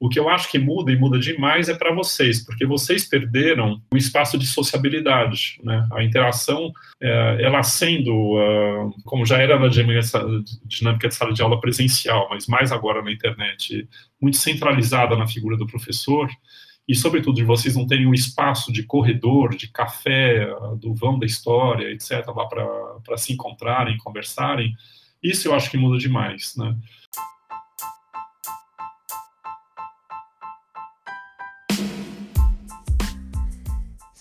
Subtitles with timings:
[0.00, 3.82] O que eu acho que muda e muda demais é para vocês, porque vocês perderam
[3.92, 5.86] o espaço de sociabilidade, né?
[5.92, 11.60] A interação, é, ela sendo, uh, como já era na dinâmica de sala de aula
[11.60, 13.86] presencial, mas mais agora na internet,
[14.18, 16.30] muito centralizada na figura do professor,
[16.88, 21.26] e sobretudo de vocês não terem um espaço de corredor, de café, do vão da
[21.26, 24.74] história, etc., lá para se encontrarem, conversarem,
[25.22, 26.74] isso eu acho que muda demais, né?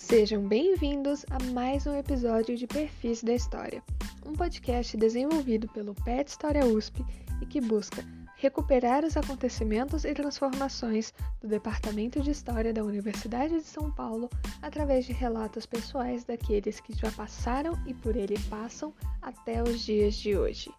[0.10, 3.84] Sejam bem-vindos a mais um episódio de Perfis da História,
[4.26, 7.06] um podcast desenvolvido pelo PET História USP
[7.40, 8.04] e que busca
[8.36, 14.32] recuperar os acontecimentos e transformações do Departamento de História da Universidade de São Paulo
[14.64, 20.16] através de relatos pessoais daqueles que já passaram e por ele passam até os dias
[20.16, 20.72] de hoje.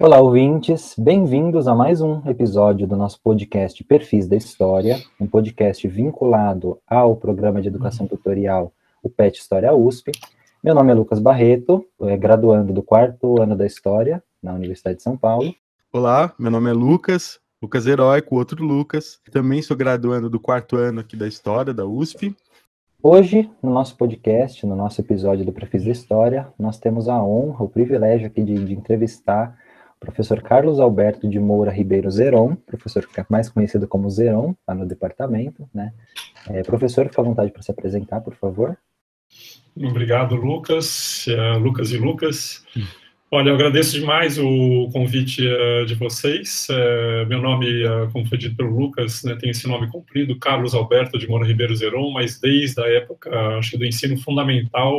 [0.00, 5.88] Olá, ouvintes, bem-vindos a mais um episódio do nosso podcast Perfis da História, um podcast
[5.88, 10.12] vinculado ao programa de educação tutorial, o PET História USP.
[10.62, 15.02] Meu nome é Lucas Barreto, é graduando do quarto ano da História na Universidade de
[15.02, 15.52] São Paulo.
[15.92, 19.18] Olá, meu nome é Lucas, Lucas Heróico, outro Lucas.
[19.32, 22.36] Também sou graduando do quarto ano aqui da História da USP.
[23.02, 27.64] Hoje, no nosso podcast, no nosso episódio do Perfis da História, nós temos a honra,
[27.64, 29.58] o privilégio aqui de, de entrevistar
[29.98, 34.74] professor Carlos Alberto de Moura Ribeiro Zeron, professor que é mais conhecido como Zeron, lá
[34.74, 35.92] no departamento, né?
[36.48, 38.76] É, professor, fica à vontade para se apresentar, por favor.
[39.76, 42.64] Obrigado, Lucas, uh, Lucas e Lucas.
[43.30, 46.66] Olha, eu agradeço demais o convite uh, de vocês.
[46.70, 47.66] Uh, meu nome,
[48.12, 51.76] como foi dito pelo Lucas, né, tem esse nome comprido, Carlos Alberto de Moura Ribeiro
[51.76, 54.96] Zeron, mas desde a época, acho que do ensino fundamental,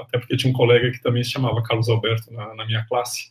[0.00, 3.30] até porque tinha um colega que também se chamava Carlos Alberto na, na minha classe,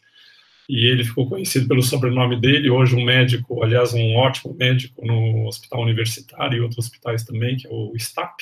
[0.70, 5.48] e ele ficou conhecido pelo sobrenome dele, hoje um médico, aliás, um ótimo médico no
[5.48, 8.40] Hospital Universitário e outros hospitais também, que é o STAP.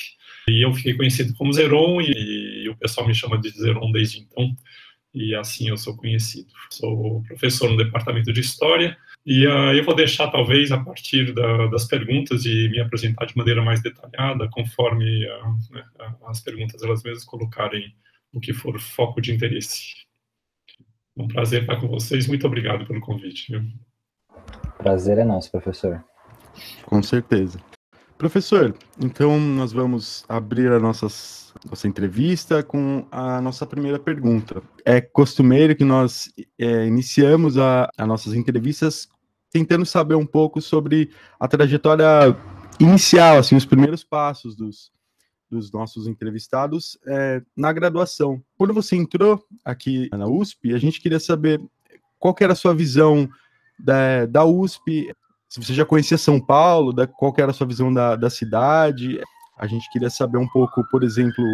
[0.48, 4.20] E eu fiquei conhecido como Zeron, e, e o pessoal me chama de Zeron desde
[4.20, 4.54] então,
[5.12, 6.48] e assim eu sou conhecido.
[6.70, 8.96] Sou professor no Departamento de História,
[9.26, 13.36] e uh, eu vou deixar, talvez, a partir da, das perguntas e me apresentar de
[13.36, 15.84] maneira mais detalhada, conforme uh, né,
[16.26, 17.94] as perguntas elas mesmas colocarem
[18.32, 20.08] o que for foco de interesse.
[21.16, 22.26] Um prazer estar com vocês.
[22.26, 23.52] Muito obrigado pelo convite.
[23.52, 23.62] Viu?
[24.78, 26.02] Prazer é nosso, professor.
[26.86, 27.58] Com certeza.
[28.16, 34.62] Professor, então nós vamos abrir a nossas, nossa entrevista com a nossa primeira pergunta.
[34.84, 39.08] É costumeiro que nós é, iniciamos a, as nossas entrevistas
[39.50, 42.06] tentando saber um pouco sobre a trajetória
[42.78, 44.92] inicial, assim, os primeiros passos dos,
[45.50, 48.42] dos nossos entrevistados é, na graduação.
[48.56, 51.60] Quando você entrou aqui na USP, a gente queria saber
[52.18, 53.28] qual que era a sua visão
[53.78, 55.12] da, da USP,
[55.48, 58.30] se você já conhecia São Paulo, da, qual que era a sua visão da, da
[58.30, 59.20] cidade.
[59.58, 61.44] A gente queria saber um pouco, por exemplo,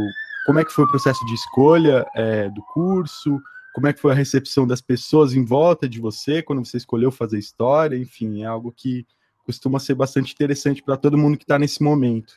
[0.45, 3.41] como é que foi o processo de escolha é, do curso,
[3.75, 7.11] como é que foi a recepção das pessoas em volta de você quando você escolheu
[7.11, 9.07] fazer história, enfim, é algo que
[9.45, 12.35] costuma ser bastante interessante para todo mundo que está nesse momento.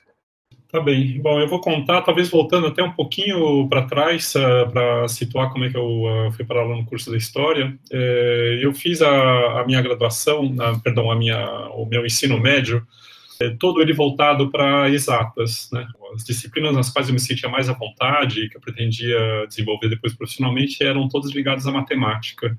[0.72, 1.20] Tá bem.
[1.20, 5.52] Bom, eu vou contar, talvez voltando até um pouquinho para trás, uh, eh, para situar
[5.52, 7.76] como é que eu uh, fui para lá no curso da História.
[7.92, 12.86] Uh, eu fiz a, a minha graduação, perdão, a minha, o meu ensino médio,
[13.42, 15.70] eh, todo ele voltado para exatas.
[15.72, 15.88] Né?
[16.14, 20.14] As disciplinas nas quais eu me sentia mais à vontade, que eu pretendia desenvolver depois
[20.14, 22.56] profissionalmente, eram todas ligadas à matemática.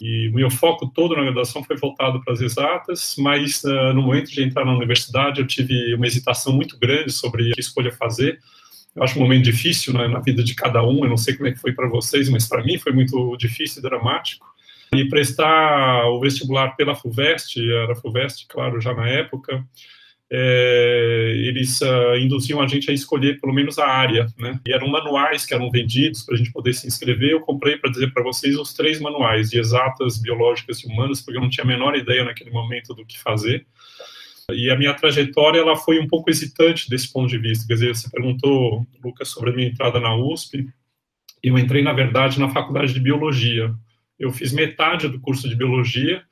[0.00, 4.02] E o meu foco todo na graduação foi voltado para as exatas, mas uh, no
[4.02, 8.38] momento de entrar na universidade eu tive uma hesitação muito grande sobre a escolha fazer.
[8.94, 11.48] Eu acho um momento difícil né, na vida de cada um, eu não sei como
[11.48, 14.46] é que foi para vocês, mas para mim foi muito difícil e dramático.
[14.94, 19.64] E prestar o vestibular pela FUVEST, era FUVEST, claro, já na época,
[20.34, 24.58] é, eles uh, induziam a gente a escolher pelo menos a área, né?
[24.66, 27.32] E eram manuais que eram vendidos para a gente poder se inscrever.
[27.32, 31.36] Eu comprei para dizer para vocês os três manuais de exatas, biológicas e humanas, porque
[31.36, 33.66] eu não tinha a menor ideia naquele momento do que fazer.
[34.50, 37.66] E a minha trajetória ela foi um pouco hesitante desse ponto de vista.
[37.66, 40.66] Quer dizer, você perguntou, Lucas, sobre a minha entrada na USP.
[41.42, 43.74] Eu entrei, na verdade, na faculdade de biologia.
[44.18, 46.22] Eu fiz metade do curso de biologia.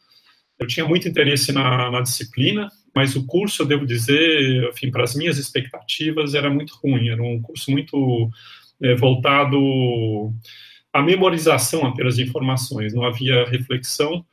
[0.58, 5.04] Eu tinha muito interesse na, na disciplina, mas o curso, eu devo dizer, enfim, para
[5.04, 8.30] as minhas expectativas, era muito ruim, era um curso muito
[8.82, 10.32] é, voltado
[10.92, 14.24] à memorização apenas de informações, não havia reflexão,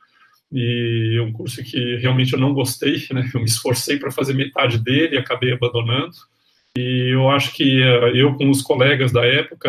[0.52, 3.30] e é um curso que realmente eu não gostei, né?
[3.32, 6.16] eu me esforcei para fazer metade dele e acabei abandonando,
[6.78, 9.68] E eu acho que uh, eu, com os colegas da época,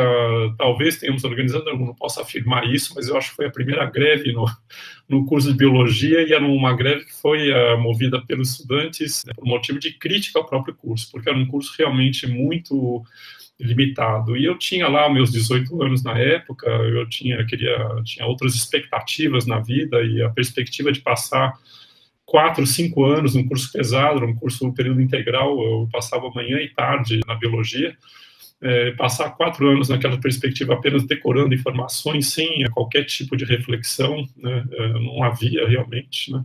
[0.57, 3.83] talvez tenhamos organizado, eu não posso afirmar isso, mas eu acho que foi a primeira
[3.85, 4.45] greve no,
[5.07, 9.33] no curso de biologia, e era uma greve que foi uh, movida pelos estudantes né,
[9.33, 13.03] por motivo de crítica ao próprio curso, porque era um curso realmente muito
[13.59, 14.37] limitado.
[14.37, 19.45] E eu tinha lá meus 18 anos na época, eu tinha queria tinha outras expectativas
[19.45, 21.53] na vida e a perspectiva de passar
[22.29, 27.19] quatro, cinco anos num curso pesado, num curso período integral, eu passava manhã e tarde
[27.27, 27.97] na biologia,
[28.61, 34.63] é, passar quatro anos naquela perspectiva apenas decorando informações sem qualquer tipo de reflexão, né,
[34.71, 36.43] é, não havia realmente, né,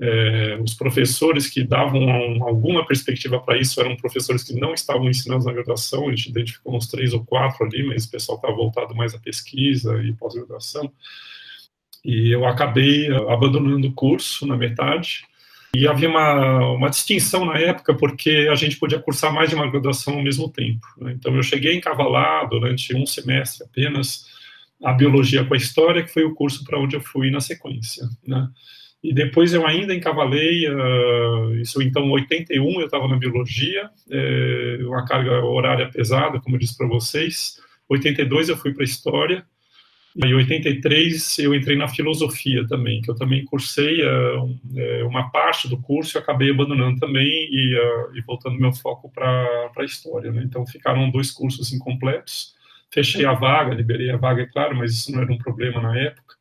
[0.00, 5.44] é, os professores que davam alguma perspectiva para isso eram professores que não estavam ensinando
[5.44, 8.94] na graduação, a gente identificou uns três ou quatro ali, mas o pessoal estava voltado
[8.94, 10.90] mais à pesquisa e pós-graduação,
[12.04, 15.24] e eu acabei eh, abandonando o curso na metade.
[15.74, 19.70] E havia uma, uma distinção na época, porque a gente podia cursar mais de uma
[19.70, 20.86] graduação ao mesmo tempo.
[20.98, 21.12] Né?
[21.12, 24.26] Então, eu cheguei a encavalar durante um semestre apenas
[24.84, 28.04] a biologia com a história, que foi o curso para onde eu fui na sequência.
[28.26, 28.48] Né?
[29.02, 34.78] E depois eu ainda encavalei, uh, isso então, em 81 eu estava na biologia, é,
[34.82, 37.60] uma carga horária pesada, como eu disse para vocês.
[37.88, 39.44] 82 eu fui para história,
[40.14, 45.78] em 83 eu entrei na filosofia também, que eu também cursei uh, uma parte do
[45.78, 50.30] curso e acabei abandonando também e, uh, e voltando meu foco para a história.
[50.30, 50.42] Né?
[50.44, 52.54] Então ficaram dois cursos incompletos.
[52.90, 55.98] Fechei a vaga, liberei a vaga, é claro, mas isso não era um problema na
[55.98, 56.36] época.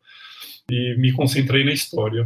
[0.69, 2.25] E me concentrei na história.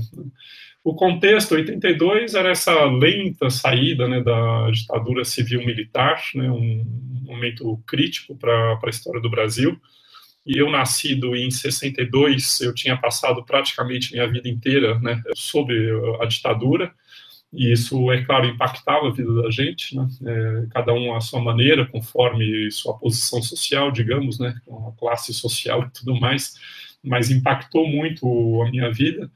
[0.84, 6.84] O contexto 82 era essa lenta saída né, da ditadura civil-militar, né, um
[7.22, 9.80] momento crítico para a história do Brasil
[10.46, 15.74] e eu nascido em 62, eu tinha passado praticamente minha vida inteira né, sob
[16.22, 16.94] a ditadura,
[17.52, 21.42] e isso, é claro, impactava a vida da gente, né, é, cada um à sua
[21.42, 26.56] maneira, conforme sua posição social, digamos, né, a classe social e tudo mais,
[27.04, 29.32] mas impactou muito a minha vida.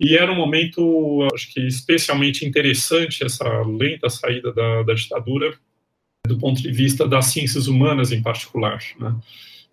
[0.00, 5.54] E era um momento, acho que especialmente interessante, essa lenta saída da, da ditadura,
[6.26, 8.82] do ponto de vista das ciências humanas em particular.
[8.98, 9.14] Né?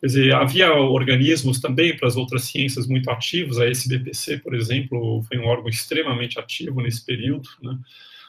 [0.02, 5.22] Quer dizer, havia organismos também para as outras ciências muito ativos, a SBPC, por exemplo,
[5.28, 7.78] foi um órgão extremamente ativo nesse período, né?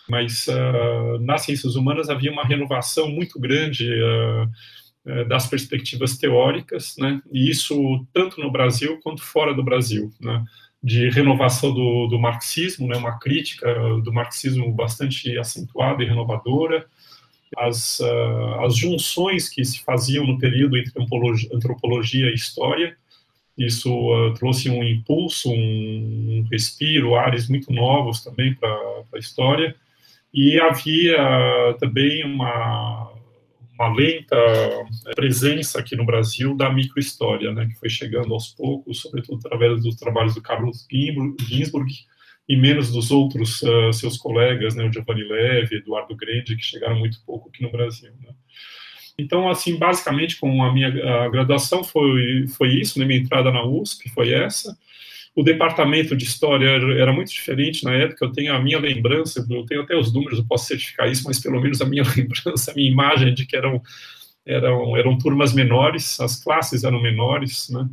[0.07, 7.23] mas uh, nas ciências humanas havia uma renovação muito grande uh, das perspectivas teóricas, né?
[7.33, 10.45] e isso tanto no Brasil quanto fora do Brasil, né?
[10.83, 12.99] de renovação do, do marxismo, né?
[12.99, 13.67] uma crítica
[14.05, 16.85] do marxismo bastante acentuada e renovadora,
[17.57, 20.93] as, uh, as junções que se faziam no período entre
[21.53, 22.97] antropologia, e história.
[23.57, 28.71] Isso uh, trouxe um impulso, um, um, respiro, ares muito novos também para
[29.15, 29.75] a história.
[30.33, 31.19] E havia
[31.79, 33.13] também uma,
[33.75, 34.37] uma lenta
[35.15, 39.97] presença aqui no Brasil da microhistória, né, que foi chegando aos poucos, sobretudo através dos
[39.97, 40.87] trabalhos do Carlos
[41.41, 41.93] Ginsburg,
[42.49, 46.99] e menos dos outros uh, seus colegas, né, o Giovanni Leve, Eduardo Grande, que chegaram
[46.99, 48.11] muito pouco aqui no Brasil.
[48.21, 48.35] Né.
[49.19, 53.65] Então, assim, basicamente, com a minha a graduação foi, foi isso, né, minha entrada na
[53.65, 54.77] USP foi essa.
[55.35, 59.65] O departamento de história era muito diferente na época, eu tenho a minha lembrança, eu
[59.65, 62.75] tenho até os números, eu posso certificar isso, mas pelo menos a minha lembrança, a
[62.75, 63.81] minha imagem de que eram,
[64.45, 67.89] eram, eram turmas menores, as classes eram menores, né,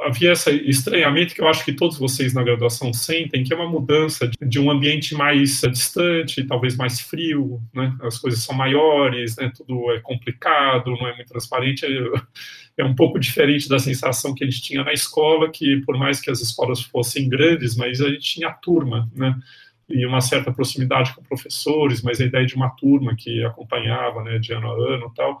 [0.00, 3.68] havia esse estranhamento que eu acho que todos vocês na graduação sentem, que é uma
[3.68, 7.96] mudança de, de um ambiente mais distante, talvez mais frio, né?
[8.02, 9.52] As coisas são maiores, né?
[9.56, 11.86] Tudo é complicado, não é muito transparente.
[11.86, 15.96] É, é um pouco diferente da sensação que a gente tinha na escola, que por
[15.96, 19.36] mais que as escolas fossem grandes, mas a gente tinha turma, né?
[19.88, 24.38] E uma certa proximidade com professores, mas a ideia de uma turma que acompanhava, né,
[24.38, 25.38] de ano a ano, tal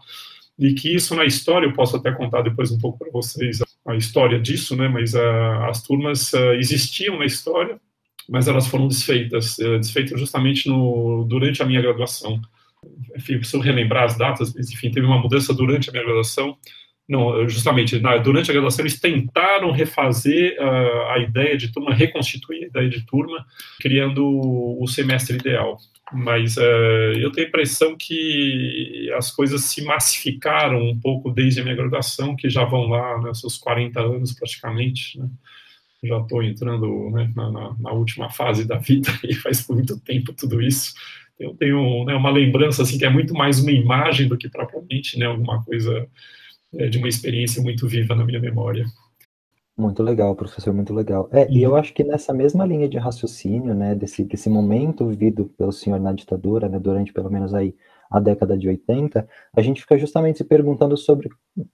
[0.58, 3.94] e que isso na história, eu posso até contar depois um pouco para vocês a
[3.96, 5.18] história disso, né, mas uh,
[5.68, 7.78] as turmas uh, existiam na história,
[8.28, 12.40] mas elas foram desfeitas, uh, desfeitas justamente no, durante a minha graduação.
[13.16, 16.56] Enfim, preciso relembrar as datas, mas enfim, teve uma mudança durante a minha graduação,
[17.48, 22.66] justamente, na, durante a graduação eles tentaram refazer uh, a ideia de turma, reconstituir a
[22.66, 23.44] ideia de turma,
[23.80, 25.78] criando o, o semestre ideal
[26.12, 26.60] mas uh,
[27.18, 32.36] eu tenho a impressão que as coisas se massificaram um pouco desde a minha graduação,
[32.36, 35.28] que já vão lá, né, seus 40 anos praticamente, né?
[36.02, 40.34] já estou entrando né, na, na, na, última fase da vida e faz muito tempo
[40.34, 40.92] tudo isso.
[41.40, 45.18] Eu tenho né, uma lembrança assim que é muito mais uma imagem do que propriamente
[45.18, 46.06] né, alguma coisa
[46.78, 48.84] é, de uma experiência muito viva na minha memória.
[49.76, 51.28] Muito legal, professor, muito legal.
[51.32, 51.76] É, e eu uhum.
[51.76, 56.12] acho que nessa mesma linha de raciocínio, né, desse, desse momento vivido pelo senhor na
[56.12, 57.74] ditadura, né, durante pelo menos aí
[58.08, 59.26] a década de 80,
[59.56, 61.28] a gente fica justamente se perguntando sobre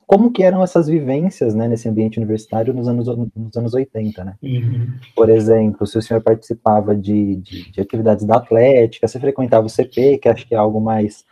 [0.07, 4.35] como que eram essas vivências, né, nesse ambiente universitário nos anos, nos anos 80, né?
[4.43, 4.87] Uhum.
[5.15, 9.71] Por exemplo, se o senhor participava de, de, de atividades da atlética, você frequentava o
[9.71, 11.27] CP, que acho que é algo mais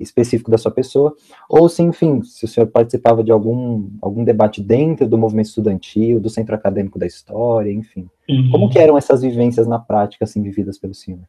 [0.00, 1.14] específico da sua pessoa,
[1.48, 6.20] ou se, enfim, se o senhor participava de algum, algum debate dentro do movimento estudantil,
[6.20, 8.08] do centro acadêmico da história, enfim.
[8.28, 8.50] Uhum.
[8.50, 11.20] Como que eram essas vivências na prática, assim, vividas pelo senhor?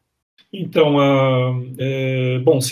[0.58, 2.62] Então, uh, é, bom,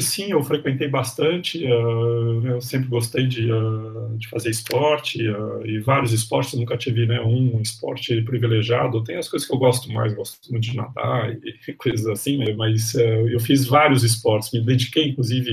[0.00, 5.20] sim, eu frequentei bastante, uh, eu sempre gostei de, uh, de fazer esporte,
[5.64, 9.92] e vários esportes, nunca tive né, um esporte privilegiado, tem as coisas que eu gosto
[9.92, 14.64] mais, gosto muito de nadar e, coisas assim, né, mas eu fiz vários esportes, me
[14.64, 15.50] dediquei, inclusive,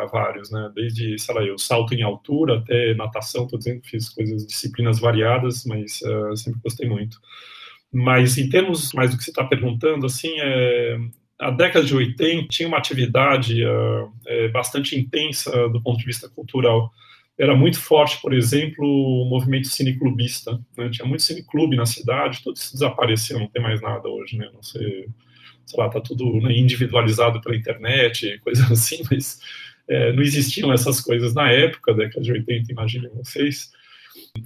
[0.00, 4.08] a vários, né, desde, sei lá, eu salto em altura até natação, estou dizendo fiz
[4.08, 6.00] coisas, disciplinas variadas, mas
[6.36, 7.18] sempre gostei muito.
[7.92, 10.98] Mas em termos mais do que você está perguntando, assim, é,
[11.38, 16.28] a década de 80 tinha uma atividade uh, é, bastante intensa do ponto de vista
[16.28, 16.90] cultural.
[17.38, 20.58] Era muito forte, por exemplo, o movimento cineclubista.
[20.76, 20.88] Né?
[20.88, 24.48] Tinha muito cineclube na cidade, tudo isso desapareceu, não tem mais nada hoje, né?
[24.54, 25.06] Não sei,
[25.66, 29.38] sei lá, tá tudo né, individualizado pela internet, coisas assim, mas
[29.86, 33.70] é, não existiam essas coisas na época, década de 80, imaginem vocês.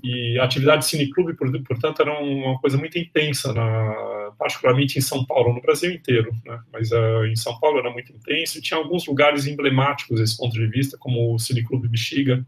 [0.03, 5.25] E a atividade de cineclube, portanto, era uma coisa muito intensa, na, particularmente em São
[5.25, 6.61] Paulo, no Brasil inteiro, né?
[6.73, 10.53] mas uh, em São Paulo era muito intenso, e tinha alguns lugares emblemáticos desse ponto
[10.53, 12.45] de vista, como o Cineclube Bexiga,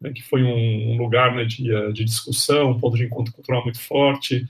[0.00, 3.62] né, que foi um, lugar né, de, uh, de, discussão, um ponto de encontro cultural
[3.62, 4.46] muito forte,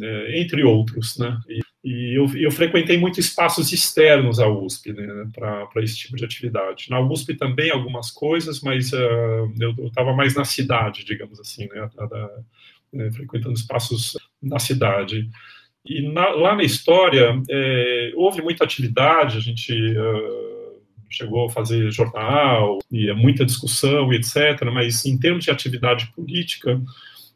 [0.00, 1.18] uh, entre outros.
[1.18, 1.38] Né?
[1.48, 6.24] E, e eu, eu, frequentei muito espaços externos à USP né, para esse tipo de
[6.24, 6.86] atividade.
[6.90, 11.88] Na USP também algumas coisas, mas uh, eu estava mais na cidade, digamos assim, né,
[12.92, 15.28] né, frequentando espaços na cidade.
[15.84, 21.90] E na, lá na história é, houve muita atividade, a gente uh, chegou a fazer
[21.90, 24.64] jornal, e muita discussão, etc.
[24.72, 26.80] Mas em termos de atividade política,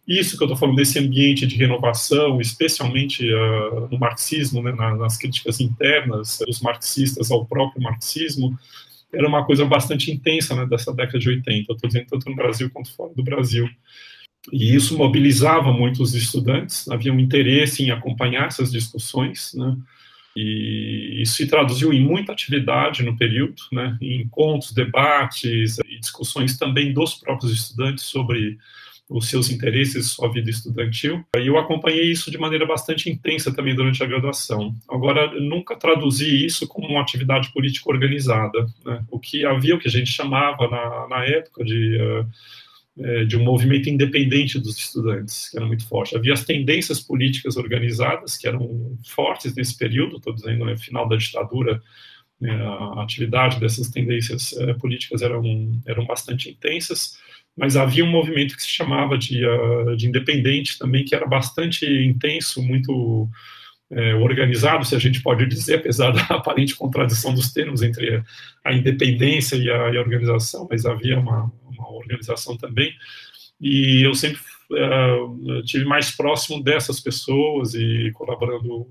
[0.06, 5.16] isso que eu estou falando desse ambiente de renovação, especialmente uh, no marxismo, né, nas
[5.16, 8.58] críticas internas dos marxistas ao próprio marxismo,
[9.12, 11.70] era uma coisa bastante intensa né, dessa década de 80.
[11.70, 13.68] Eu estou dizendo tanto no Brasil quanto fora do Brasil.
[14.52, 19.76] E isso mobilizava muito os estudantes, havia um interesse em acompanhar essas discussões, né,
[20.34, 26.56] e isso se traduziu em muita atividade no período, né, em encontros, debates e discussões
[26.56, 28.58] também dos próprios estudantes sobre
[29.12, 31.24] os seus interesses, sua vida estudantil.
[31.36, 34.74] E eu acompanhei isso de maneira bastante intensa também durante a graduação.
[34.88, 38.66] Agora, nunca traduzi isso como uma atividade política organizada.
[38.84, 39.04] Né?
[39.10, 41.98] O que havia, o que a gente chamava na, na época de,
[42.96, 46.16] uh, de um movimento independente dos estudantes, que era muito forte.
[46.16, 51.08] Havia as tendências políticas organizadas, que eram fortes nesse período, estou dizendo, no né, final
[51.08, 51.82] da ditadura,
[52.40, 55.42] né, a atividade dessas tendências uh, políticas eram,
[55.86, 57.20] eram bastante intensas
[57.56, 61.86] mas havia um movimento que se chamava de, uh, de independente também, que era bastante
[61.86, 63.28] intenso, muito
[63.92, 68.22] é, organizado, se a gente pode dizer, apesar da aparente contradição dos termos entre
[68.64, 72.92] a independência e a, e a organização, mas havia uma, uma, organização também.
[73.60, 74.40] E eu sempre
[74.70, 78.88] uh, tive mais próximo dessas pessoas e colaborando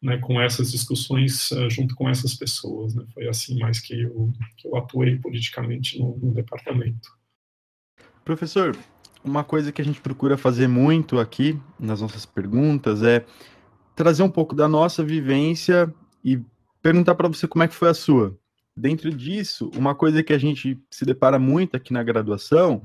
[0.00, 2.94] né, com essas discussões uh, junto com essas pessoas.
[2.94, 3.04] Né?
[3.12, 7.10] Foi assim mais que eu, que eu atuei politicamente no, no departamento.
[8.24, 8.74] Professor,
[9.22, 13.24] uma coisa que a gente procura fazer muito aqui nas nossas perguntas é
[13.94, 15.92] trazer um pouco da nossa vivência
[16.24, 16.40] e
[16.80, 18.34] perguntar para você como é que foi a sua.
[18.76, 22.82] Dentro disso, uma coisa que a gente se depara muito aqui na graduação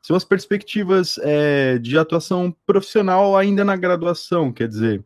[0.00, 5.04] são as perspectivas é, de atuação profissional ainda na graduação, quer dizer,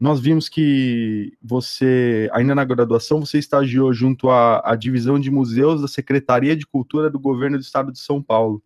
[0.00, 5.82] nós vimos que você, ainda na graduação, você estagiou junto à, à divisão de museus
[5.82, 8.62] da Secretaria de Cultura do Governo do Estado de São Paulo.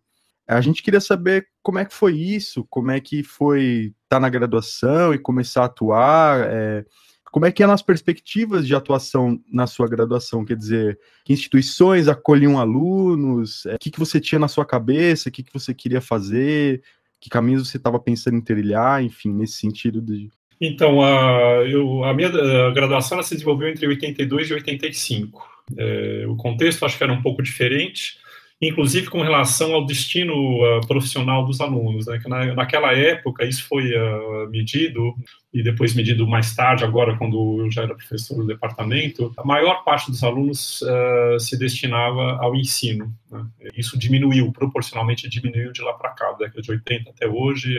[0.47, 4.19] A gente queria saber como é que foi isso, como é que foi estar tá
[4.19, 6.85] na graduação e começar a atuar, é,
[7.31, 12.07] como é que eram as perspectivas de atuação na sua graduação, quer dizer, que instituições
[12.07, 15.73] acolhiam alunos, é, o que, que você tinha na sua cabeça, o que, que você
[15.73, 16.81] queria fazer,
[17.19, 20.29] que caminhos você estava pensando em trilhar, enfim, nesse sentido de...
[20.61, 25.45] Então, a, eu, a minha a graduação se desenvolveu entre 82 e 85.
[25.77, 28.17] É, o contexto acho que era um pouco diferente,
[28.61, 32.19] inclusive com relação ao destino uh, profissional dos alunos, né?
[32.19, 35.13] Que na, naquela época isso foi uh, medido
[35.53, 39.83] e depois medido mais tarde, agora quando eu já era professor do departamento, a maior
[39.83, 43.13] parte dos alunos uh, se destinava ao ensino.
[43.29, 43.45] Né?
[43.75, 47.77] Isso diminuiu, proporcionalmente diminuiu de lá para cá, da década de 80 até hoje,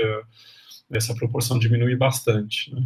[0.91, 2.73] essa proporção diminui bastante.
[2.75, 2.83] Né?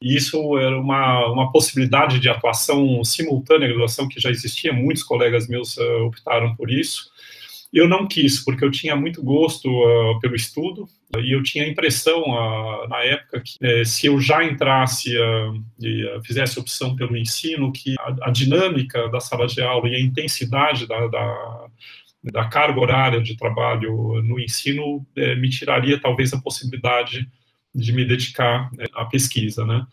[0.00, 5.46] E isso era uma, uma possibilidade de atuação simultânea, graduação que já existia, muitos colegas
[5.46, 7.11] meus optaram por isso.
[7.72, 10.86] Eu não quis, porque eu tinha muito gosto uh, pelo estudo,
[11.18, 15.10] e eu tinha a impressão, uh, na época, que eh, se eu já entrasse
[15.80, 20.00] e fizesse opção pelo ensino, que a, a, dinâmica da sala de aula e a
[20.00, 21.66] intensidade da, da
[22.22, 27.28] da carga horária de trabalho no ensino eh, me tiraria talvez a possibilidade
[27.74, 29.84] de me dedicar né, à pesquisa, né?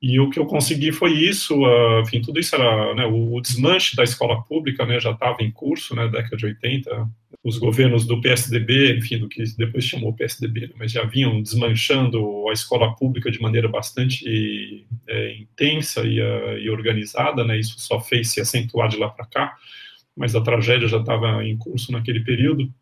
[0.00, 3.94] E o que eu consegui foi isso, uh, enfim, tudo isso era, né, o, desmanche
[3.94, 7.08] da escola pública, né, já estava em curso, né, década de 80,
[7.44, 12.48] os governos do PSDB, enfim, do que depois chamou PSDB, né, mas já vinham desmanchando
[12.48, 18.00] a escola pública de maneira bastante é, intensa e, uh, e, organizada, né, isso só
[18.00, 19.56] fez se acentuar de lá para cá,
[20.16, 22.72] mas a tragédia já estava em curso naquele período,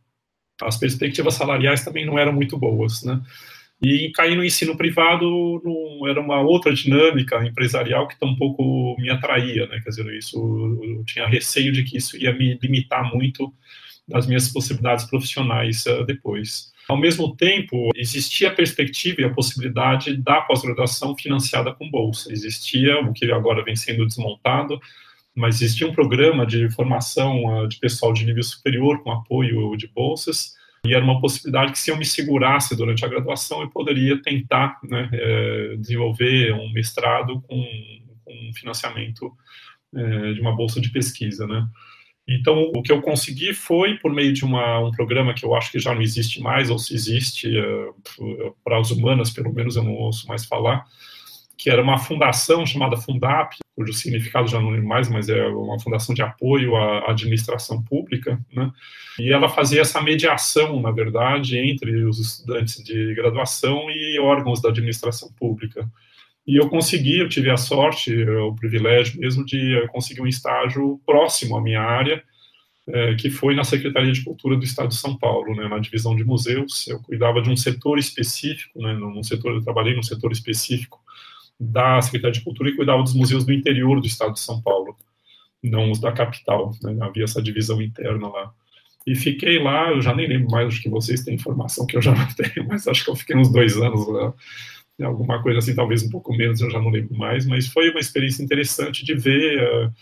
[0.60, 3.18] as perspectivas salariais também não eram muito boas, né,
[3.82, 5.24] e cair no ensino privado
[5.64, 9.80] não, era uma outra dinâmica empresarial que tampouco me atraía, né?
[9.82, 10.36] Quer dizer, isso
[10.82, 13.50] eu tinha receio de que isso ia me limitar muito
[14.10, 16.70] das minhas possibilidades profissionais uh, depois.
[16.88, 22.32] Ao mesmo tempo, existia a perspectiva e a possibilidade da pós-graduação financiada com bolsa.
[22.32, 24.80] Existia o que agora vem sendo desmontado,
[25.34, 29.86] mas existia um programa de formação uh, de pessoal de nível superior com apoio de
[29.86, 34.20] bolsas e era uma possibilidade que, se eu me segurasse durante a graduação, eu poderia
[34.20, 37.62] tentar né, é, desenvolver um mestrado com,
[38.24, 39.30] com financiamento
[39.92, 41.66] de uma bolsa de pesquisa, né.
[42.30, 45.72] Então, o que eu consegui foi, por meio de uma, um programa que eu acho
[45.72, 47.88] que já não existe mais, ou se existe, é,
[48.62, 50.84] para as humanas, pelo menos eu não ouço mais falar,
[51.58, 55.78] que era uma fundação chamada Fundap, cujo significado já não lembro mais, mas é uma
[55.80, 58.70] fundação de apoio à administração pública, né?
[59.18, 64.70] E ela fazia essa mediação, na verdade, entre os estudantes de graduação e órgãos da
[64.70, 65.86] administração pública.
[66.46, 71.56] E eu consegui, eu tive a sorte, o privilégio mesmo de conseguir um estágio próximo
[71.56, 72.22] à minha área,
[72.88, 76.16] é, que foi na Secretaria de Cultura do Estado de São Paulo, né, na divisão
[76.16, 76.88] de museus.
[76.88, 80.98] Eu cuidava de um setor específico, né, num setor, eu trabalhei num setor específico
[81.60, 84.96] da Secretaria de Cultura e cuidava dos museus do interior do estado de São Paulo,
[85.62, 86.96] não os da capital, né?
[87.02, 88.50] havia essa divisão interna lá.
[89.06, 92.02] E fiquei lá, eu já nem lembro mais, acho que vocês têm informação que eu
[92.02, 94.32] já não tenho, mas acho que eu fiquei uns dois anos lá,
[95.04, 98.00] alguma coisa assim, talvez um pouco menos, eu já não lembro mais, mas foi uma
[98.00, 99.92] experiência interessante de ver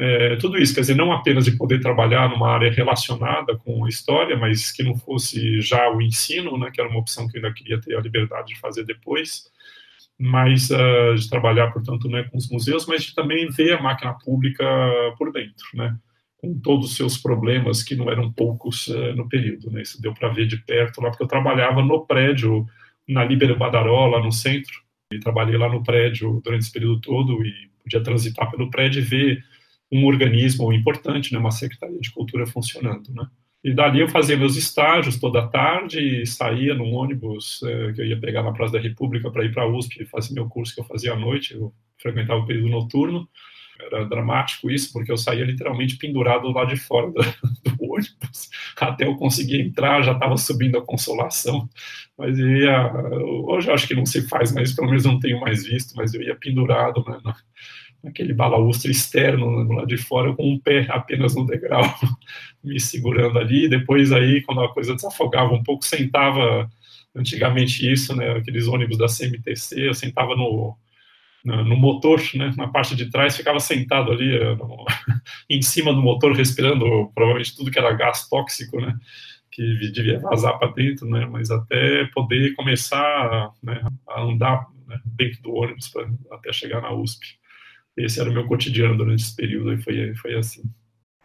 [0.00, 3.88] é, tudo isso, quer dizer, não apenas de poder trabalhar numa área relacionada com a
[3.88, 7.42] história, mas que não fosse já o ensino, né, que era uma opção que eu
[7.44, 9.44] ainda queria ter a liberdade de fazer depois,
[10.18, 14.14] mas uh, de trabalhar, portanto, né, com os museus, mas de também ver a máquina
[14.14, 14.64] pública
[15.18, 15.94] por dentro, né,
[16.38, 19.70] com todos os seus problemas, que não eram poucos uh, no período.
[19.70, 22.66] Né, isso deu para ver de perto lá, porque eu trabalhava no prédio,
[23.12, 24.72] na Líbero Badaró, lá no centro,
[25.12, 29.04] e trabalhei lá no prédio durante esse período todo e podia transitar pelo prédio e
[29.04, 29.44] ver
[29.92, 33.26] um organismo importante, né, uma secretaria de cultura funcionando, né.
[33.62, 38.18] E dali eu fazia meus estágios toda tarde saía num ônibus é, que eu ia
[38.18, 40.84] pegar na Praça da República para ir para a USP fazer meu curso que eu
[40.84, 41.52] fazia à noite.
[41.52, 43.28] Eu frequentava o período noturno.
[43.86, 47.20] Era dramático isso, porque eu saía literalmente pendurado lá de fora do,
[47.64, 48.50] do ônibus.
[48.76, 51.68] Até eu conseguir entrar, já estava subindo a consolação.
[52.16, 52.92] Mas eu ia.
[53.46, 55.94] Hoje eu acho que não se faz, mas pelo menos não tenho mais visto.
[55.96, 57.18] Mas eu ia pendurado né,
[58.06, 61.82] aquele balaustre externo lá de fora, com um pé apenas no degrau,
[62.62, 63.68] me segurando ali.
[63.68, 66.68] Depois aí, quando a coisa desafogava um pouco, sentava,
[67.14, 70.76] antigamente isso, né, aqueles ônibus da CMTC, eu sentava no,
[71.44, 74.84] no, motor, né, na parte de trás, ficava sentado ali eh, no,
[75.48, 78.96] em cima do motor, respirando provavelmente tudo que era gás tóxico, né,
[79.50, 85.42] que devia vazar para dentro, né, mas até poder começar né, a andar né, dentro
[85.42, 87.40] do ônibus pra, até chegar na USP
[87.96, 90.62] esse era o meu cotidiano durante esse período e foi, foi assim.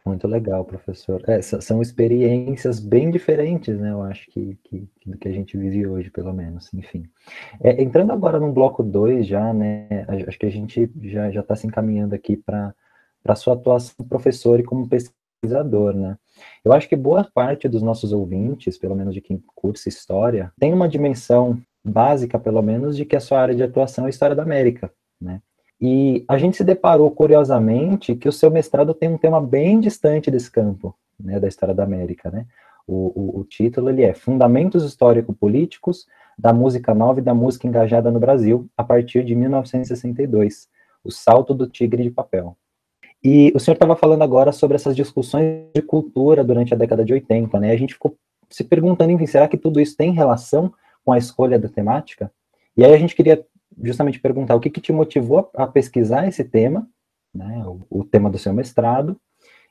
[0.06, 1.24] Muito legal, professor.
[1.28, 3.92] É, são experiências bem diferentes, né?
[3.92, 6.72] Eu acho que, que, do que a gente vive hoje, pelo menos.
[6.76, 7.10] Enfim.
[7.60, 10.06] É, entrando agora no bloco 2 já, né?
[10.28, 12.76] Acho que a gente já está se encaminhando aqui para
[13.28, 16.20] a sua atuação como professor e como pesquisador, né?
[16.64, 20.72] Eu acho que boa parte dos nossos ouvintes, pelo menos de quem cursa História, tem
[20.72, 24.44] uma dimensão básica, pelo menos, de que a sua área de atuação é História da
[24.44, 25.42] América, né?
[25.88, 30.32] E a gente se deparou, curiosamente, que o seu mestrado tem um tema bem distante
[30.32, 32.48] desse campo, né, da história da América, né?
[32.88, 36.08] O, o, o título ele é Fundamentos Histórico-Políticos
[36.40, 40.68] da Música Nova e da Música Engajada no Brasil, a partir de 1962,
[41.04, 42.58] O Salto do Tigre de Papel.
[43.24, 47.14] E o senhor estava falando agora sobre essas discussões de cultura durante a década de
[47.14, 47.70] 80, né?
[47.70, 48.18] A gente ficou
[48.50, 52.32] se perguntando, enfim, será que tudo isso tem relação com a escolha da temática?
[52.76, 53.46] E aí a gente queria
[53.84, 56.88] justamente perguntar o que, que te motivou a, pesquisar esse tema,
[57.34, 59.20] né, o, o, tema do seu mestrado,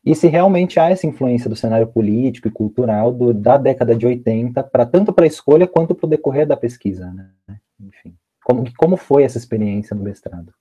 [0.05, 4.07] e se realmente há essa influência do cenário político e cultural do, da década de
[4.07, 7.11] 80, para tanto para a escolha quanto para o decorrer da pesquisa.
[7.11, 7.31] Né?
[7.81, 8.15] Enfim,
[8.45, 10.53] como, como foi essa experiência no mestrado?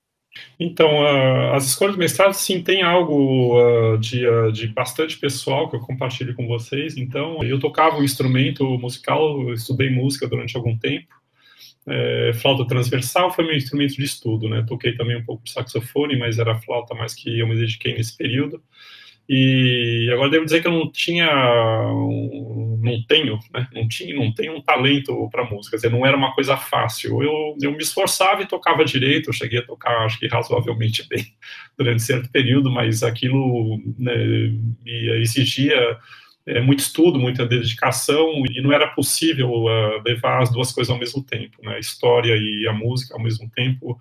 [0.60, 5.70] Então, uh, as escolas de mestrado, sim, tem algo uh, de, uh, de bastante pessoal
[5.70, 6.98] que eu compartilho com vocês.
[6.98, 11.14] Então, eu tocava um instrumento musical, estudei música durante algum tempo.
[11.86, 14.64] É, flauta transversal foi meu instrumento de estudo, né?
[14.68, 18.16] Toquei também um pouco de saxofone, mas era flauta mais que eu me dediquei nesse
[18.16, 18.62] período.
[19.28, 21.26] E agora devo dizer que eu não tinha,
[22.82, 23.68] não tenho, né?
[23.74, 25.78] Não tinha, não tenho um talento para música.
[25.78, 27.24] Dizer, não era uma coisa fácil.
[27.24, 29.30] Eu, eu me esforçava e tocava direito.
[29.30, 31.26] Eu cheguei a tocar, acho que razoavelmente bem
[31.78, 34.14] durante certo período, mas aquilo né,
[34.84, 35.98] me exigia
[36.46, 41.00] é, muito estudo, muita dedicação e não era possível uh, levar as duas coisas ao
[41.00, 41.76] mesmo tempo, né?
[41.76, 44.00] A história e a música ao mesmo tempo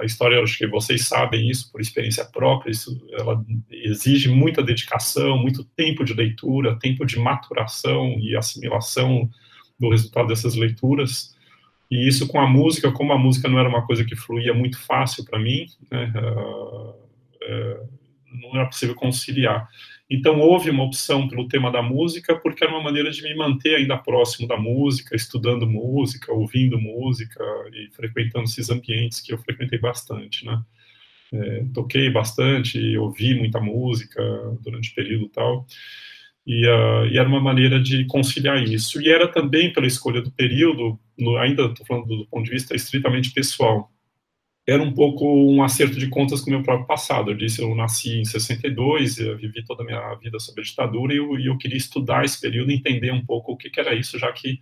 [0.00, 5.38] a história, acho que vocês sabem isso por experiência própria, isso, ela exige muita dedicação,
[5.38, 9.28] muito tempo de leitura, tempo de maturação e assimilação
[9.78, 11.34] do resultado dessas leituras.
[11.90, 14.78] E isso com a música, como a música não era uma coisa que fluía muito
[14.78, 17.88] fácil para mim, né, uh, uh,
[18.42, 19.68] não era possível conciliar.
[20.10, 23.76] Então, houve uma opção pelo tema da música, porque era uma maneira de me manter
[23.76, 29.78] ainda próximo da música, estudando música, ouvindo música e frequentando esses ambientes que eu frequentei
[29.78, 30.60] bastante, né?
[31.32, 34.20] É, toquei bastante, ouvi muita música
[34.60, 35.64] durante o período tal,
[36.44, 39.00] e, uh, e, era uma maneira de conciliar isso.
[39.00, 42.50] E era também pela escolha do período, no, ainda estou falando do, do ponto de
[42.50, 43.92] vista estritamente pessoal,
[44.70, 47.30] era um pouco um acerto de contas com o meu próprio passado.
[47.30, 51.12] Eu disse, eu nasci em 62, eu vivi toda a minha vida sob a ditadura
[51.12, 54.18] e eu, eu queria estudar esse período, entender um pouco o que, que, era isso,
[54.18, 54.60] já que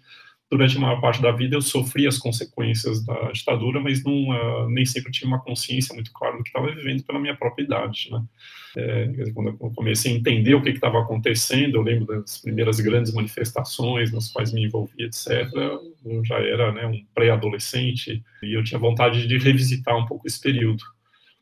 [0.51, 4.69] durante a maior parte da vida eu sofri as consequências da ditadura, mas não, uh,
[4.71, 8.09] nem sempre tinha uma consciência muito clara do que estava vivendo pela minha própria idade,
[8.11, 8.25] né?
[8.77, 13.13] É, quando eu comecei a entender o que estava acontecendo, eu lembro das primeiras grandes
[13.13, 15.51] manifestações nas quais me envolvi, etc.
[16.05, 20.41] Eu já era né, um pré-adolescente e eu tinha vontade de revisitar um pouco esse
[20.41, 20.85] período.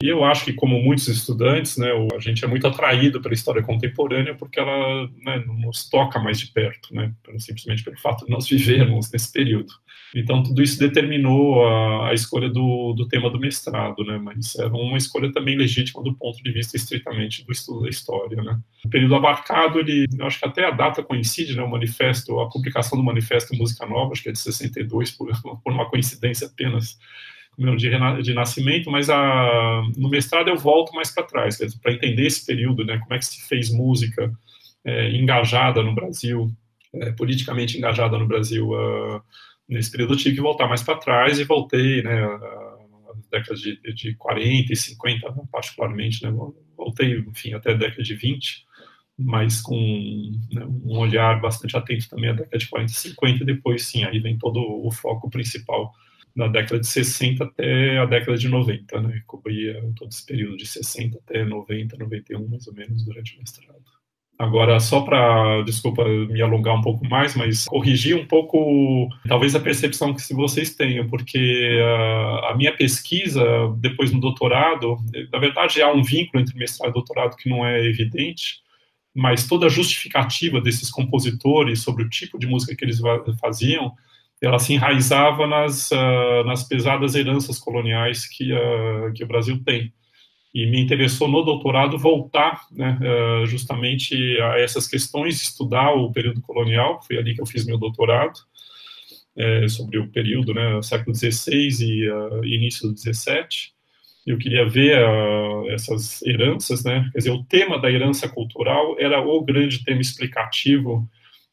[0.02, 3.62] E eu acho que, como muitos estudantes, né, a gente é muito atraído pela história
[3.62, 8.46] contemporânea porque ela né, nos toca mais de perto, né, simplesmente pelo fato de nós
[8.46, 9.72] vivermos nesse período.
[10.14, 14.68] Então, tudo isso determinou a, a escolha do, do, tema do mestrado, né, mas era
[14.68, 18.42] uma escolha também legítima do ponto de vista estritamente do estudo da história.
[18.42, 18.60] Né.
[18.84, 22.98] O período abarcado, ele, acho que até a data coincide, né, o manifesto, a publicação
[22.98, 26.98] do manifesto Música Nova, acho que é de 62, por, por uma coincidência apenas,
[27.58, 32.44] de, de nascimento, mas a, no mestrado eu volto mais para trás, para entender esse
[32.44, 34.30] período, né, como é que se fez música
[34.84, 36.50] é, engajada no Brasil,
[36.94, 38.70] é, politicamente engajada no Brasil.
[38.70, 39.20] Uh,
[39.68, 42.24] nesse período eu tive que voltar mais para trás e voltei, né,
[43.10, 46.32] as décadas de, de 40 e 50, particularmente, né,
[46.76, 48.66] voltei, enfim, até a década de 20,
[49.18, 49.74] mas com
[50.52, 54.04] né, um olhar bastante atento também à década de 40 e 50, e depois, sim,
[54.04, 55.92] aí vem todo o foco principal
[56.36, 59.22] da década de 60 até a década de 90, né?
[59.26, 63.82] Cobria todo esse período de 60 até 90, 91, mais ou menos, durante o mestrado.
[64.38, 69.60] Agora, só para, desculpa me alongar um pouco mais, mas corrigir um pouco, talvez a
[69.60, 73.42] percepção que vocês tenham, porque a, a minha pesquisa,
[73.78, 74.98] depois no doutorado,
[75.32, 78.60] na verdade há um vínculo entre mestrado e doutorado que não é evidente,
[79.14, 83.00] mas toda a justificativa desses compositores sobre o tipo de música que eles
[83.40, 83.94] faziam
[84.42, 89.92] ela se enraizava nas, uh, nas pesadas heranças coloniais que, uh, que o Brasil tem.
[90.54, 96.40] E me interessou no doutorado voltar né, uh, justamente a essas questões, estudar o período
[96.42, 98.38] colonial, foi ali que eu fiz meu doutorado,
[99.38, 103.46] é, sobre o período, né, século XVI e início do XVII.
[104.26, 104.98] Eu queria ver
[105.70, 111.06] essas heranças, né, quer dizer, o tema da herança cultural era o grande tema explicativo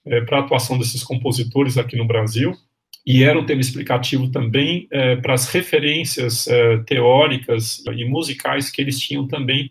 [0.05, 2.53] é, para a atuação desses compositores aqui no Brasil,
[3.05, 8.81] e era um tema explicativo também é, para as referências é, teóricas e musicais que
[8.81, 9.69] eles tinham também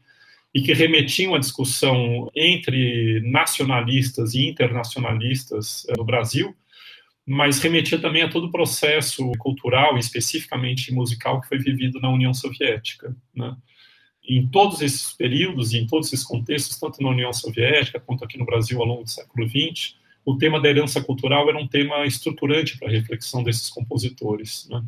[0.55, 6.55] e que remetiam à discussão entre nacionalistas e internacionalistas é, no Brasil,
[7.27, 12.35] mas remetia também a todo o processo cultural, especificamente musical, que foi vivido na União
[12.35, 13.17] Soviética.
[13.35, 13.57] Né?
[14.29, 18.37] Em todos esses períodos e em todos esses contextos, tanto na União Soviética quanto aqui
[18.37, 22.07] no Brasil ao longo do século XX, o tema da herança cultural era um tema
[22.07, 24.69] estruturante para a reflexão desses compositores.
[24.71, 24.83] Né?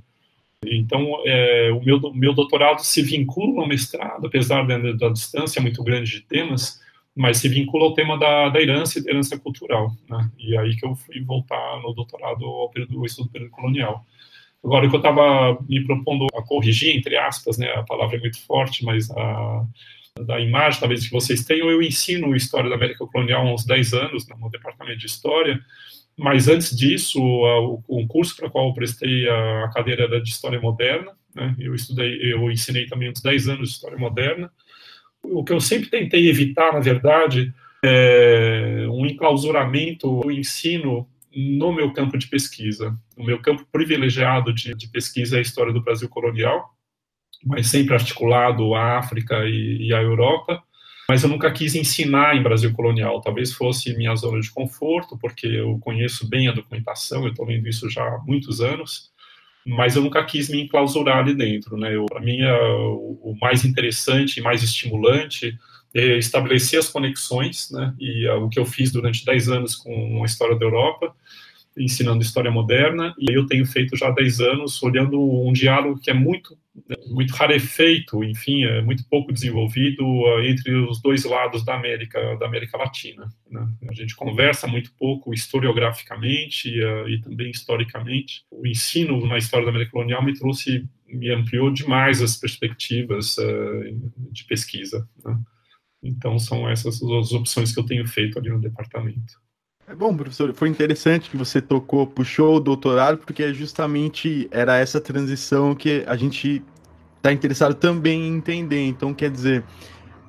[0.64, 5.82] Então, é, o meu, meu doutorado se vincula ao mestrado, apesar da, da, distância muito
[5.82, 6.80] grande de temas,
[7.14, 9.92] mas se vincula ao tema da, da herança e da herança cultural.
[10.08, 10.30] Né?
[10.38, 14.04] E aí que eu fui voltar no doutorado ao, período, ao estudo do período colonial.
[14.64, 18.20] Agora, o que eu estava me propondo a corrigir, entre aspas, né, a palavra é
[18.20, 19.66] muito forte, mas a,
[20.20, 23.94] da imagem, talvez, que vocês tenham, eu ensino História da América Colonial há uns 10
[23.94, 25.60] anos no Departamento de História,
[26.16, 30.30] mas antes disso, o, o curso para o qual eu prestei a cadeira era de
[30.30, 34.52] História Moderna, né, eu estudei, eu ensinei também uns 10 anos de História Moderna.
[35.24, 37.52] O que eu sempre tentei evitar, na verdade,
[37.84, 42.96] é um enclausuramento do ensino no meu campo de pesquisa.
[43.16, 46.72] O meu campo privilegiado de, de pesquisa é a história do Brasil colonial,
[47.44, 50.62] mas sempre articulado à África e, e à Europa.
[51.08, 53.20] Mas eu nunca quis ensinar em Brasil colonial.
[53.20, 57.68] Talvez fosse minha zona de conforto, porque eu conheço bem a documentação, eu estou lendo
[57.68, 59.12] isso já há muitos anos
[59.66, 61.90] mas eu nunca quis me enclausurar ali dentro, né?
[62.08, 65.58] Para mim, é o, mais interessante e mais estimulante
[65.94, 67.94] é estabelecer as conexões, né?
[67.98, 71.14] E é o que eu fiz durante 10 anos com a história da Europa,
[71.76, 76.10] ensinando história moderna, e eu tenho feito já há 10 anos olhando um diálogo que
[76.10, 76.58] é muito
[77.06, 82.46] muito rarefeito, enfim, é muito pouco desenvolvido uh, entre os dois lados da América, da
[82.46, 83.28] América Latina.
[83.48, 83.66] Né?
[83.88, 88.44] A gente conversa muito pouco historiograficamente uh, e também historicamente.
[88.50, 94.32] O ensino na história da América colonial me trouxe, me ampliou demais as perspectivas uh,
[94.32, 95.08] de pesquisa.
[95.24, 95.38] Né?
[96.02, 99.43] Então, são essas as opções que eu tenho feito ali no departamento.
[99.86, 104.98] É bom, professor, foi interessante que você tocou, puxou o doutorado, porque justamente era essa
[104.98, 106.64] transição que a gente
[107.16, 108.82] está interessado também em entender.
[108.86, 109.62] Então, quer dizer,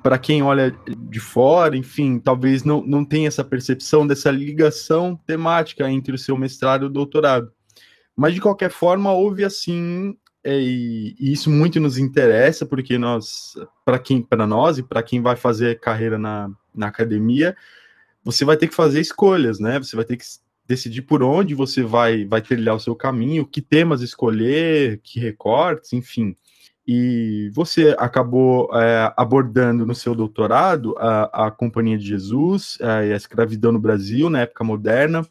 [0.02, 5.90] para quem olha de fora, enfim, talvez não, não tenha essa percepção dessa ligação temática
[5.90, 7.50] entre o seu mestrado e o doutorado.
[8.14, 10.14] Mas, de qualquer forma, houve assim,
[10.44, 13.54] é, e, e isso muito nos interessa, porque nós,
[13.86, 17.56] para quem, para nós e para quem vai fazer carreira na, na academia,
[18.26, 19.78] você vai ter que fazer escolhas, né?
[19.78, 20.24] Você vai ter que
[20.66, 25.92] decidir por onde você vai, vai trilhar o seu caminho, que temas escolher, que recortes,
[25.92, 26.36] enfim.
[26.84, 33.12] E você acabou é, abordando no seu doutorado a, a Companhia de Jesus é, e
[33.12, 35.24] a escravidão no Brasil na época moderna.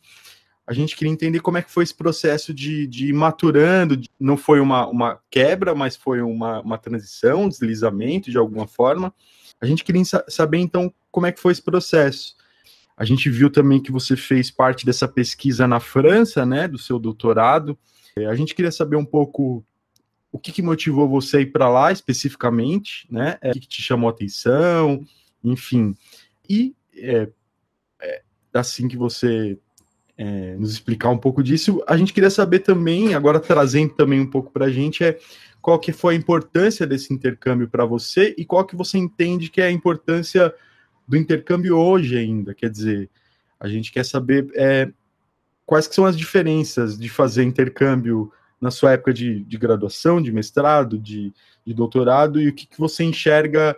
[0.66, 4.00] A gente queria entender como é que foi esse processo de, de maturando.
[4.18, 9.14] Não foi uma, uma quebra, mas foi uma, uma transição, um deslizamento de alguma forma.
[9.60, 12.36] A gente queria saber, então, como é que foi esse processo.
[12.98, 16.98] A gente viu também que você fez parte dessa pesquisa na França, né, do seu
[16.98, 17.78] doutorado.
[18.18, 19.66] É, a gente queria saber um pouco
[20.32, 23.38] o que, que motivou você a ir para lá especificamente, né?
[23.42, 25.02] É, o que, que, te chamou a atenção,
[25.44, 25.96] enfim.
[26.50, 27.30] E é,
[28.02, 28.22] é,
[28.54, 29.58] assim que você
[30.18, 34.30] é, nos explicar um pouco disso, a gente queria saber também, agora trazendo também um
[34.30, 35.18] pouco para a gente, é
[35.62, 39.62] qual que foi a importância desse intercâmbio para você e qual que você entende que
[39.62, 40.54] é a importância
[41.08, 42.54] do intercâmbio hoje ainda.
[42.54, 43.10] Quer dizer,
[43.60, 44.92] a gente quer saber é,
[45.66, 50.32] quais que são as diferenças de fazer intercâmbio na sua época de, de graduação, de
[50.32, 51.34] mestrado, de,
[51.66, 53.76] de, doutorado, e o que, que você enxerga,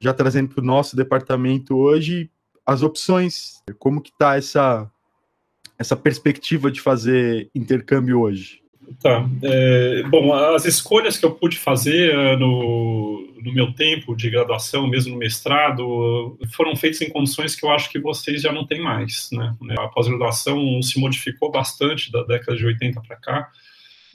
[0.00, 2.30] já trazendo para o nosso departamento hoje,
[2.64, 4.90] as opções, como que está essa,
[5.78, 8.65] essa perspectiva de fazer intercâmbio hoje?
[9.00, 9.28] Tá.
[9.42, 14.86] É, bom, as escolhas que eu pude fazer uh, no, no meu tempo de graduação,
[14.86, 18.80] mesmo no mestrado, foram feitas em condições que eu acho que vocês já não têm
[18.80, 19.28] mais.
[19.32, 19.54] Né?
[19.78, 23.50] A pós-graduação se modificou bastante da década de 80 para cá.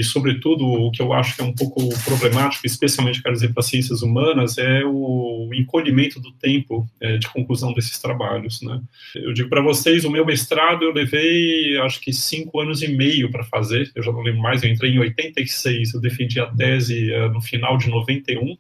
[0.02, 3.62] E, sobretudo, o que eu acho que é um pouco problemático, especialmente, quero dizer, para
[3.62, 8.64] ciências humanas, é o encolhimento do tempo é, de conclusão desses trabalhos.
[8.64, 8.82] Né?
[9.14, 13.30] Eu digo para vocês, o meu mestrado eu levei, acho que, cinco anos e meio
[13.30, 17.14] para fazer, eu já não lembro mais, eu entrei em 86, eu defendi a tese
[17.14, 18.58] uh, no final de 91,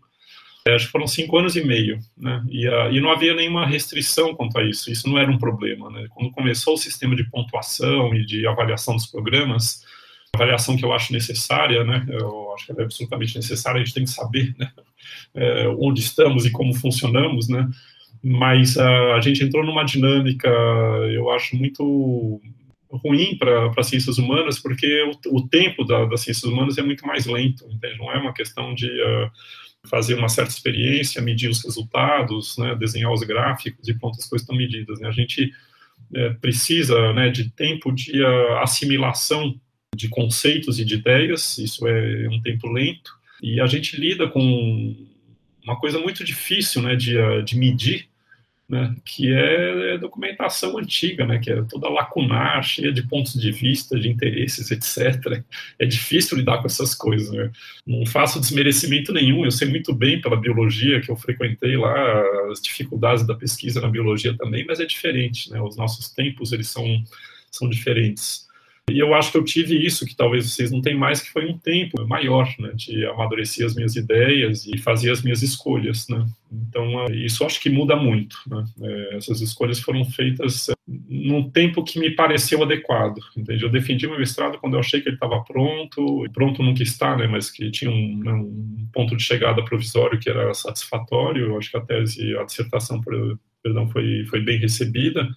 [0.64, 2.44] é, acho que foram cinco anos e meio, né?
[2.48, 5.90] E, uh, e, não havia nenhuma restrição quanto a isso, isso não era um problema,
[5.90, 6.06] né?
[6.12, 9.84] Quando começou o sistema de pontuação e de avaliação dos programas,
[10.34, 12.06] avaliação que eu acho necessária, né?
[12.10, 13.82] Eu acho que ela é absolutamente necessária.
[13.82, 14.72] A gente tem que saber né?
[15.36, 17.70] é, onde estamos e como funcionamos, né?
[18.24, 20.48] Mas uh, a gente entrou numa dinâmica,
[21.12, 22.39] eu acho muito
[22.89, 27.26] ruim para ciências humanas, porque o, o tempo da, das ciências humanas é muito mais
[27.26, 27.65] lento.
[27.70, 27.98] Entende?
[27.98, 29.32] Não é uma questão de uh,
[29.89, 32.76] fazer uma certa experiência, medir os resultados, né?
[32.76, 35.00] Desenhar os gráficos e pronto, as coisas estão medidas.
[35.00, 35.10] Né?
[35.10, 35.52] A gente
[36.13, 39.60] é, precisa né, de tempo de uh, assimilação
[39.96, 44.96] de conceitos e de ideias, isso é um tempo lento, e a gente lida com
[45.64, 48.08] uma coisa muito difícil né, de, eh, de medir,
[48.70, 54.00] né, que é documentação antiga, né, que é toda lacunar, cheia de pontos de vista,
[54.00, 55.44] de interesses, etc.
[55.78, 57.30] É difícil lidar com essas coisas.
[57.32, 57.52] Né?
[57.86, 62.62] Não faço desmerecimento nenhum, eu sei muito bem pela biologia que eu frequentei lá, as
[62.62, 65.52] dificuldades da pesquisa na biologia também, mas é diferente.
[65.52, 65.62] Né?
[65.62, 67.04] Os nossos tempos eles são,
[67.52, 68.50] são diferentes.
[68.92, 71.50] E eu acho que eu tive isso, que talvez vocês não tenham mais, que foi
[71.50, 76.26] um tempo maior, né, de amadurecer as minhas ideias e fazer as minhas escolhas, né.
[76.52, 78.64] Então, isso acho que muda muito, né.
[78.82, 83.64] É, essas escolhas foram feitas é, num tempo que me pareceu adequado, entende?
[83.64, 87.28] Eu defendi meu mestrado quando eu achei que ele estava pronto, pronto nunca está, né,
[87.28, 91.72] mas que tinha um, né, um ponto de chegada provisório que era satisfatório, eu acho
[91.72, 93.02] que a tese, a dissertação,
[93.64, 95.28] perdão, foi, foi bem recebida,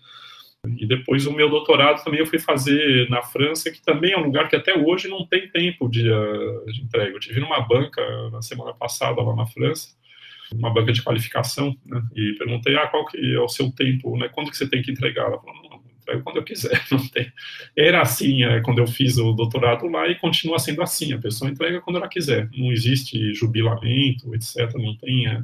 [0.78, 4.24] e depois o meu doutorado também eu fui fazer na França, que também é um
[4.24, 7.12] lugar que até hoje não tem tempo de, uh, de entrega.
[7.12, 9.88] Eu tive numa banca na semana passada lá na França,
[10.52, 14.28] uma banca de qualificação, né, e perguntei, ah, qual que é o seu tempo, né,
[14.28, 15.26] quando que você tem que entregar?
[15.26, 17.32] Ela falou, não, entrego quando eu quiser, não tem.
[17.76, 21.50] Era assim é, quando eu fiz o doutorado lá e continua sendo assim, a pessoa
[21.50, 22.48] entrega quando ela quiser.
[22.56, 25.26] Não existe jubilamento, etc, não tem...
[25.26, 25.42] É,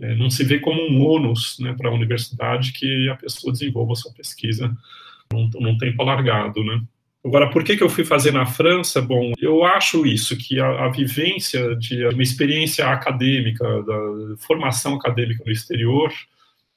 [0.00, 3.92] é, não se vê como um ônus né, para a universidade que a pessoa desenvolva
[3.92, 4.74] a sua pesquisa
[5.32, 6.82] num, num tempo alargado, né.
[7.24, 9.00] Agora, por que, que eu fui fazer na França?
[9.00, 15.44] Bom, eu acho isso, que a, a vivência de uma experiência acadêmica, da formação acadêmica
[15.46, 16.12] no exterior,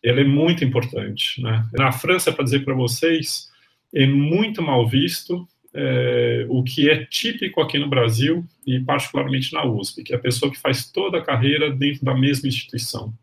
[0.04, 1.42] ela é muito importante.
[1.42, 1.66] Né?
[1.74, 3.50] Na França, para dizer para vocês,
[3.92, 5.48] é muito mal visto
[5.78, 10.20] é, o que é típico aqui no Brasil e particularmente na USP, que é a
[10.20, 13.14] pessoa que faz toda a carreira dentro da mesma instituição.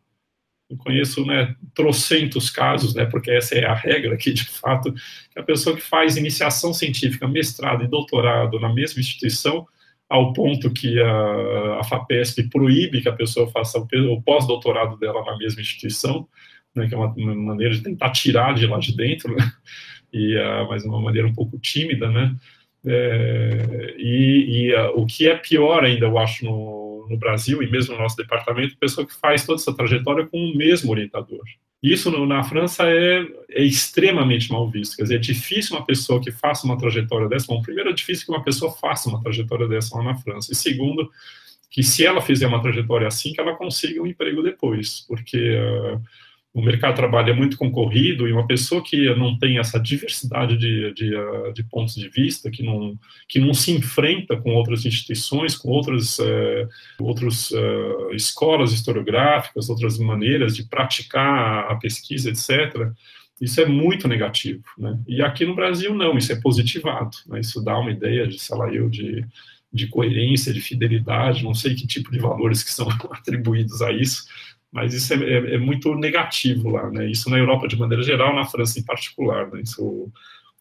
[0.68, 5.38] Eu conheço né, trocentos casos, né, porque essa é a regra aqui, de fato, que
[5.38, 9.66] a pessoa que faz iniciação científica, mestrado e doutorado na mesma instituição,
[10.08, 15.24] ao ponto que a, a FAPESP proíbe que a pessoa faça o, o pós-doutorado dela
[15.24, 16.28] na mesma instituição,
[16.74, 19.50] né, que é uma, uma, maneira de tentar tirar de lá de dentro, né,
[20.12, 22.34] e, uh, mas de uma maneira um pouco tímida, né?
[22.84, 27.70] É, e, e uh, o que é pior ainda, eu acho, no, no, Brasil e
[27.70, 31.42] mesmo no nosso departamento, pessoa que faz toda essa trajetória com o mesmo orientador.
[31.82, 34.96] Isso no, na França é, é, extremamente mal visto.
[34.96, 37.46] Quer dizer, é difícil uma pessoa que faça uma trajetória dessa.
[37.46, 40.52] Bom, primeiro, é difícil que uma pessoa faça uma trajetória dessa lá na França.
[40.52, 41.10] E segundo,
[41.70, 46.00] que se ela fizer uma trajetória assim, que ela consiga um emprego depois, porque uh,
[46.54, 50.56] o mercado de trabalho é muito concorrido e uma pessoa que não tem essa diversidade
[50.58, 54.84] de, de, eh, de, pontos de vista, que não, que não se enfrenta com outras
[54.84, 56.68] instituições, com outras, uh,
[57.00, 62.92] outras uh, escolas historiográficas, outras maneiras de praticar a pesquisa, etc.,
[63.40, 64.62] isso é muito negativo.
[64.78, 64.96] Né?
[65.08, 67.16] E aqui no Brasil, não, isso é positivado.
[67.26, 67.40] Né?
[67.40, 69.24] Isso dá uma ideia de, sei lá, eu, de,
[69.72, 74.26] de coerência, de fidelidade, não sei que tipo de valores que são atribuídos a isso,
[74.72, 77.10] mas isso é, é, é, muito negativo lá, né?
[77.10, 79.60] Isso na Europa de maneira geral, na França em particular, né?
[79.60, 80.10] Isso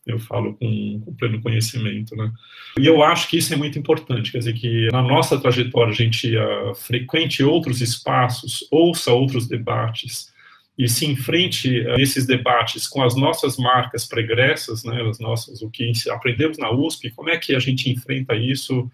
[0.05, 2.29] eu falo com, com, pleno conhecimento, né?
[2.77, 5.95] E eu acho que isso é muito importante, quer dizer que na nossa trajetória a
[5.95, 10.31] gente uh, frequente outros espaços, ouça outros debates
[10.77, 15.01] e se enfrente uh, esses debates com as nossas marcas pregressas, né?
[15.03, 18.91] As nossas o que aprendemos na USP, como é que a gente enfrenta isso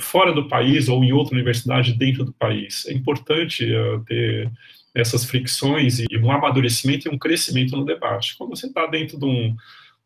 [0.00, 2.86] fora do país ou em outra universidade dentro do país.
[2.86, 4.50] É importante uh, ter
[4.94, 8.36] essas fricções e um amadurecimento e um crescimento no debate.
[8.36, 9.54] Quando você está dentro de um,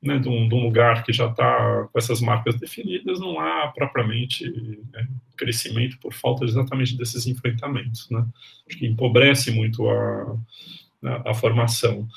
[0.02, 3.68] né, de, um, de um, lugar que já está com essas marcas definidas, não há
[3.68, 4.50] propriamente
[4.92, 8.10] né, crescimento por falta exatamente desses enfrentamentos.
[8.10, 8.24] Né?
[8.68, 10.36] Acho que empobrece muito a,
[11.04, 12.08] a, a formação.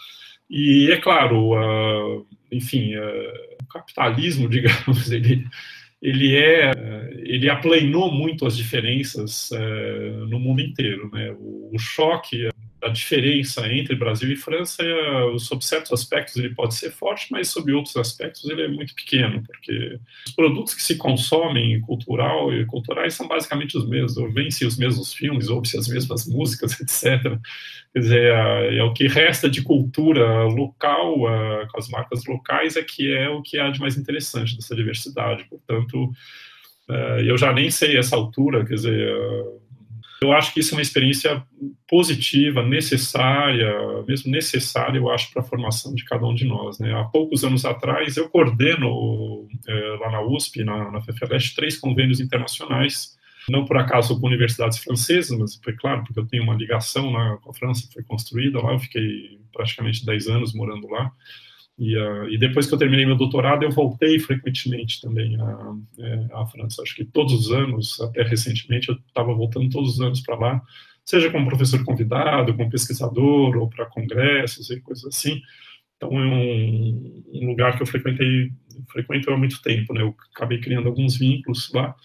[0.50, 5.46] E é claro, uh, enfim, uh, o capitalismo, digamos, ele
[6.04, 6.72] ele é
[7.26, 11.34] ele aplanou muito as diferenças é, no mundo inteiro né?
[11.40, 12.50] O, o, choque
[12.84, 17.50] a diferença entre Brasil e França é, sob certos aspectos ele pode ser forte mas
[17.50, 22.66] sob outros aspectos ele é muito pequeno porque os produtos que se consomem cultural e
[22.66, 27.40] culturais são basicamente os mesmos ouvem-se os mesmos filmes ouve-se as mesmas músicas etc
[27.94, 31.16] Quer dizer, é, é o que resta de cultura local,
[31.72, 35.46] com as marcas locais, é que é o que há de mais interessante dessa diversidade.
[35.48, 36.12] Portanto,
[36.90, 39.16] é, eu já nem sei essa altura, quer dizer,
[40.24, 41.44] eu acho que isso é uma experiência
[41.88, 43.72] positiva, necessária,
[44.08, 46.80] mesmo necessária, eu acho, para a formação de cada um de nós.
[46.80, 46.94] Né?
[46.94, 51.02] Há poucos anos atrás, eu coordeno é, lá na USP, na, na
[51.56, 53.16] três convênios internacionais
[53.50, 57.38] não por acaso com universidades francesas, mas foi claro, porque eu tenho uma ligação lá
[57.38, 61.12] com a França, foi construída lá, eu fiquei praticamente 10 anos morando lá.
[61.78, 66.28] E, uh, e, depois que eu terminei meu doutorado, eu voltei frequentemente também à, é,
[66.34, 66.82] à França.
[66.84, 70.62] Acho que todos os anos, até recentemente, eu estava voltando todos os anos para lá,
[71.04, 75.42] seja como professor convidado, como pesquisador, ou para congressos e coisas assim.
[75.98, 78.52] Então é um, um, lugar que eu frequentei,
[78.92, 80.02] frequento há muito tempo, né?
[80.02, 81.96] Eu acabei criando alguns vínculos lá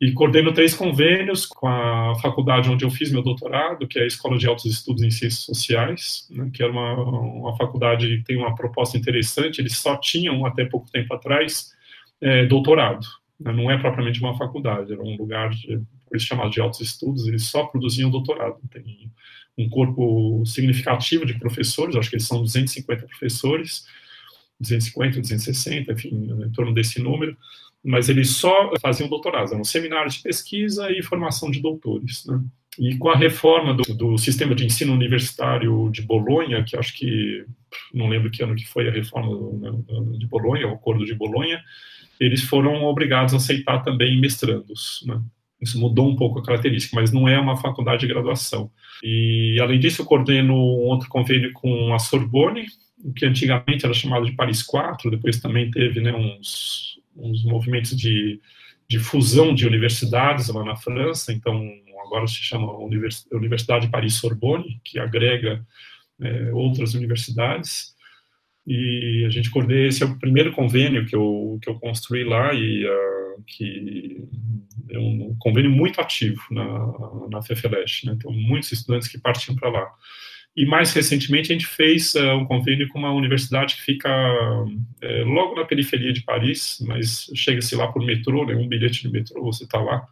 [0.00, 4.06] e coordeno três convênios com a faculdade onde eu fiz meu doutorado, que é a
[4.06, 8.36] Escola de Altos Estudos em Ciências Sociais, né, que é uma, uma faculdade que tem
[8.36, 11.72] uma proposta interessante, eles só tinham, até pouco tempo atrás,
[12.20, 13.06] é, doutorado.
[13.38, 13.52] Né?
[13.52, 15.80] Não é propriamente uma faculdade, era um lugar, de,
[16.12, 18.58] isso chamado de altos estudos, eles só produziam doutorado.
[18.70, 19.10] Tem
[19.56, 23.84] um corpo significativo de professores, acho que eles são 250 professores,
[24.60, 27.36] 250, 260, enfim, em torno desse número,
[27.84, 32.24] mas eles só faziam doutorados, eram seminários de pesquisa e formação de doutores.
[32.24, 32.40] Né?
[32.78, 37.44] E com a reforma do, do, sistema de ensino universitário de Bolonha, que acho que,
[37.92, 41.62] não lembro que ano que foi a reforma do, de Bolonha, o acordo de Bolonha,
[42.18, 45.04] eles foram obrigados a aceitar também mestrandos.
[45.06, 45.20] Né?
[45.60, 48.70] Isso mudou um pouco a característica, mas não é uma faculdade de graduação.
[49.02, 52.66] E, além disso, eu coordeno um outro convênio com a Sorbonne,
[53.16, 58.40] que antigamente era chamado de Paris 4, depois também teve né, uns, uns movimentos de,
[58.88, 61.68] de fusão de universidades lá na França, então
[62.06, 62.72] agora se chama
[63.32, 65.64] Universidade Paris-Sorbonne, que agrega
[66.20, 67.94] é, outras universidades,
[68.66, 72.54] e a gente coordena, esse é o primeiro convênio que eu, que eu construí lá,
[72.54, 74.26] e uh, que
[74.90, 78.16] é um convênio muito ativo na, na FEFELESH, né?
[78.20, 79.92] tem muitos estudantes que partiam para lá.
[80.56, 85.24] E mais recentemente a gente fez uh, um convênio com uma universidade que fica uh,
[85.24, 89.42] logo na periferia de Paris, mas chega-se lá por metrô, né, um bilhete de metrô,
[89.42, 90.06] você está lá.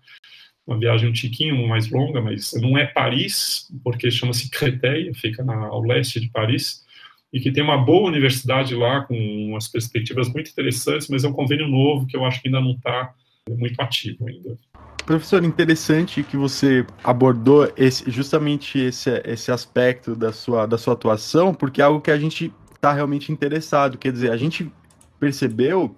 [0.66, 5.54] Uma viagem um tiquinho mais longa, mas não é Paris, porque chama-se Créteil, fica na,
[5.54, 6.84] ao leste de Paris,
[7.32, 9.16] e que tem uma boa universidade lá, com
[9.48, 12.72] umas perspectivas muito interessantes, mas é um convênio novo que eu acho que ainda não
[12.72, 13.14] está
[13.48, 14.58] muito ativo ainda.
[15.04, 21.52] Professor, interessante que você abordou esse, justamente esse, esse aspecto da sua, da sua atuação,
[21.52, 23.98] porque é algo que a gente está realmente interessado.
[23.98, 24.72] Quer dizer, a gente
[25.18, 25.94] percebeu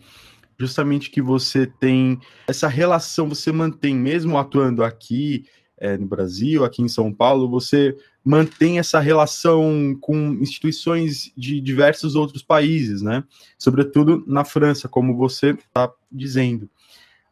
[0.59, 5.44] justamente que você tem essa relação, você mantém, mesmo atuando aqui
[5.76, 12.14] é, no Brasil, aqui em São Paulo, você mantém essa relação com instituições de diversos
[12.14, 13.22] outros países, né?
[13.59, 16.70] Sobretudo na França, como você está dizendo.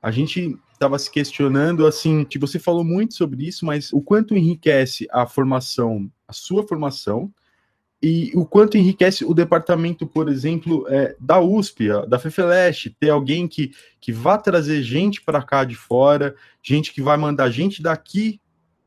[0.02, 4.34] A gente estava se questionando, assim, que você falou muito sobre isso, mas o quanto
[4.36, 7.32] enriquece a formação, a sua formação,
[8.02, 13.46] e o quanto enriquece o departamento, por exemplo, é, da USP, da FEFELESH, ter alguém
[13.46, 13.70] que,
[14.00, 18.40] que vá trazer gente para cá de fora, gente que vai mandar gente daqui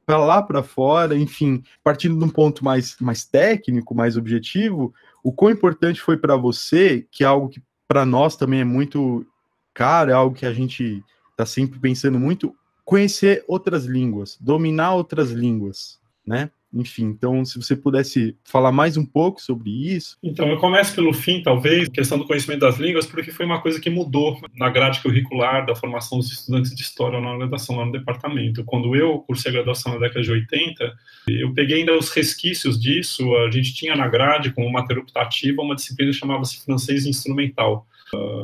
[0.05, 4.93] para lá para fora, enfim, partindo de um ponto mais, mais técnico, mais objetivo,
[5.23, 9.25] o quão importante foi para você, que é algo que para nós também é muito
[9.73, 11.01] caro, é algo que a gente
[11.35, 12.55] está sempre pensando muito,
[12.85, 16.49] conhecer outras línguas, dominar outras línguas, né?
[16.73, 20.17] Enfim, então, se você pudesse falar mais um pouco sobre isso.
[20.21, 23.79] Então, eu começo pelo fim, talvez, questão do conhecimento das línguas, porque foi uma coisa
[23.79, 27.93] que mudou na grade curricular da formação dos estudantes de história na graduação lá no
[27.93, 28.65] departamento.
[28.65, 30.93] Quando eu cursei a graduação na década de 80,
[31.29, 33.23] eu peguei ainda os resquícios disso.
[33.37, 37.87] A gente tinha na grade, como matéria optativa, uma disciplina que chamava-se francês instrumental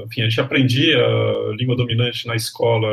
[0.06, 2.88] enfim, a gente aprendia a língua dominante na escola,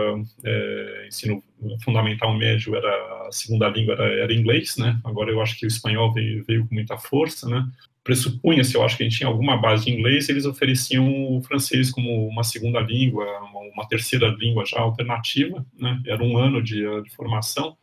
[0.44, 1.42] é, ensino
[1.82, 5.00] fundamental médio era a segunda língua era, era, inglês, né?
[5.04, 7.66] Agora eu acho que o espanhol veio, veio com muita força, né?
[8.04, 11.90] Pressupunha-se, eu acho que a gente tinha alguma base de inglês, eles ofereciam o francês
[11.90, 13.26] como uma segunda língua,
[13.74, 16.00] uma, terceira língua já alternativa, né?
[16.06, 17.76] Era um ano de, de formação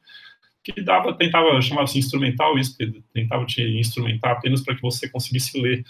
[0.63, 2.75] que dava, tentava, chamava-se instrumental, isso,
[3.13, 5.85] tentava te instrumentar apenas para que você conseguisse ler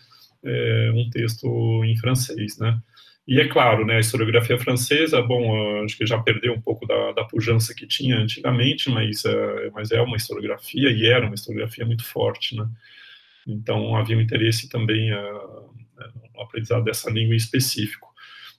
[0.45, 2.79] é, um texto em francês, né?
[3.27, 7.11] E é claro, né, a historiografia francesa, bom, acho que já perdeu um pouco da,
[7.11, 11.85] da pujança que tinha antigamente, mas, é, mas é uma historiografia e era uma historiografia
[11.85, 12.67] muito forte, né?
[13.47, 15.73] Então havia um interesse também uh,
[16.33, 18.13] no aprendizado dessa língua em específico.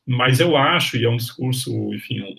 [0.06, 2.34] Mas eu acho, e é um discurso, enfim, um,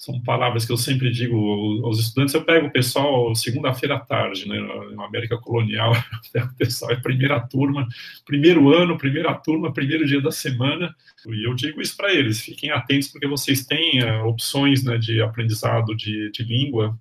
[0.00, 2.32] são palavras que eu sempre digo aos estudantes.
[2.32, 4.58] Eu pego o pessoal segunda-feira à tarde, né,
[4.96, 7.86] na América Colonial, eu pego o pessoal, é primeira turma,
[8.24, 10.96] primeiro ano, primeira turma, primeiro dia da semana,
[11.28, 15.20] e eu digo isso para eles: fiquem atentos, porque vocês têm uh, opções né, de
[15.20, 16.98] aprendizado de, de língua,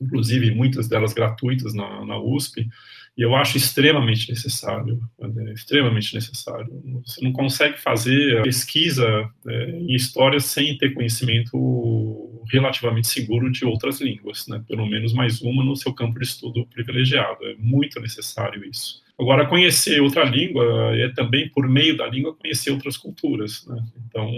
[0.00, 2.68] inclusive muitas delas gratuitas na, na USP,
[3.16, 6.68] e eu acho extremamente necessário, é, extremamente necessário.
[7.04, 9.06] Você não consegue fazer pesquisa
[9.48, 14.62] é, em história sem ter conhecimento relativamente seguro de outras línguas, né?
[14.68, 17.44] pelo menos mais uma no seu campo de estudo privilegiado.
[17.46, 19.05] É muito necessário isso.
[19.18, 23.66] Agora, conhecer outra língua é também, por meio da língua, conhecer outras culturas.
[23.66, 23.82] Né?
[24.06, 24.30] Então,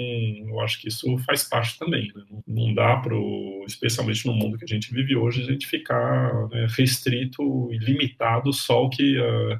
[0.49, 2.13] eu acho que isso faz parte também.
[2.15, 2.23] Né?
[2.47, 3.17] Não dá para,
[3.67, 8.53] especialmente no mundo que a gente vive hoje, a gente ficar né, restrito e limitado
[8.53, 9.59] só ao que, uh,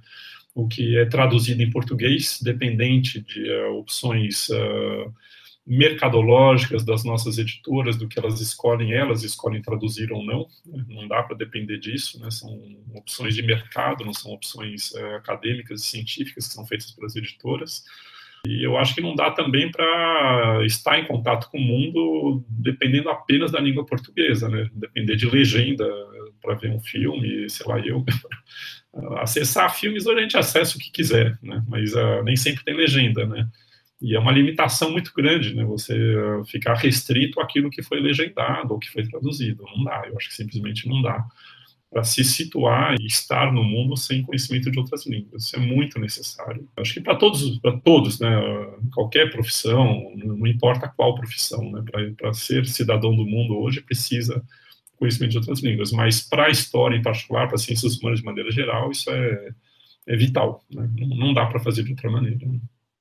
[0.55, 4.49] o que é traduzido em português, dependente de uh, opções.
[4.51, 5.13] Uh,
[5.69, 10.83] mercadológicas das nossas editoras, do que elas escolhem, elas escolhem traduzir ou não, né?
[10.89, 12.31] não dá para depender disso, né?
[12.31, 12.59] são
[12.95, 17.85] opções de mercado, não são opções é, acadêmicas e científicas que são feitas pelas editoras.
[18.47, 23.11] E eu acho que não dá também para estar em contato com o mundo dependendo
[23.11, 24.71] apenas da língua portuguesa, né?
[24.73, 25.85] Depender de legenda
[26.41, 28.05] para ver um filme, sei lá, eu.
[29.19, 31.63] Acessar filmes hoje a gente acessa o que quiser, né?
[31.69, 33.49] Mas uh, nem sempre tem legenda, né?
[34.01, 35.65] E é uma limitação muito grande, né?
[35.65, 35.97] Você
[36.47, 39.65] ficar restrito àquilo que foi legendado ou que foi traduzido.
[39.77, 41.27] Não dá, eu acho que simplesmente não dá
[41.91, 45.45] para se situar e estar no mundo sem conhecimento de outras línguas.
[45.45, 46.69] Isso é muito necessário.
[46.77, 48.29] Acho que para todos, para todos, né,
[48.93, 51.83] qualquer profissão, não importa qual profissão, né,
[52.17, 54.45] para ser cidadão do mundo hoje precisa
[54.99, 55.91] conhecimento de outras línguas.
[55.93, 59.51] Mas para a história em particular, para ciências humanas de maneira geral, isso é,
[60.07, 60.63] é vital.
[60.71, 60.91] Né?
[60.99, 62.47] Não dá para fazer de outra maneira.
[62.47, 62.61] Né?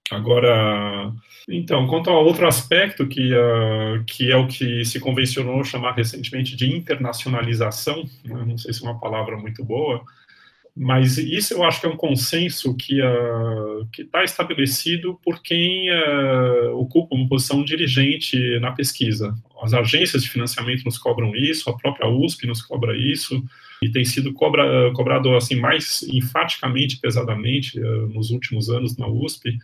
[0.10, 1.14] Agora,
[1.50, 6.56] então, quanto ao outro aspecto, que, uh, que é o que se convencionou chamar recentemente
[6.56, 10.02] de internacionalização, né, não sei se é uma palavra muito boa,
[10.76, 16.78] mas isso eu acho que é um consenso que uh, está estabelecido por quem uh,
[16.78, 19.34] ocupa uma posição dirigente na pesquisa.
[19.62, 23.44] As agências de financiamento nos cobram isso, a própria USP nos cobra isso,
[23.82, 29.58] e tem sido cobra, cobrado assim mais enfaticamente, pesadamente nos últimos anos na USP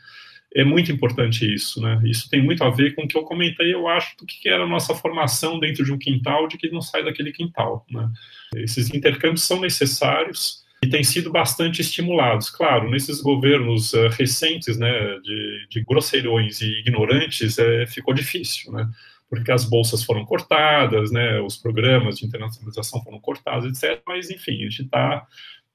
[0.55, 1.99] é muito importante isso, né?
[2.05, 4.63] Isso tem muito a ver com o que eu comentei, eu acho, do que era
[4.63, 8.09] a nossa formação dentro de um quintal, de que não sai daquele quintal, né?
[8.55, 12.49] Esses intercâmbios são necessários e têm sido bastante estimulados.
[12.49, 14.91] Claro, nesses governos uh, recentes, né,
[15.23, 18.87] de, de grosseirões e ignorantes, é, ficou difícil, né?
[19.29, 21.39] Porque as bolsas foram cortadas, né?
[21.41, 24.03] Os programas de internacionalização foram cortados, etc.
[24.05, 25.25] Mas, enfim, a gente está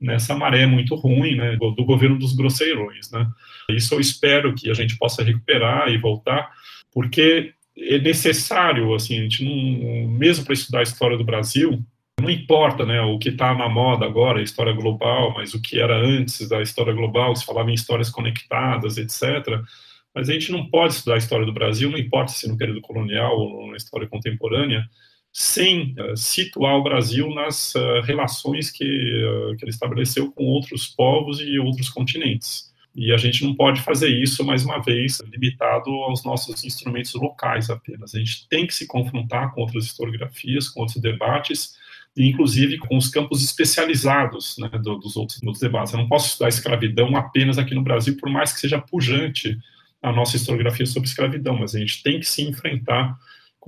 [0.01, 3.27] nessa maré muito ruim, né, do, governo dos grosseirões, né?
[3.71, 6.51] Isso eu espero que a gente possa recuperar e voltar,
[6.93, 11.83] porque é necessário, assim, a gente não, mesmo para estudar a história do Brasil,
[12.21, 15.81] não importa, né, o que está na moda agora, a história global, mas o que
[15.81, 19.61] era antes da história global, se falava em histórias conectadas, etc.
[20.15, 22.81] Mas a gente não pode estudar a história do Brasil, não importa se no período
[22.81, 24.85] colonial ou na história contemporânea,
[25.33, 30.87] sem uh, situar o Brasil nas uh, relações que, uh, que ele estabeleceu com outros
[30.87, 32.69] povos e outros continentes.
[32.95, 37.71] E a gente não pode fazer isso, mais uma vez, limitado aos nossos instrumentos locais
[37.71, 38.15] apenas.
[38.15, 41.77] A gente tem que se confrontar com outras historiografias, com outros debates,
[42.17, 45.93] e inclusive com os campos especializados né, dos outros, dos debates.
[45.93, 49.57] Eu não posso estudar escravidão apenas aqui no Brasil, por mais que seja pujante
[50.03, 53.17] a nossa historiografia sobre escravidão, mas a gente tem que se enfrentar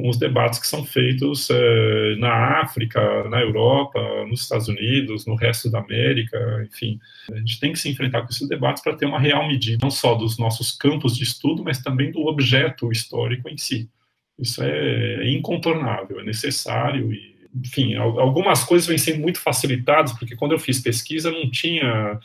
[0.01, 5.35] com os debates que são feitos eh, na África, na Europa, nos Estados Unidos, no
[5.35, 6.99] resto da América, enfim.
[7.31, 9.91] A gente tem que se enfrentar com esses debates para ter uma real medida, não
[9.91, 13.91] só dos nossos campos de estudo, mas também do objeto histórico em si.
[14.39, 20.53] Isso é incontornável, é necessário e, enfim, algumas coisas vêm sendo muito facilitadas, porque quando
[20.53, 22.19] eu fiz pesquisa não tinha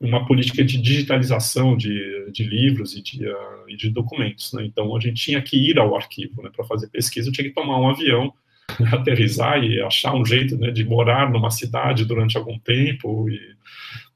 [0.00, 4.52] uma política de digitalização de, de livros e de, uh, e de documentos.
[4.52, 4.64] Né?
[4.66, 7.80] Então, a gente tinha que ir ao arquivo né, para fazer pesquisa, tinha que tomar
[7.80, 8.32] um avião,
[8.92, 13.40] aterrizar e achar um jeito né, de morar numa cidade durante algum tempo, e,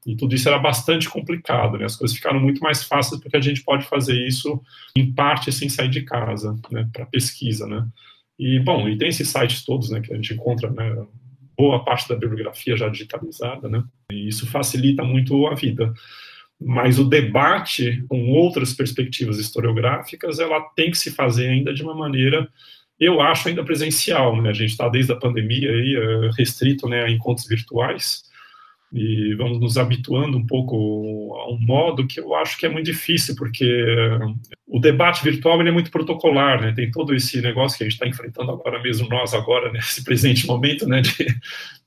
[0.05, 1.77] e tudo isso era bastante complicado.
[1.77, 1.85] Né?
[1.85, 4.61] As coisas ficaram muito mais fáceis porque a gente pode fazer isso,
[4.95, 7.65] em parte, sem sair de casa, né, para pesquisa.
[7.65, 7.87] Né?
[8.37, 11.05] E, bom, e tem esses sites todos né, que a gente encontra, né,
[11.61, 13.83] boa parte da bibliografia já digitalizada, né?
[14.11, 15.93] E isso facilita muito a vida.
[16.59, 21.93] Mas o debate com outras perspectivas historiográficas, ela tem que se fazer ainda de uma
[21.93, 22.49] maneira,
[22.99, 24.49] eu acho, ainda presencial, né?
[24.49, 28.23] A gente está desde a pandemia aí eh, restrito, né, a encontros virtuais
[28.91, 30.75] e vamos nos habituando um pouco
[31.39, 33.85] a um modo que eu acho que é muito difícil, porque
[34.67, 36.73] o debate virtual é muito protocolar, né?
[36.73, 40.45] Tem todo esse negócio que a gente está enfrentando agora mesmo, nós agora, nesse presente
[40.45, 41.01] momento, né?
[41.01, 41.25] De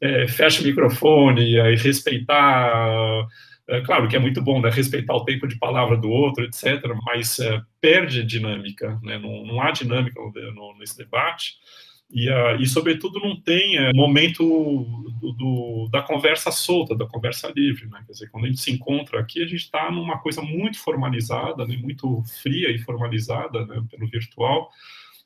[0.01, 3.27] é, fecha o microfone e respeitar...
[3.67, 4.71] É, claro que é muito bom, né?
[4.71, 9.19] Respeitar o tempo de palavra do outro, etc., mas é, perde dinâmica, né?
[9.19, 11.55] Não, não há dinâmica no, no, nesse debate.
[12.11, 14.45] E, uh, e sobretudo, não tem uh, momento
[15.21, 17.87] do, do, da conversa solta, da conversa livre.
[17.87, 18.03] Né?
[18.07, 21.67] Quer dizer, quando a gente se encontra aqui, a gente está numa coisa muito formalizada,
[21.67, 21.77] né?
[21.77, 23.83] muito fria e formalizada né?
[23.91, 24.71] pelo virtual,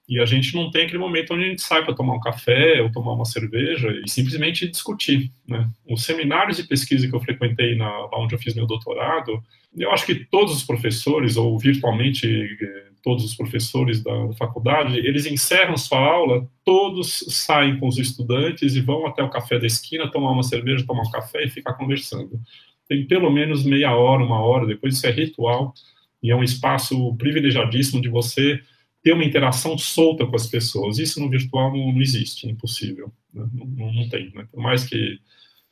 [0.08, 2.80] e a gente não tem aquele momento onde a gente sai para tomar um café
[2.80, 5.30] ou tomar uma cerveja e simplesmente discutir.
[5.46, 5.68] Né?
[5.86, 9.42] Os seminários de pesquisa que eu frequentei na, lá onde eu fiz meu doutorado,
[9.76, 15.26] eu acho que todos os professores, ou virtualmente eh, todos os professores da faculdade, eles
[15.26, 20.10] encerram sua aula, todos saem com os estudantes e vão até o café da esquina
[20.10, 22.40] tomar uma cerveja, tomar um café e ficar conversando.
[22.88, 25.74] Tem pelo menos meia hora, uma hora, depois isso é ritual
[26.22, 28.60] e é um espaço privilegiadíssimo de você
[29.02, 30.98] ter uma interação solta com as pessoas.
[30.98, 33.12] Isso no virtual não, não existe, é impossível.
[33.32, 33.46] Né?
[33.52, 34.30] Não, não, tem.
[34.34, 34.46] Né?
[34.50, 35.18] Por mais que,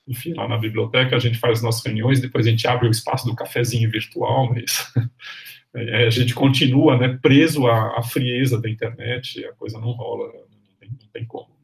[0.06, 3.26] enfim, lá na biblioteca a gente faz nossas reuniões, depois a gente abre o espaço
[3.26, 4.92] do cafezinho virtual, mas
[5.76, 10.46] a gente continua né, preso à, à, frieza da internet, a coisa não rola, não
[10.80, 11.55] tem, não tem como.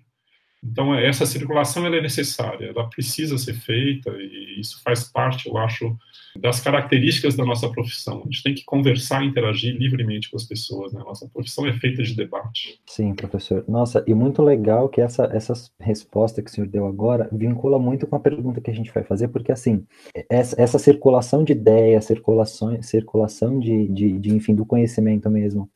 [0.64, 5.96] Então, essa circulação é necessária, ela precisa ser feita, e isso faz parte, eu acho,
[6.40, 8.20] das características da nossa profissão.
[8.20, 11.00] A gente tem que conversar, interagir livremente com as pessoas, né?
[11.00, 12.80] Nossa profissão é feita de debate.
[12.86, 13.64] Sim, professor.
[13.66, 18.06] Nossa, e muito legal que essa, essa resposta que o senhor deu agora vincula muito
[18.06, 19.84] com a pergunta que a gente vai fazer, porque, assim,
[20.30, 25.68] essa, essa circulação de ideias, circulação, circulação de, de, de, enfim, do conhecimento mesmo,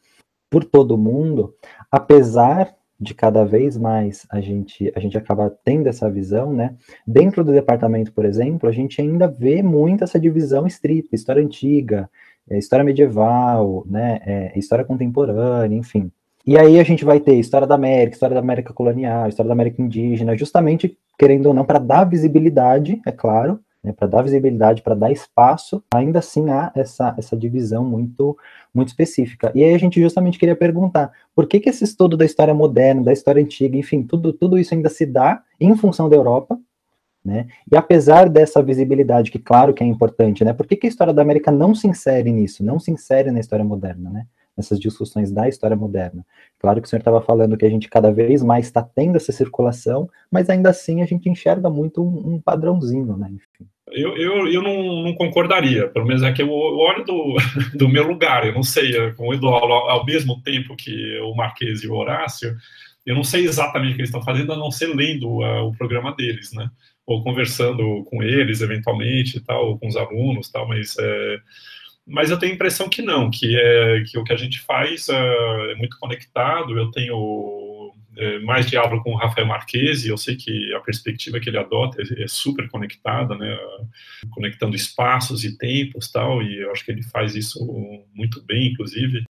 [0.49, 1.55] por todo mundo,
[1.91, 6.75] apesar de cada vez mais a gente, a gente acaba tendo essa visão, né?
[7.07, 12.09] Dentro do departamento, por exemplo, a gente ainda vê muito essa divisão estrita, história antiga,
[12.49, 14.21] é, história medieval, né?
[14.25, 16.11] É, história contemporânea, enfim.
[16.47, 19.55] E aí a gente vai ter história da América, história da América colonial, história da
[19.55, 24.83] América indígena, justamente, querendo ou não, para dar visibilidade, é claro, né, para dar visibilidade,
[24.83, 28.37] para dar espaço, ainda assim há essa, essa divisão muito,
[28.75, 29.53] muito específica.
[29.55, 33.05] E aí a gente justamente queria perguntar, por que, que esse estudo da história moderna,
[33.05, 36.59] da história antiga, enfim, tudo, tudo isso ainda se dá em função da Europa,
[37.25, 37.47] né?
[37.71, 40.53] E apesar dessa visibilidade, que claro que é importante, né?
[40.53, 43.39] Por que, que a história da América não se insere nisso, não se insere na
[43.39, 44.27] história moderna, né?
[44.57, 46.27] Nessas discussões da história moderna.
[46.59, 49.31] Claro que o senhor estava falando que a gente cada vez mais está tendo essa
[49.31, 53.29] circulação, mas ainda assim a gente enxerga muito um, um padrãozinho, né?
[53.31, 53.69] Enfim.
[53.93, 57.37] Eu, eu, eu não, não, concordaria, pelo menos é que eu olho do,
[57.75, 61.85] do meu lugar, eu não sei, com o Eduardo, ao mesmo tempo que o Marquês
[61.85, 62.57] e o Horácio,
[63.07, 65.77] eu não sei exatamente o que eles estão fazendo, a não ser lendo uh, o
[65.77, 66.69] programa deles, né?
[67.07, 71.39] Ou conversando com eles, eventualmente, tal, com os alunos, tal, mas, é,
[72.05, 75.07] mas eu tenho a impressão que não, que, é, que o que a gente faz
[75.07, 75.13] uh,
[75.71, 77.93] é muito conectado, eu tenho é,
[78.45, 82.23] mais diálogo com o Rafael Marquesi, eu sei que a perspectiva que ele adota é,
[82.23, 83.59] é, super conectada, né,
[84.31, 87.59] conectando espaços e tempos tal, e eu acho que ele faz isso
[88.15, 89.25] muito bem, inclusive.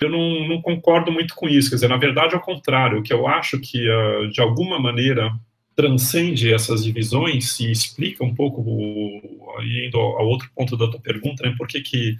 [0.00, 3.12] Eu não, não concordo muito com isso, quer dizer, na verdade, ao contrário, o que
[3.12, 5.32] eu acho que, uh, de alguma maneira,
[5.74, 8.60] transcende essas divisões e explica um pouco,
[9.62, 12.18] indo ao outro ponto da tua pergunta, né, por que que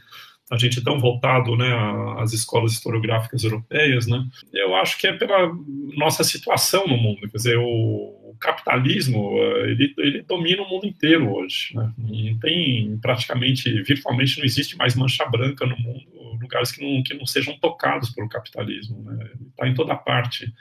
[0.50, 1.72] a gente tão voltado né,
[2.18, 5.50] às escolas historiográficas europeias, né, eu acho que é pela
[5.96, 7.28] nossa situação no mundo.
[7.30, 11.74] Quer dizer, o, o capitalismo ele, ele, domina o mundo inteiro hoje.
[11.74, 16.04] Né, não tem praticamente, virtualmente, não existe mais mancha branca no mundo,
[16.40, 19.02] lugares que não, que não sejam tocados pelo capitalismo.
[19.02, 20.52] Né, está em toda parte.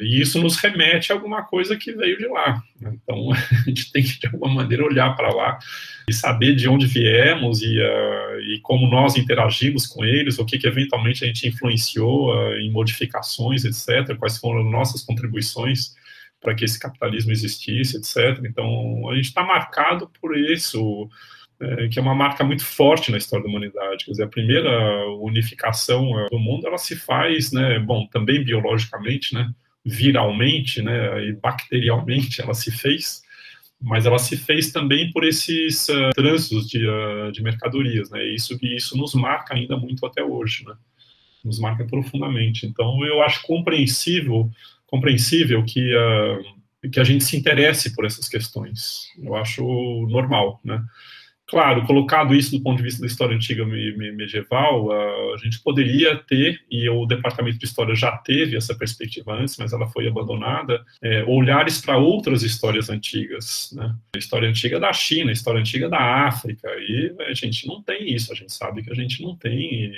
[0.00, 2.62] E isso nos remete a alguma coisa que veio de lá.
[2.80, 5.58] Então, a gente tem que, de alguma maneira, olhar para lá
[6.08, 10.58] e saber de onde viemos e, uh, e como nós interagimos com eles, o que,
[10.58, 15.94] que eventualmente a gente influenciou uh, em modificações, etc., quais foram nossas contribuições
[16.40, 18.44] para que esse capitalismo existisse, etc.
[18.44, 21.08] Então, a gente está marcado por isso,
[21.58, 24.04] é, que é uma marca muito forte na história da humanidade.
[24.04, 29.50] Quer dizer, a primeira unificação do mundo, ela se faz, né, bom, também biologicamente, né,
[29.84, 33.22] viralmente, né, e bacterialmente ela se fez,
[33.80, 38.34] mas ela se fez também por esses uh, trânsitos de, uh, de mercadorias, né, e
[38.34, 40.74] isso, e isso nos marca ainda muito até hoje, né,
[41.44, 42.66] nos marca profundamente.
[42.66, 44.50] Então, eu acho compreensível,
[44.86, 49.08] compreensível que, uh, que a gente se interesse por essas questões.
[49.22, 49.62] Eu acho
[50.08, 50.82] normal, né.
[51.46, 56.58] Claro, colocado isso do ponto de vista da história antiga medieval, a gente poderia ter,
[56.70, 61.22] e o Departamento de História já teve essa perspectiva antes, mas ela foi abandonada, é,
[61.24, 63.74] olhares para outras histórias antigas.
[63.76, 63.94] Né?
[64.14, 68.14] A história antiga da China, a história antiga da África, e a gente não tem
[68.14, 69.92] isso, a gente sabe que a gente não tem, e,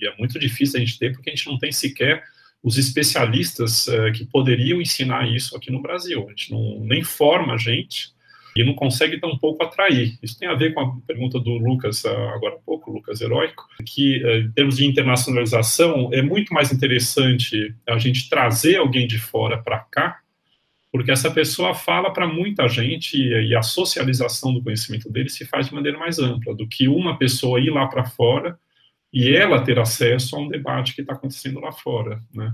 [0.00, 2.24] e é muito difícil a gente ter, porque a gente não tem sequer
[2.62, 6.24] os especialistas é, que poderiam ensinar isso aqui no Brasil.
[6.26, 8.12] A gente não, nem forma a gente
[8.56, 10.18] e não consegue tampouco atrair.
[10.22, 13.66] Isso tem a ver com a pergunta do Lucas ah, agora há pouco, Lucas Heróico,
[13.86, 19.18] que eh, em termos de internacionalização é muito mais interessante a gente trazer alguém de
[19.18, 20.18] fora para cá,
[20.92, 25.68] porque essa pessoa fala para muita gente e a socialização do conhecimento dele se faz
[25.68, 28.58] de maneira mais ampla do que uma pessoa ir lá para fora
[29.12, 32.52] e ela ter acesso a um debate que está acontecendo lá fora, né?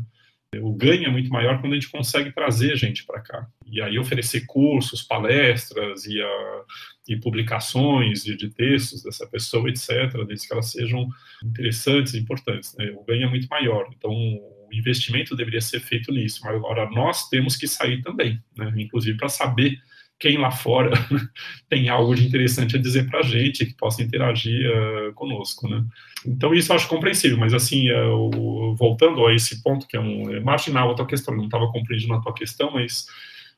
[0.55, 3.47] O ganho é muito maior quando a gente consegue trazer gente para cá.
[3.67, 6.65] E aí oferecer cursos, palestras e, uh,
[7.09, 11.09] e publicações de, de, textos dessa pessoa, etc., desde que elas sejam
[11.45, 12.75] interessantes e importantes.
[12.77, 12.93] Né?
[12.97, 13.89] O ganho é muito maior.
[13.97, 16.41] Então, o investimento deveria ser feito nisso.
[16.45, 18.73] Mas agora nós temos que sair também, né?
[18.77, 19.79] inclusive para saber
[20.19, 20.91] quem lá fora
[21.69, 25.85] tem algo de interessante a dizer para a gente, que possa interagir uh, conosco, né?
[26.27, 30.35] Então isso eu acho compreensível, mas assim, uh, voltando a esse ponto que é um
[30.35, 33.07] é marginal a tua questão, não estava compreendindo a tua questão, mas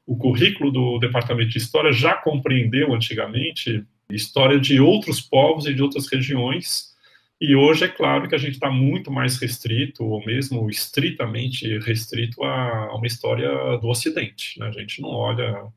[0.07, 5.83] o currículo do Departamento de História já compreendeu antigamente história de outros povos e de
[5.83, 6.97] outras regiões
[7.41, 12.43] E hoje é claro que a gente está muito mais restrito, ou mesmo estritamente restrito
[12.43, 13.49] a, uma história
[13.79, 14.59] do Ocidente.
[14.59, 14.67] Né?
[14.67, 15.71] A gente não olha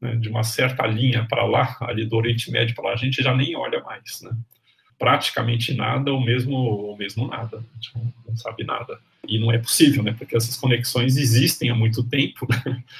[0.00, 3.22] né, de uma certa linha para lá, ali do Oriente Médio para lá, a gente
[3.22, 4.22] já nem olha mais.
[4.22, 4.30] Né?
[4.98, 7.62] Praticamente nada, ou mesmo, ou mesmo nada.
[7.94, 8.98] Não, não sabe nada.
[9.26, 10.14] E não é possível, né?
[10.16, 12.46] porque essas conexões existem há muito tempo.
[12.48, 12.82] Né?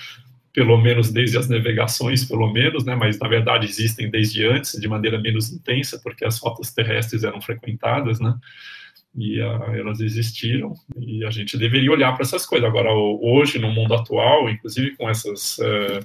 [0.53, 4.89] pelo menos desde as navegações, pelo menos, né, mas na verdade existem desde antes, de
[4.89, 8.35] maneira menos intensa, porque as rotas terrestres eram frequentadas, né,
[9.17, 12.69] e uh, elas existiram, e a gente deveria olhar para essas coisas.
[12.69, 16.05] Agora, hoje, no mundo atual, inclusive com essas uh,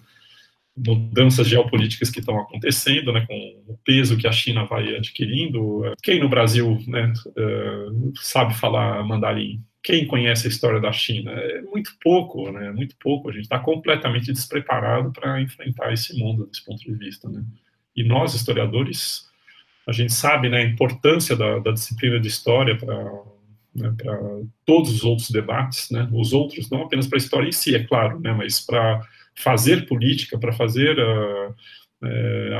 [0.78, 6.20] mudanças geopolíticas que estão acontecendo, né, com o peso que a China vai adquirindo, quem
[6.20, 9.64] no Brasil né, uh, sabe falar mandarim?
[9.86, 11.32] quem conhece a história da China?
[11.32, 12.72] É muito pouco, né?
[12.72, 13.30] Muito pouco.
[13.30, 17.46] A gente está completamente despreparado para enfrentar esse mundo desse ponto de vista, né?
[17.96, 19.30] E nós, historiadores,
[19.88, 22.96] a gente sabe né, a importância da, da disciplina de história para
[23.76, 23.94] né,
[24.66, 26.10] todos os outros debates, né?
[26.12, 28.34] Os outros, não apenas para a história em si, é claro, né?
[28.34, 29.08] Mas para
[29.38, 31.56] fazer política, para fazer uh,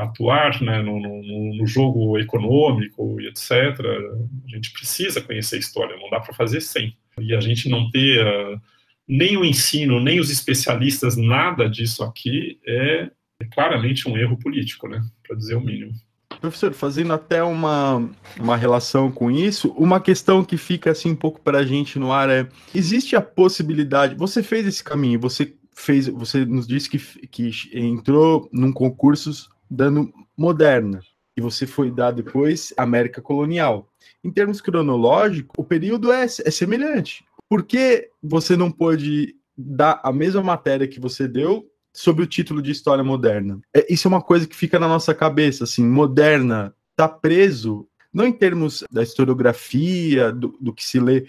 [0.02, 3.52] atuar né, no, no, no, jogo econômico e etc.
[3.52, 7.90] A gente precisa conhecer a história, não dá para fazer sem e a gente não
[7.90, 8.60] ter uh,
[9.08, 13.10] nem o ensino, nem os especialistas, nada disso aqui, é,
[13.40, 15.02] é claramente um erro político, né?
[15.26, 15.92] Para dizer o mínimo.
[16.40, 21.40] Professor, fazendo até uma, uma relação com isso, uma questão que fica assim um pouco
[21.40, 24.16] para a gente no ar é: existe a possibilidade?
[24.16, 26.98] Você fez esse caminho, você fez, você nos disse que,
[27.28, 31.00] que entrou num concurso dando moderna
[31.36, 33.88] e você foi dar depois América Colonial
[34.24, 37.24] em termos cronológicos, o período é, é semelhante.
[37.48, 42.60] Por que você não pôde dar a mesma matéria que você deu sobre o título
[42.60, 43.60] de História Moderna?
[43.72, 48.26] É, isso é uma coisa que fica na nossa cabeça, assim, moderna está preso, não
[48.26, 51.26] em termos da historiografia, do, do que se lê,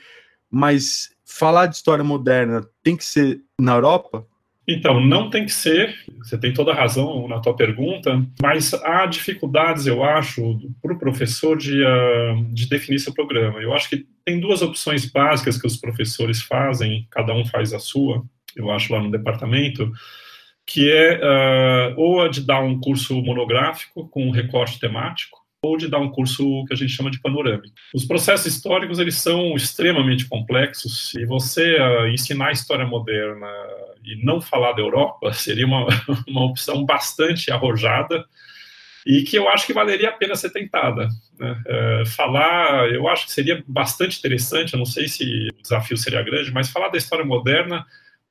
[0.50, 4.26] mas falar de história moderna tem que ser na Europa?
[4.70, 9.06] Então, não tem que ser, você tem toda a razão na tua pergunta, mas há
[9.06, 13.62] dificuldades, eu acho, para o professor de, uh, de definir seu programa.
[13.62, 17.80] Eu acho que tem duas opções básicas que os professores fazem, cada um faz a
[17.80, 18.26] sua,
[18.58, 19.90] eu acho, lá no departamento,
[20.66, 25.78] que é uh, ou a de dar um curso monográfico com um recorte temático, ou
[25.78, 27.74] de dar um curso que a gente chama de panorâmico.
[27.94, 33.48] Os processos históricos eles são extremamente complexos e você uh, ensinar a história moderna
[34.04, 35.88] e não falar da Europa seria uma,
[36.28, 38.26] uma opção bastante arrojada
[39.06, 41.08] e que eu acho que valeria a pena ser tentada.
[41.40, 41.64] Né?
[41.66, 46.22] É, falar, eu acho que seria bastante interessante, eu não sei se o desafio seria
[46.22, 47.86] grande, mas falar da história moderna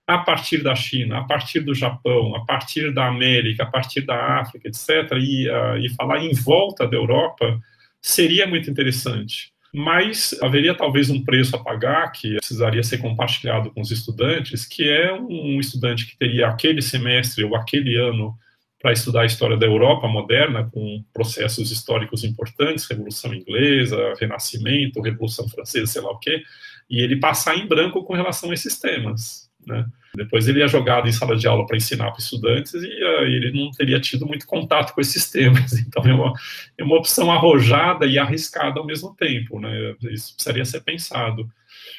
[0.06, 4.40] a partir da China, a partir do Japão, a partir da América, a partir da
[4.40, 7.60] África, etc., e, uh, e falar em volta da Europa,
[8.00, 9.52] seria muito interessante.
[9.74, 14.88] Mas haveria talvez um preço a pagar que precisaria ser compartilhado com os estudantes, que
[14.88, 18.34] é um estudante que teria aquele semestre ou aquele ano
[18.80, 25.48] para estudar a história da Europa moderna, com processos históricos importantes, Revolução Inglesa, Renascimento, Revolução
[25.48, 26.42] Francesa, sei lá o quê,
[26.88, 29.45] e ele passar em branco com relação a esses temas.
[29.66, 29.84] Né?
[30.14, 33.52] Depois ele é jogado em sala de aula para ensinar para estudantes e uh, ele
[33.52, 35.72] não teria tido muito contato com esses temas.
[35.74, 36.32] Então é uma,
[36.78, 39.60] é uma opção arrojada e arriscada ao mesmo tempo.
[39.60, 39.94] Né?
[40.10, 41.48] Isso precisaria ser pensado.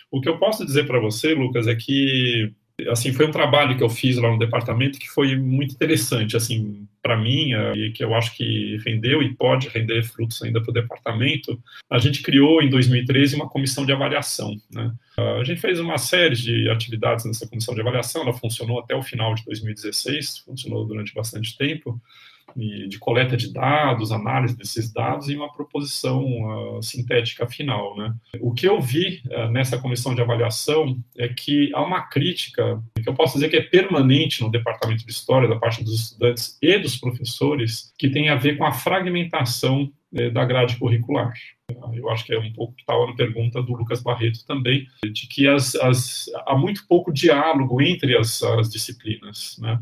[0.10, 2.52] O que eu posso dizer para você, Lucas, é que
[2.90, 6.88] assim foi um trabalho que eu fiz lá no departamento que foi muito interessante assim
[7.02, 10.70] para mim eh, e que eu acho que rendeu e pode render frutos ainda para
[10.70, 11.60] o departamento
[11.90, 14.94] a gente criou em 2013 uma comissão de avaliação né?
[15.18, 19.02] a gente fez uma série de atividades nessa comissão de avaliação ela funcionou até o
[19.02, 22.00] final de 2016 funcionou durante bastante tempo
[22.56, 27.96] de coleta de dados, análise desses dados e uma proposição uh, sintética final.
[27.96, 28.14] Né?
[28.40, 33.08] O que eu vi uh, nessa comissão de avaliação é que há uma crítica, que
[33.08, 36.78] eu posso dizer que é permanente no departamento de história, da parte dos estudantes e
[36.80, 41.34] dos professores, que tem a ver com a fragmentação uh, da grade curricular.
[41.94, 45.28] Eu acho que é um pouco que estava na pergunta do Lucas Barreto também, de
[45.28, 49.58] que as, as, há muito pouco diálogo entre as, as disciplinas.
[49.60, 49.78] Né?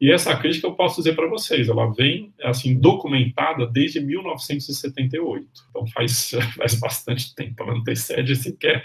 [0.00, 5.46] E essa crítica eu posso dizer para vocês, ela vem assim documentada desde 1978.
[5.70, 8.84] Então faz, faz bastante tempo, ela antecede sequer,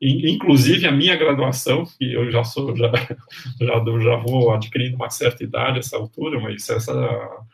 [0.00, 2.92] inclusive a minha graduação, que eu já sou já
[3.60, 7.44] já, já vou adquirindo uma certa idade essa altura, mas essa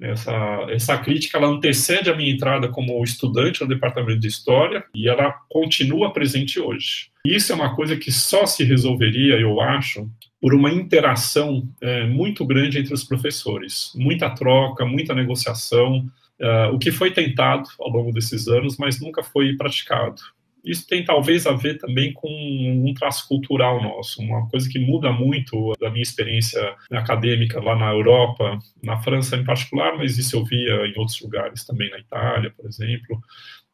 [0.00, 5.08] essa, essa crítica ela antecede a minha entrada como estudante no departamento de história e
[5.08, 7.11] ela continua presente hoje.
[7.24, 10.10] Isso é uma coisa que só se resolveria, eu acho,
[10.40, 16.10] por uma interação é, muito grande entre os professores, muita troca, muita negociação,
[16.40, 20.20] uh, o que foi tentado ao longo desses anos, mas nunca foi praticado.
[20.64, 25.10] Isso tem talvez a ver também com um traço cultural nosso, uma coisa que muda
[25.10, 30.44] muito da minha experiência acadêmica lá na Europa, na França em particular, mas isso eu
[30.44, 33.20] via em outros lugares também, na Itália, por exemplo,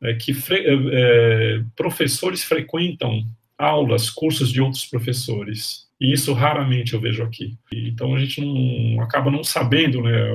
[0.03, 3.25] é que é, professores frequentam
[3.59, 5.89] aulas, cursos de outros professores.
[6.01, 7.59] E isso raramente eu vejo aqui.
[7.73, 10.31] Então a gente não acaba não sabendo né,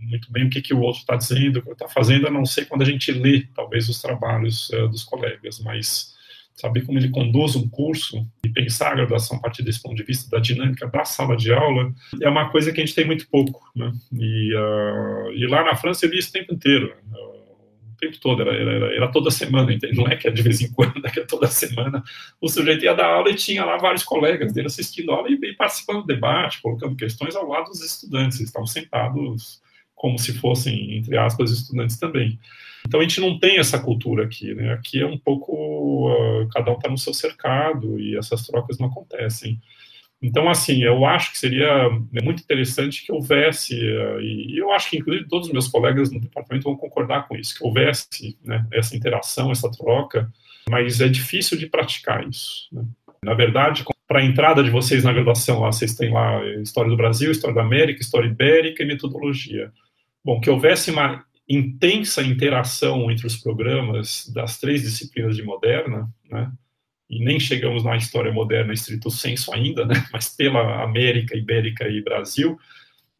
[0.00, 2.46] muito bem o que, que o outro está dizendo, o que está fazendo, a não
[2.46, 5.60] ser quando a gente lê, talvez, os trabalhos uh, dos colegas.
[5.60, 6.14] Mas
[6.54, 10.04] saber como ele conduz um curso e pensar a graduação a partir desse ponto de
[10.04, 11.92] vista da dinâmica da sala de aula
[12.22, 13.60] é uma coisa que a gente tem muito pouco.
[13.76, 13.92] Né?
[14.12, 16.94] E, uh, e lá na França eu li isso o tempo inteiro.
[17.12, 17.33] Uh,
[18.04, 21.04] tempo todo, era, era, era, toda semana, não é que é de vez em quando,
[21.04, 22.02] é que é toda semana.
[22.40, 25.54] O sujeito ia dar aula e tinha lá vários colegas dele assistindo aula e, e
[25.54, 29.62] participando do debate, colocando questões ao lado dos estudantes, eles estavam sentados
[29.94, 32.38] como se fossem, entre aspas, estudantes também.
[32.86, 34.72] Então a gente não tem essa cultura aqui, né?
[34.72, 38.88] Aqui é um pouco, uh, cada um está no seu cercado e essas trocas não
[38.88, 39.58] acontecem.
[40.24, 41.90] Então, assim, eu acho que seria
[42.22, 46.18] muito interessante que houvesse, eh, e eu acho que, inclusive, todos os meus colegas no
[46.18, 50.32] departamento vão concordar com isso, que houvesse né, essa interação, essa troca,
[50.70, 52.68] mas é difícil de praticar isso.
[52.72, 52.86] Né?
[53.22, 56.96] Na verdade, para a entrada de vocês na graduação, lá, vocês têm lá História do
[56.96, 59.70] Brasil, História da América, História Ibérica e Metodologia.
[60.24, 66.50] Bom, que houvesse uma intensa interação entre os programas das três disciplinas de moderna, né?
[67.08, 72.02] E nem chegamos na história moderna estrito senso ainda, né, mas pela América, Ibérica e
[72.02, 72.58] Brasil,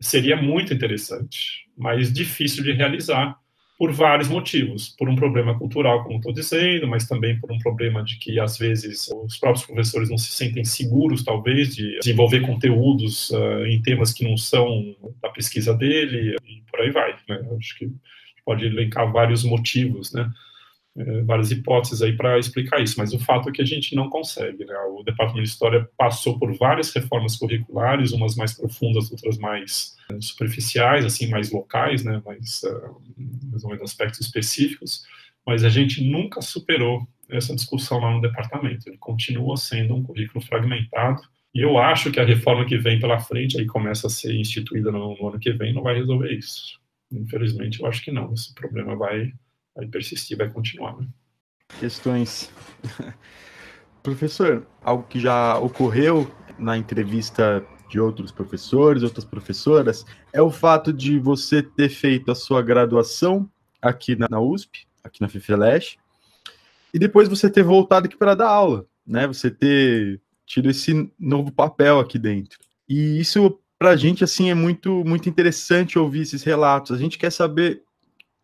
[0.00, 3.38] seria muito interessante, mas difícil de realizar
[3.78, 4.94] por vários motivos.
[4.96, 8.56] Por um problema cultural, como estou dizendo, mas também por um problema de que, às
[8.56, 14.12] vezes, os próprios professores não se sentem seguros, talvez, de desenvolver conteúdos uh, em temas
[14.12, 17.16] que não são da pesquisa dele, e por aí vai.
[17.28, 17.40] Né?
[17.58, 17.90] Acho que
[18.44, 20.30] pode elencar vários motivos, né?
[20.96, 24.08] É, várias hipóteses aí para explicar isso, mas o fato é que a gente não
[24.08, 24.64] consegue.
[24.64, 24.74] Né?
[24.90, 30.20] O Departamento de História passou por várias reformas curriculares, umas mais profundas, outras mais é,
[30.20, 32.22] superficiais, assim, mais locais, né?
[32.24, 33.02] mais uh,
[33.52, 35.04] resolvendo aspectos específicos,
[35.44, 38.88] mas a gente nunca superou essa discussão lá no departamento.
[38.88, 41.22] Ele continua sendo um currículo fragmentado.
[41.52, 44.90] E eu acho que a reforma que vem pela frente, aí começa a ser instituída
[44.92, 46.80] no, no ano que vem, não vai resolver isso.
[47.12, 48.32] Infelizmente, eu acho que não.
[48.32, 49.32] Esse problema vai
[49.74, 50.96] vai persistir, vai continuar.
[50.96, 51.06] Né?
[51.80, 52.50] Questões.
[54.02, 60.92] Professor, algo que já ocorreu na entrevista de outros professores, outras professoras, é o fato
[60.92, 63.48] de você ter feito a sua graduação
[63.80, 65.96] aqui na USP, aqui na FIFELESH,
[66.92, 69.26] e depois você ter voltado aqui para dar aula, né?
[69.26, 72.58] Você ter tido esse novo papel aqui dentro.
[72.88, 76.92] E isso para a gente assim é muito muito interessante ouvir esses relatos.
[76.92, 77.82] A gente quer saber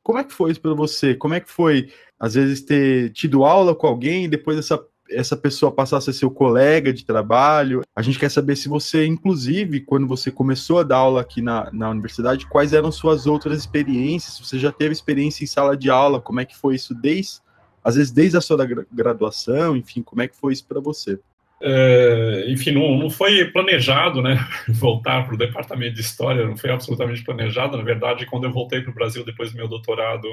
[0.02, 1.14] como é que foi isso para você?
[1.14, 5.36] Como é que foi, às vezes, ter tido aula com alguém e depois essa, essa
[5.36, 7.82] pessoa passar a ser seu colega de trabalho?
[7.94, 11.70] A gente quer saber se você, inclusive, quando você começou a dar aula aqui na,
[11.72, 14.38] na universidade, quais eram suas outras experiências?
[14.38, 17.40] Você já teve experiência em sala de aula, como é que foi isso desde,
[17.84, 21.18] às vezes, desde a sua graduação, enfim, como é que foi isso para você?
[21.62, 24.38] É, enfim, não, não, foi planejado, né,
[24.68, 27.76] voltar para o departamento de história, não foi absolutamente planejado.
[27.76, 30.26] Na verdade, quando eu voltei para o Brasil depois do meu doutorado,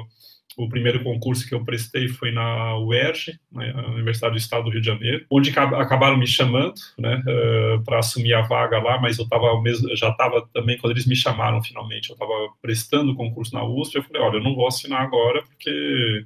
[0.56, 4.70] o primeiro concurso que eu prestei foi na UERJ, né, na Universidade do Estado do
[4.70, 9.18] Rio de Janeiro, onde acabaram me chamando, né, uh, para assumir a vaga lá, mas
[9.18, 13.16] eu tava mesmo, já estava também quando eles me chamaram finalmente, eu estava prestando o
[13.16, 16.24] concurso na USP, eu falei, olha, eu não vou assinar agora porque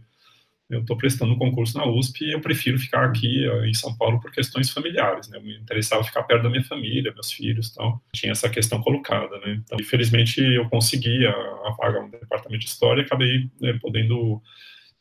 [0.73, 3.95] eu estou prestando um concurso na USP e eu prefiro ficar aqui uh, em São
[3.95, 5.37] Paulo por questões familiares, né?
[5.37, 9.39] Eu me interessava ficar perto da minha família, meus filhos, então tinha essa questão colocada,
[9.41, 9.61] né?
[9.63, 14.41] Então, infelizmente eu consegui a, vaga no departamento de história e acabei né, podendo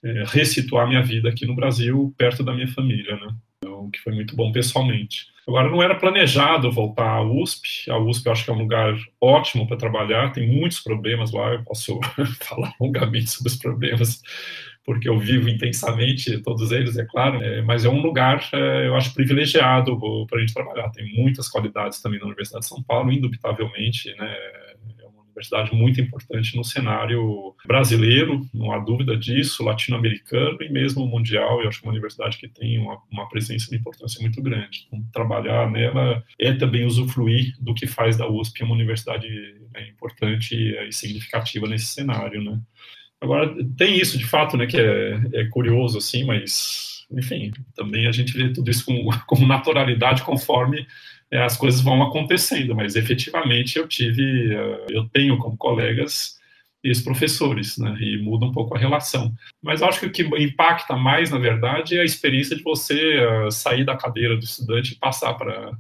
[0.04, 3.34] é, ressituar minha vida aqui no Brasil, perto da minha família, né?
[3.64, 5.28] Então, que foi muito bom pessoalmente.
[5.48, 7.90] Agora, não era planejado voltar à USP.
[7.90, 11.54] A USP eu acho que é um lugar ótimo para trabalhar, tem muitos problemas lá,
[11.54, 12.00] eu posso
[12.44, 14.22] falar longamente sobre os problemas
[14.86, 18.96] porque eu vivo intensamente todos eles, é claro, é, mas é um lugar, é, eu
[18.96, 20.90] acho, privilegiado para a gente trabalhar.
[20.90, 24.36] Tem muitas qualidades também na Universidade de São Paulo, indubitavelmente, né?
[25.00, 31.06] É uma universidade muito importante no cenário brasileiro, não há dúvida disso, latino-americano e mesmo
[31.06, 31.62] mundial.
[31.62, 34.86] Eu acho que é uma universidade que tem uma, uma presença de importância muito grande.
[34.88, 39.28] Então, trabalhar nela é também usufruir do que faz da USP uma universidade
[39.74, 42.60] né, importante e significativa nesse cenário, né?
[43.22, 48.12] Agora, tem isso de fato, né, que é, é curioso, assim, mas enfim, também a
[48.12, 50.88] gente vê tudo isso com, com naturalidade conforme
[51.30, 56.40] é, as coisas vão acontecendo, mas efetivamente eu tive, uh, eu tenho como colegas
[56.84, 59.32] ex-professores, né, e muda um pouco a relação.
[59.62, 63.52] Mas acho que o que impacta mais, na verdade, é a experiência de você uh,
[63.52, 65.72] sair da cadeira do estudante e passar para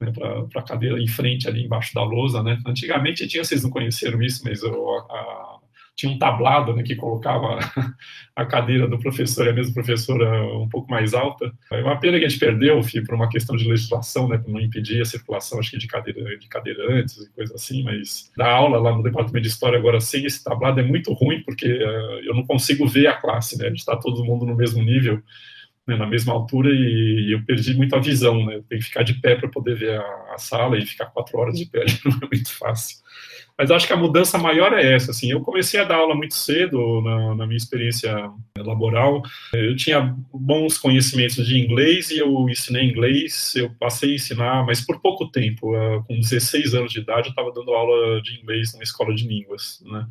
[0.00, 2.60] né, para a cadeira em frente ali embaixo da lousa, né?
[2.66, 5.53] Antigamente tinha, vocês não conheceram isso, mas eu, a,
[5.96, 7.58] tinha um tablado né, que colocava
[8.34, 11.52] a cadeira do professor e a mesma professora um pouco mais alta.
[11.70, 14.52] É uma pena que a gente perdeu, Fih, por uma questão de legislação, né, para
[14.52, 18.50] não impedir a circulação, acho que de, cadeira, de cadeirantes e coisa assim, mas dar
[18.50, 22.20] aula lá no departamento de história agora sem esse tablado é muito ruim, porque uh,
[22.24, 25.22] eu não consigo ver a classe, né, a gente está todo mundo no mesmo nível,
[25.86, 29.14] né, na mesma altura e, eu perdi muito a visão, né, tem que ficar de
[29.14, 32.26] pé para poder ver a, a, sala e ficar quatro horas de pé não é
[32.32, 33.03] muito fácil.
[33.56, 35.12] Mas acho que a mudança maior é essa.
[35.12, 38.12] Assim, eu comecei a dar aula muito cedo na, na, minha experiência
[38.58, 39.22] laboral.
[39.52, 43.54] Eu tinha bons conhecimentos de inglês e eu ensinei inglês.
[43.54, 45.72] Eu passei a ensinar, mas por pouco tempo.
[45.72, 49.26] Uh, com 16 anos de idade, eu estava dando aula de inglês numa escola de
[49.26, 50.06] línguas, né?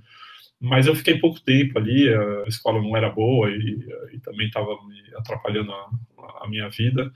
[0.62, 2.08] Mas eu fiquei pouco tempo ali.
[2.14, 5.90] A escola não era boa e, e também estava me atrapalhando a,
[6.44, 7.12] a minha vida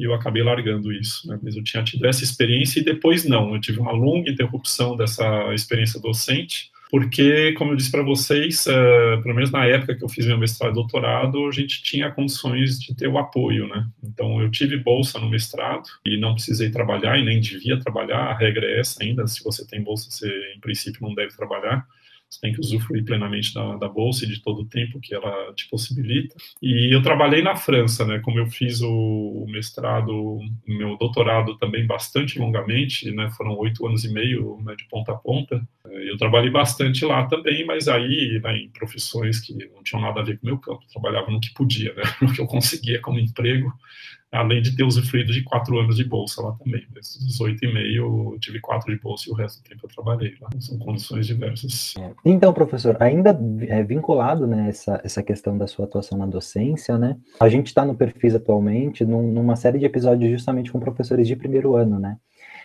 [0.00, 1.28] e eu acabei largando isso.
[1.28, 1.38] Né?
[1.42, 3.54] Mas eu tinha tido essa experiência e depois não.
[3.54, 9.22] Eu tive uma longa interrupção dessa experiência docente, porque, como eu disse para vocês, uh,
[9.22, 12.80] pelo menos na época que eu fiz meu mestrado e doutorado, a gente tinha condições
[12.80, 13.86] de ter o apoio, né?
[14.02, 18.30] Então, eu tive bolsa no mestrado e não precisei trabalhar e nem devia trabalhar.
[18.30, 20.26] A regra é essa ainda: se você tem bolsa, você,
[20.56, 21.86] em princípio, não deve trabalhar
[22.30, 25.52] você tem que usufruir plenamente da, da, bolsa e de todo o tempo que ela
[25.54, 26.36] te possibilita.
[26.62, 32.38] E eu trabalhei na França, né, como eu fiz o, mestrado, meu doutorado também bastante
[32.38, 35.60] longamente, né, foram oito anos e meio né, de ponta a ponta.
[35.84, 40.24] Eu trabalhei bastante lá também, mas aí né, em profissões que não tinham nada a
[40.24, 43.18] ver com o meu campo, trabalhava no que podia, né, no que eu conseguia como
[43.18, 43.72] emprego
[44.32, 46.86] além de ter usufruído de quatro anos de bolsa lá também.
[46.90, 49.88] Desses oito e meio, eu tive quatro de bolsa e o resto do tempo eu
[49.88, 50.48] trabalhei lá.
[50.60, 51.94] São condições diversas.
[51.98, 52.12] É.
[52.24, 57.16] Então, professor, ainda é vinculado né, essa, essa questão da sua atuação na docência, né?
[57.40, 61.34] A gente está no Perfis atualmente num, numa série de episódios justamente com professores de
[61.34, 62.16] primeiro ano, né?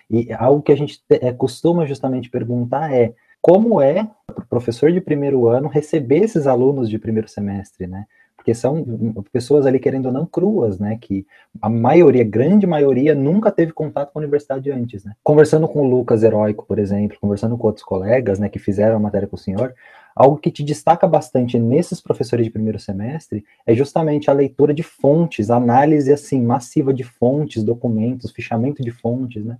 [0.09, 4.91] E algo que a gente é, costuma justamente perguntar é como é para o professor
[4.91, 8.05] de primeiro ano receber esses alunos de primeiro semestre, né?
[8.45, 8.85] Porque são
[9.33, 11.25] pessoas ali, querendo ou não, cruas, né, que
[11.59, 15.13] a maioria, grande maioria, nunca teve contato com a universidade antes, né.
[15.23, 18.99] Conversando com o Lucas Heróico, por exemplo, conversando com outros colegas, né, que fizeram a
[18.99, 19.73] matéria com o senhor,
[20.15, 24.83] algo que te destaca bastante nesses professores de primeiro semestre é justamente a leitura de
[24.83, 29.57] fontes, análise, assim, massiva de fontes, documentos, fichamento de fontes, né.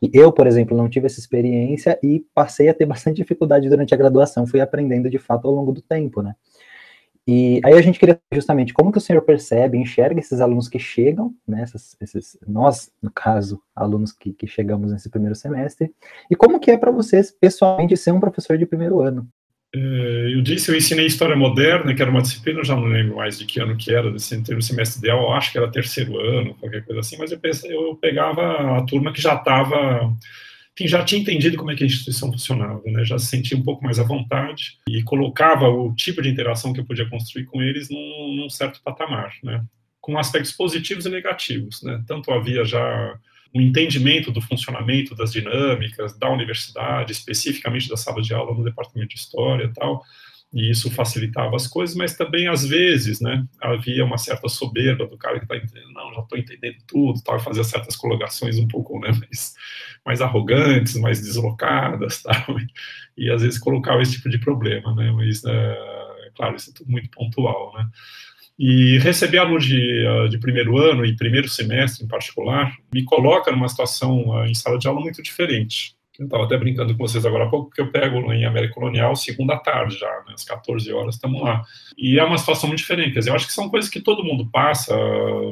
[0.00, 3.92] E eu, por exemplo, não tive essa experiência e passei a ter bastante dificuldade durante
[3.92, 6.36] a graduação, fui aprendendo de fato ao longo do tempo, né.
[7.28, 10.78] E aí a gente queria justamente como que o senhor percebe, enxerga esses alunos que
[10.78, 15.92] chegam, né, esses, esses nós, no caso, alunos que, que chegamos nesse primeiro semestre,
[16.30, 19.28] e como que é para vocês, pessoalmente, ser um professor de primeiro ano?
[19.72, 23.38] É, eu disse, eu ensinei História Moderna, que era uma disciplina, já não lembro mais
[23.38, 26.84] de que ano que era, desse termo semestre ideal, acho que era terceiro ano, qualquer
[26.84, 30.12] coisa assim, mas eu, pensei, eu pegava a turma que já estava
[30.80, 33.62] quem já tinha entendido como é que a instituição funcionava, né, já se sentia um
[33.62, 37.62] pouco mais à vontade e colocava o tipo de interação que eu podia construir com
[37.62, 39.62] eles num, num certo patamar, né,
[40.00, 41.82] com aspectos positivos e negativos.
[41.82, 43.14] Né, tanto havia já
[43.54, 49.10] um entendimento do funcionamento das dinâmicas da universidade, especificamente da sala de aula no departamento
[49.10, 50.02] de história e tal,
[50.52, 55.16] e isso facilitava as coisas, mas também às vezes, né, havia uma certa soberba do
[55.16, 58.66] cara que está entendendo, não, já estou entendendo tudo, tal, e fazia certas colocações um
[58.66, 59.54] pouco, né, mais,
[60.04, 62.66] mais arrogantes, mais deslocadas, tal, e,
[63.26, 66.90] e às vezes colocava esse tipo de problema, né, mas, é, claro, isso é tudo
[66.90, 67.88] muito pontual, né.
[68.62, 73.50] E receber aluno de, ah, de primeiro ano e primeiro semestre, em particular, me coloca
[73.50, 77.24] numa situação ah, em sala de aula muito diferente, eu estava até brincando com vocês
[77.24, 80.92] agora há pouco, porque eu pego em América Colonial segunda tarde já, né, às 14
[80.92, 81.64] horas estamos lá.
[81.96, 83.14] E é uma situação muito diferente.
[83.14, 84.94] Quer dizer, eu acho que são coisas que todo mundo passa,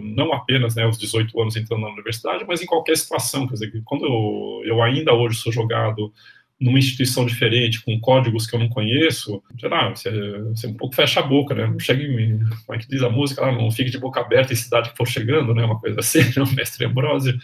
[0.02, 3.46] não apenas né, aos 18 anos entrando na universidade, mas em qualquer situação.
[3.48, 6.12] Quer dizer, quando eu, eu ainda hoje sou jogado
[6.60, 10.10] numa instituição diferente, com códigos que eu não conheço, sei lá, você,
[10.48, 11.66] você um pouco fecha a boca, né?
[11.66, 14.52] Não chega em, como é que diz a música lá, não fique de boca aberta
[14.52, 15.64] em cidade que for chegando, né?
[15.64, 16.42] Uma coisa assim, né?
[16.42, 17.38] O mestre Ambrosio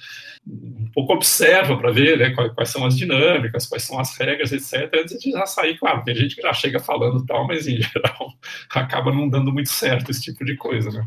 [0.47, 4.53] um pouco observa para ver né, quais, quais, são as dinâmicas, quais são as regras,
[4.53, 4.91] etc.
[4.95, 8.35] Antes de já sair, claro, tem gente que já chega falando tal, mas em geral
[8.71, 11.07] acaba não dando muito certo esse tipo de coisa, né?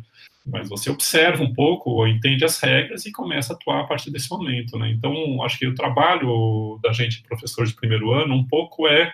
[0.50, 4.10] Mas você observa um pouco, ou entende as regras e começa a atuar a partir
[4.12, 4.90] desse momento, né?
[4.90, 9.12] Então, acho que o trabalho da gente, professor de primeiro ano, um pouco é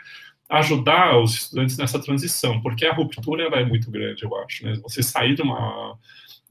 [0.50, 4.74] ajudar os estudantes nessa transição, porque a ruptura ela é muito grande, eu acho, né?
[4.84, 5.98] Você sair de uma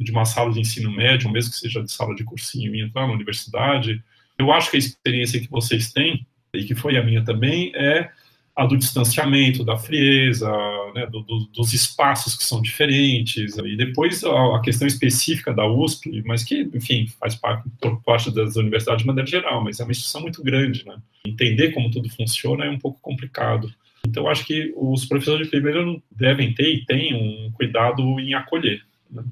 [0.00, 3.06] de uma sala de ensino médio, mesmo que seja de sala de cursinho, e entrar
[3.06, 4.02] na universidade,
[4.36, 8.10] eu acho que a experiência que vocês têm, e que foi a minha também, é
[8.54, 10.50] a do distanciamento, da frieza,
[10.94, 15.66] né, do, do, dos espaços que são diferentes, e depois a, a, questão específica da
[15.66, 17.66] USP, mas que, enfim, faz parte,
[18.04, 20.96] parte das universidades de maneira geral, mas é uma instituição muito grande, né?
[21.26, 23.72] Entender como tudo funciona é um pouco complicado.
[24.06, 28.82] Então, acho que os professores de primeiro devem ter e têm um cuidado em acolher.
[29.10, 29.22] Né?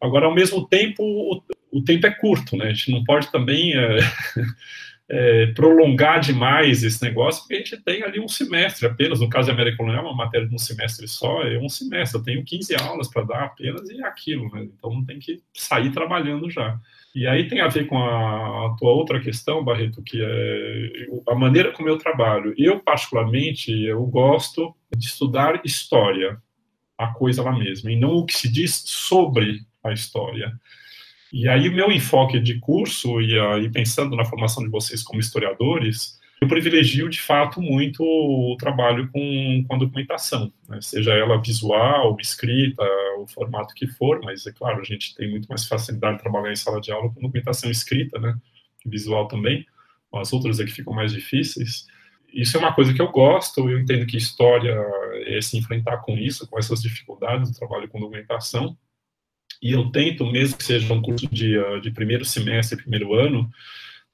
[0.00, 1.42] Agora, ao mesmo tempo, o,
[1.72, 2.66] o, tempo é curto, né?
[2.66, 3.98] A gente não pode também é,
[5.08, 9.20] é, prolongar demais esse negócio, porque a gente tem ali um semestre apenas.
[9.20, 12.18] No caso de América Colonial, uma matéria de um semestre só, é um semestre.
[12.18, 14.64] Eu tenho 15 aulas para dar apenas e é aquilo, né?
[14.64, 16.78] Então, tem que sair trabalhando já.
[17.14, 21.34] E aí tem a ver com a, a, tua outra questão, Barreto, que é a
[21.34, 22.54] maneira como eu trabalho.
[22.56, 26.38] Eu, particularmente, eu gosto de estudar história,
[26.96, 30.58] a coisa lá mesma, e não o que se diz sobre a história.
[31.32, 36.20] E aí meu enfoque de curso, e aí pensando na formação de vocês como historiadores,
[36.42, 40.78] eu privilegio de fato muito o trabalho com, com a documentação, né?
[40.82, 42.82] seja ela visual, escrita,
[43.18, 46.52] o formato que for, mas é claro, a gente tem muito mais facilidade de trabalhar
[46.52, 48.34] em sala de aula com documentação escrita, né?
[48.84, 49.64] visual também,
[50.14, 51.86] as outras é que ficam mais difíceis.
[52.32, 54.76] Isso é uma coisa que eu gosto, eu entendo que história
[55.26, 58.76] é se enfrentar com isso, com essas dificuldades do trabalho com documentação,
[59.62, 63.48] e eu tento, mesmo que seja um curso de, de primeiro semestre, primeiro ano,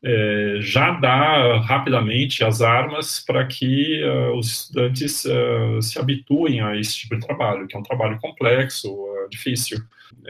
[0.02, 6.76] é, já dá rapidamente as armas para que uh, os estudantes uh, se habituem a
[6.76, 9.78] esse tipo de trabalho, que é um trabalho complexo, uh, difícil.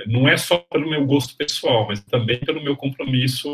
[0.06, 3.48] Não é só pelo meu gosto pessoal, mas também pelo meu compromisso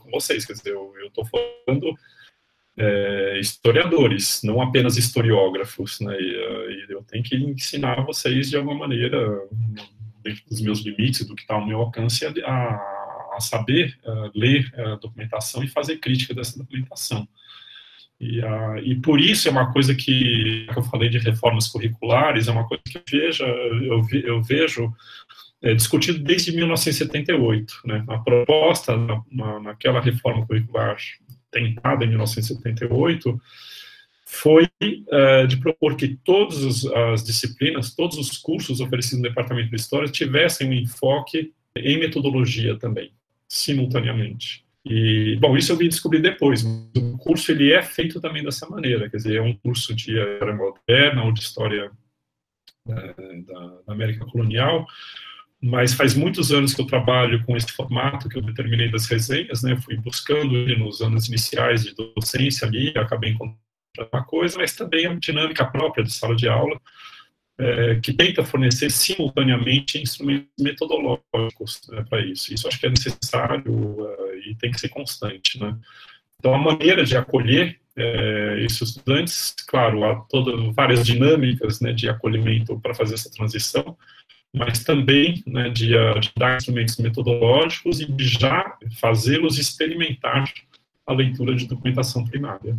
[0.00, 0.44] com vocês.
[0.44, 1.94] Quer dizer, eu estou falando
[2.78, 6.16] é, historiadores, não apenas historiógrafos, né?
[6.20, 9.18] E, e, eu tenho que ensinar vocês de alguma maneira,
[10.28, 12.96] dentro dos meus limites, do que está ao meu alcance, a
[13.36, 17.28] a saber uh, ler a uh, documentação e fazer crítica dessa documentação.
[18.18, 18.40] E,
[18.82, 22.66] e por isso é uma coisa que, que eu falei de reformas curriculares, é uma
[22.66, 24.90] coisa que eu vejo, eu, eu vejo
[25.62, 27.74] é, discutido desde 1978.
[27.84, 28.02] Né?
[28.08, 30.96] A proposta na, na, naquela reforma curricular
[31.50, 33.38] tentada em 1978
[34.28, 39.76] foi uh, de propor que todas as disciplinas, todos os cursos oferecidos no Departamento de
[39.76, 43.12] História tivessem um enfoque em metodologia também
[43.48, 44.64] simultaneamente.
[44.84, 46.64] E, bom, isso eu vim descobrir depois.
[46.64, 50.54] O curso ele é feito também dessa maneira, quer dizer, é um curso de era
[50.54, 51.90] moderna ou de história
[52.88, 54.86] é, da, da, América colonial,
[55.60, 59.62] mas faz muitos anos que eu trabalho com esse formato que eu determinei das resenhas,
[59.62, 59.76] né?
[59.76, 63.65] Fui buscando nos anos iniciais de docência ali, acabei encontrando
[64.12, 66.80] uma coisa, mas também é uma dinâmica própria de sala de aula,
[67.58, 72.52] é, que tenta fornecer simultaneamente instrumentos metodológicos né, para isso.
[72.52, 75.58] Isso acho que é necessário uh, e tem que ser constante.
[75.58, 75.74] Né?
[76.38, 82.10] Então, a maneira de acolher é, esses estudantes, claro, há todas várias dinâmicas né, de
[82.10, 83.96] acolhimento para fazer essa transição,
[84.54, 85.88] mas também né, de,
[86.20, 90.52] de, dar instrumentos metodológicos e de já fazê-los experimentar
[91.06, 92.76] a leitura de documentação primária.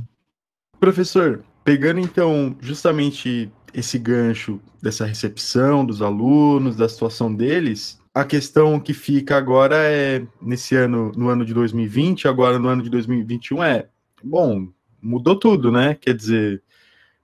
[0.80, 8.80] Professor, pegando então justamente esse gancho dessa recepção dos alunos, da situação deles, a questão
[8.80, 13.64] que fica agora é, nesse ano, no ano de 2020, agora no ano de 2021,
[13.64, 13.88] é,
[14.24, 14.68] bom,
[15.02, 15.96] mudou tudo, né?
[15.96, 16.64] Quer dizer,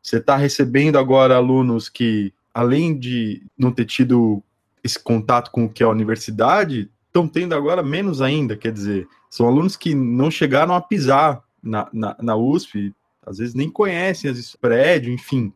[0.02, 4.44] você está recebendo agora alunos que, além de não ter tido
[4.84, 9.08] esse contato com o que é a universidade, estão tendo agora menos ainda, quer dizer,
[9.30, 12.94] são alunos que não chegaram a pisar na, na, na USP,
[13.26, 15.54] às vezes nem conhecem as prédio, enfim.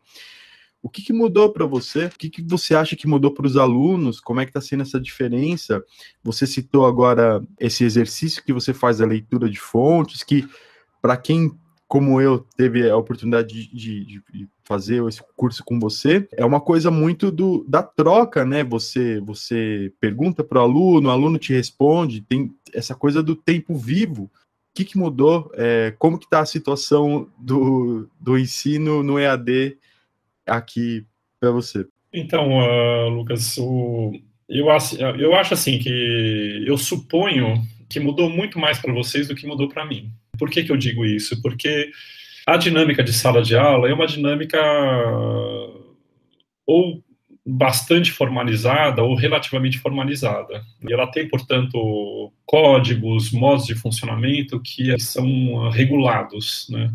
[0.82, 2.06] O que, que mudou para você?
[2.06, 4.19] O que, que você acha que mudou para os alunos?
[4.19, 5.84] Como é que está sendo essa diferença?
[6.23, 10.48] Você citou agora esse exercício que você faz da leitura de fontes, que
[11.02, 11.52] para quem
[11.88, 16.60] como eu teve a oportunidade de, de, de, fazer esse curso com você, é uma
[16.60, 18.61] coisa muito do, da troca, né?
[18.65, 23.76] Você você pergunta para o aluno, o aluno te responde, tem essa coisa do tempo
[23.76, 24.30] vivo.
[24.78, 25.49] Que, que mudou?
[25.56, 29.76] É, como que está a situação do, do ensino no EAD
[30.45, 31.04] aqui
[31.40, 31.84] para você?
[32.14, 34.12] Então, uh, Lucas, o,
[34.48, 37.60] eu, acho, eu acho assim que eu suponho
[37.90, 40.12] que mudou muito mais para vocês do que mudou para mim.
[40.38, 41.41] Por que, que eu digo isso?
[41.41, 41.90] Porque
[42.45, 44.62] a dinâmica de sala de aula é uma dinâmica
[46.68, 47.04] ou
[47.49, 50.61] bastante formalizada ou relativamente formalizada.
[50.88, 56.91] E ela tem, portanto, códigos, modos de funcionamento que são regulados, né?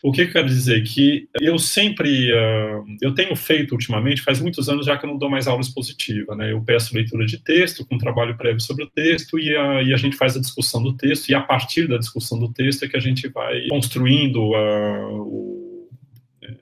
[0.00, 0.82] O que eu quero dizer?
[0.84, 5.16] Que eu sempre, uh, eu tenho feito ultimamente, faz muitos anos já que eu não
[5.16, 6.52] dou mais aula expositiva, né?
[6.52, 9.96] Eu peço leitura de texto, com trabalho prévio sobre o texto, e a, e a
[9.96, 12.98] gente faz a discussão do texto, e a partir da discussão do texto é que
[12.98, 15.88] a gente vai construindo uh, o,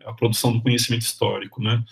[0.06, 1.82] a produção do conhecimento histórico, né?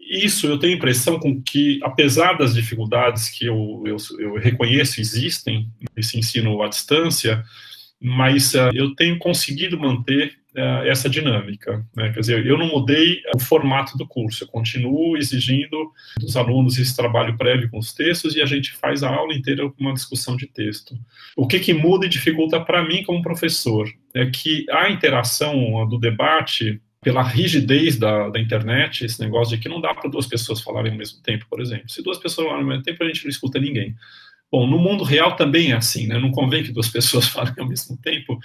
[0.00, 5.00] Isso eu tenho a impressão com que, apesar das dificuldades que eu, eu, eu reconheço
[5.00, 7.44] existem nesse ensino à distância,
[8.00, 11.84] mas uh, eu tenho conseguido manter uh, essa dinâmica.
[11.94, 12.12] Né?
[12.12, 16.96] Quer dizer, eu não mudei o formato do curso, eu continuo exigindo dos alunos esse
[16.96, 20.36] trabalho prévio com os textos e a gente faz a aula inteira com uma discussão
[20.36, 20.94] de texto.
[21.36, 25.98] O que, que muda e dificulta para mim como professor é que a interação do
[25.98, 30.62] debate pela rigidez da, da, internet, esse negócio de que não dá para duas pessoas
[30.62, 31.88] falarem ao mesmo tempo, por exemplo.
[31.88, 33.94] Se duas pessoas falarem ao mesmo tempo, a gente não escuta ninguém.
[34.54, 36.16] Bom, no mundo real também é assim, né?
[36.16, 38.38] Não convém que duas pessoas falem ao mesmo tempo,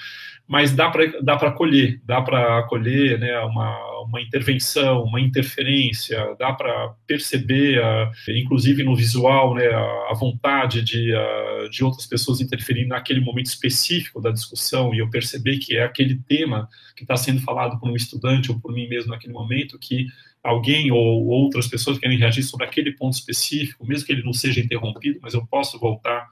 [0.48, 3.40] mas dá para dá para acolher, dá para acolher, né?
[3.42, 9.68] Uma, uma intervenção, uma interferência, dá para perceber, uh, inclusive no visual, né?
[9.68, 14.98] A, a vontade de, uh, de outras pessoas interferirem naquele momento específico da discussão e
[14.98, 18.74] eu perceber que é aquele tema que está sendo falado por um estudante ou por
[18.74, 20.08] mim mesmo naquele momento que
[20.44, 24.62] alguém ou outras pessoas querem reagir sobre aquele ponto específico, mesmo que ele não seja
[24.62, 26.28] interrompido, mas eu posso voltar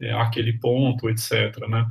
[0.00, 1.56] é, àquele ponto, etc.
[1.68, 1.86] Né?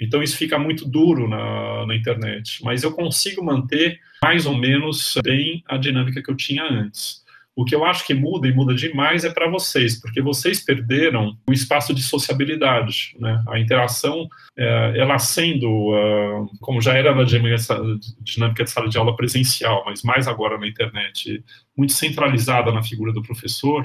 [0.00, 5.14] Então isso fica muito duro na, na internet, mas eu consigo manter mais ou menos
[5.22, 7.21] bem a dinâmica que eu tinha antes.
[7.54, 11.36] O que eu acho que muda e muda demais é para vocês, porque vocês perderam
[11.46, 13.42] o espaço de sociabilidade, né?
[13.46, 14.26] A interação,
[14.56, 20.02] é, ela sendo, uh, como já era na dinâmica de sala de aula presencial, mas
[20.02, 21.44] mais agora na internet,
[21.76, 23.84] muito centralizada na figura do professor,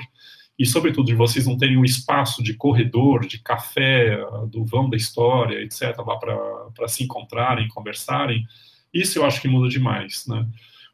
[0.57, 4.17] e sobretudo de vocês não terem um espaço de corredor, de café,
[4.49, 8.45] do vão da história, etc., lá para se encontrarem, conversarem,
[8.93, 10.47] isso eu acho que muda demais, né?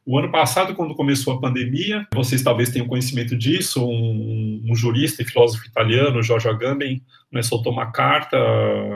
[0.05, 5.21] O ano passado, quando começou a pandemia, vocês talvez tenham conhecimento disso, um, um jurista
[5.21, 7.01] e filósofo italiano, Giorgio Agamben,
[7.31, 8.37] né, soltou uma carta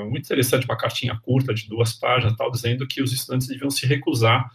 [0.10, 3.86] muito interessante, uma cartinha curta de duas páginas, tal, dizendo que os estudantes deviam se
[3.86, 4.52] recusar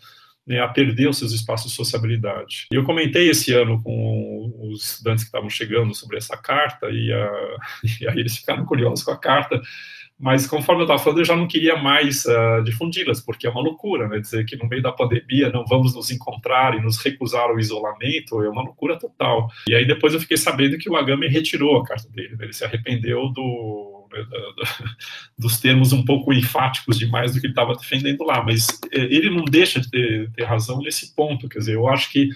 [0.46, 2.66] né, a perder os seus espaços de sociabilidade.
[2.70, 7.56] Eu comentei esse ano com os estudantes que estavam chegando sobre essa carta, e, a,
[8.00, 9.60] e aí eles ficaram curiosos com a carta,
[10.22, 13.60] mas conforme eu estava falando, eu já não queria mais uh, difundi-las, porque é uma
[13.60, 14.20] loucura, né?
[14.20, 18.40] Dizer que no meio da pandemia não vamos nos encontrar e nos recusar ao isolamento
[18.40, 19.48] é uma loucura total.
[19.68, 22.44] E aí depois eu fiquei sabendo que o Agame retirou a carta dele, né?
[22.44, 24.24] ele se arrependeu do, né,
[25.36, 29.28] dos termos um pouco enfáticos demais do que ele estava defendendo lá, mas eh, ele
[29.28, 32.28] não deixa de ter, ter razão nesse ponto, quer dizer, eu acho que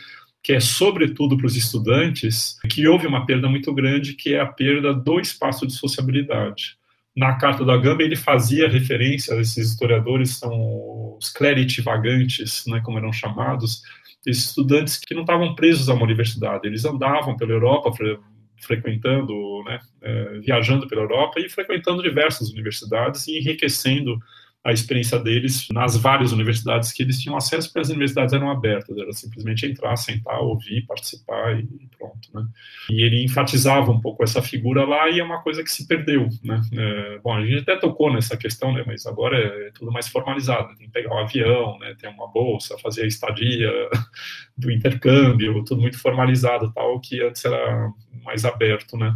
[0.42, 4.46] que é sobretudo para os estudantes, que houve uma perda muito grande, que é a
[4.46, 6.76] perda do espaço de sociabilidade
[7.16, 12.80] na carta da Gamba ele fazia referência a esses historiadores, são os clériti vagantes, né,
[12.84, 13.82] como eram chamados,
[14.26, 18.18] esses estudantes que não estavam presos a uma universidade, eles andavam pela Europa fre
[18.58, 24.18] frequentando, né, é, viajando pela Europa e frequentando diversas universidades e enriquecendo
[24.66, 28.98] a experiência deles nas várias universidades que eles tinham acesso, porque as universidades eram abertas,
[28.98, 32.44] era simplesmente entrar, sentar, ouvir, participar e pronto, né?
[32.90, 36.28] E ele enfatizava um pouco essa figura lá e é uma coisa que se perdeu,
[36.42, 36.60] né?
[36.72, 38.82] É, bom, a gente até tocou nessa questão, né?
[38.84, 41.94] Mas agora é tudo mais formalizado, tem que pegar um avião, né?
[41.96, 43.70] Ter uma bolsa, fazer a estadia
[44.58, 47.88] do intercâmbio, tudo muito formalizado, tal, que antes era
[48.24, 49.14] mais aberto, né?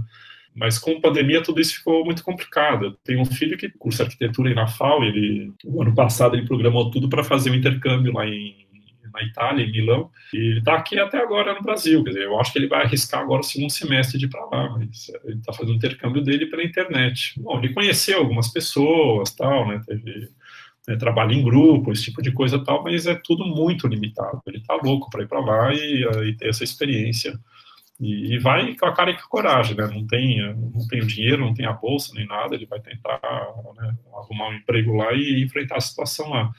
[0.54, 2.86] Mas com a pandemia tudo isso ficou muito complicado.
[2.86, 6.90] Eu tenho um filho que cursa arquitetura em Nafal, ele o ano passado ele programou
[6.90, 8.68] tudo para fazer um intercâmbio lá em
[9.12, 12.02] na Itália, em Milão, e ele está aqui até agora no Brasil.
[12.04, 14.44] Quer dizer, eu acho que ele vai arriscar agora o segundo semestre de ir para
[14.46, 17.34] lá, mas ele está fazendo o intercâmbio dele pela internet.
[17.40, 19.82] Bom, ele conheceu algumas pessoas, tal, né?
[19.86, 20.28] Teve
[20.88, 24.40] né, trabalho em grupo, esse tipo de coisa, tal, mas é tudo muito limitado.
[24.46, 27.38] Ele está louco para ir para lá e, e ter essa experiência.
[28.00, 29.86] E, e, vai com a cara e com a coragem, né?
[29.86, 33.20] Não tem, não tem o dinheiro, não tem a bolsa nem nada, ele vai tentar
[33.76, 36.50] né, arrumar um emprego lá e enfrentar a situação lá.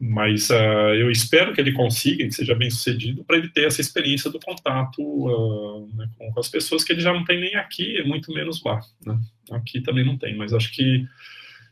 [0.00, 3.82] Mas uh, eu espero que ele consiga, que seja bem sucedido, para ele ter essa
[3.82, 7.54] experiência do contato uh, né, com, com, as pessoas que ele já não tem nem
[7.56, 8.80] aqui, muito menos lá.
[9.04, 9.20] Né?
[9.50, 11.04] Aqui também não tem, mas acho que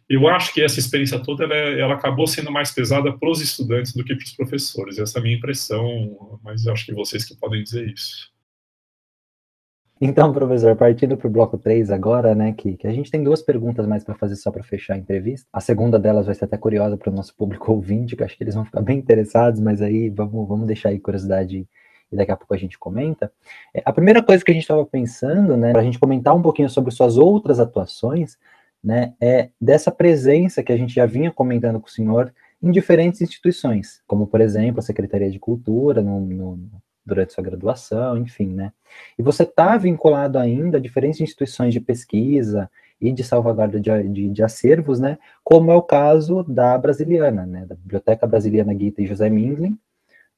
[0.08, 3.94] eu acho que essa experiência toda ela, ela acabou sendo mais pesada para os estudantes
[3.94, 4.98] do que para os professores.
[4.98, 8.30] Essa é a minha impressão, mas acho que vocês que podem dizer isso.
[10.00, 13.42] Então, professor, partindo para o bloco 3 agora, né, que, que a gente tem duas
[13.42, 15.48] perguntas mais para fazer só para fechar a entrevista.
[15.52, 18.44] A segunda delas vai ser até curiosa para o nosso público ouvinte, que acho que
[18.44, 21.66] eles vão ficar bem interessados, mas aí vamos, vamos deixar aí curiosidade
[22.10, 23.30] e daqui a pouco a gente comenta.
[23.74, 26.42] É, a primeira coisa que a gente estava pensando, né, para a gente comentar um
[26.42, 28.38] pouquinho sobre suas outras atuações,
[28.82, 33.20] né, é dessa presença que a gente já vinha comentando com o senhor em diferentes
[33.20, 36.70] instituições, como, por exemplo, a Secretaria de Cultura, no, no,
[37.08, 38.72] durante sua graduação, enfim, né?
[39.18, 42.70] E você está vinculado ainda a diferentes instituições de pesquisa
[43.00, 45.18] e de salvaguarda de, de, de, acervos, né?
[45.42, 47.64] Como é o caso da Brasiliana, né?
[47.66, 49.78] Da Biblioteca Brasiliana Guita e José Mindlin,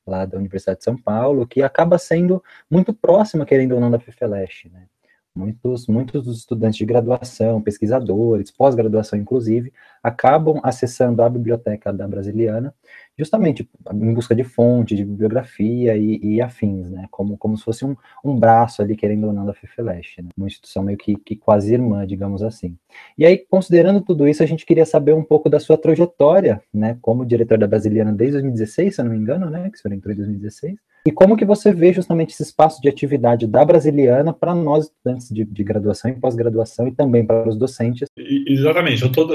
[0.07, 3.99] lá da Universidade de São Paulo, que acaba sendo muito próxima, querendo ou não, da
[3.99, 4.87] FIFELESH, né?
[5.35, 9.73] Muitos, muitos dos estudantes de graduação, pesquisadores, pós-graduação inclusive,
[10.03, 12.75] acabam acessando a biblioteca da Brasiliana
[13.21, 17.07] justamente em busca de fonte, de bibliografia e, e, afins, né?
[17.11, 17.95] Como, como se fosse um,
[18.25, 20.31] um braço ali, querendo ou não, da FIFELESH, né?
[20.37, 22.77] Uma instituição meio que, que quase irmã, digamos assim.
[23.19, 26.97] E aí, considerando tudo isso, a gente queria saber um pouco da sua trajetória, né?
[27.03, 29.69] Como diretor da Brasiliana desde 2016, se eu não me engano, né?
[29.69, 30.77] Que o senhor entrou em 2016.
[31.07, 35.31] E como que você vê justamente esse espaço de atividade da Brasiliana para nós estudantes
[35.31, 38.07] de, de graduação e pós-graduação e também para os docentes?
[38.19, 39.27] Exatamente, eu estou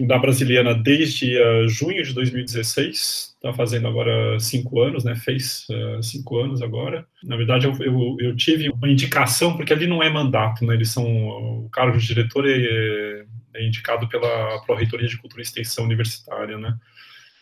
[0.00, 5.14] da Brasiliana desde uh, junho de 2016, está fazendo agora cinco anos, né?
[5.14, 7.06] Fez uh, cinco anos agora.
[7.22, 10.74] Na verdade, eu, eu, eu, tive uma indicação, porque ali não é mandato, né?
[10.74, 15.84] Eles são, o cargo de diretor é, é indicado pela Pró-Reitoria de Cultura e Extensão
[15.84, 16.76] Universitária, né?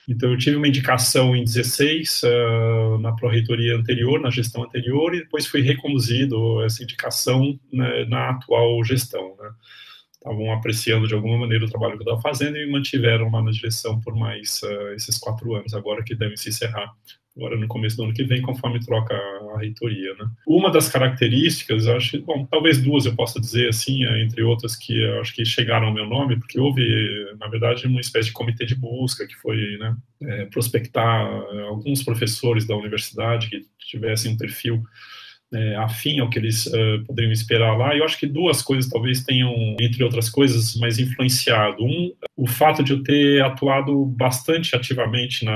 [0.09, 5.15] Então, eu tive uma indicação em 16, uh, eh, na pró-reitoria anterior, na gestão anterior,
[5.15, 9.37] e depois fui reconduzido essa indicação né, na atual gestão.
[9.41, 9.51] Né?
[10.23, 13.43] Estavam apreciando de alguma maneira o trabalho que eu estava fazendo e me mantiveram lá
[13.43, 16.93] na direção por mais uh, esses quatro anos, agora que devem se encerrar,
[17.37, 20.15] agora no começo do ano que vem, conforme troca a, reitoria.
[20.15, 20.31] Né?
[20.47, 25.05] Uma das características, acho, bom, talvez duas eu possa dizer assim, eh, entre outras que
[25.21, 26.83] acho que chegaram ao meu nome, porque houve,
[27.39, 31.27] na verdade, uma espécie de comitê de busca que foi né, é, prospectar
[31.69, 34.83] alguns professores da universidade que tivessem um perfil
[35.53, 37.95] é, afim ao que eles uh, poderiam esperar lá.
[37.95, 41.85] E eu acho que duas coisas talvez tenham, entre outras coisas, mais influenciado.
[41.85, 45.53] Um, o fato de eu ter atuado bastante ativamente na,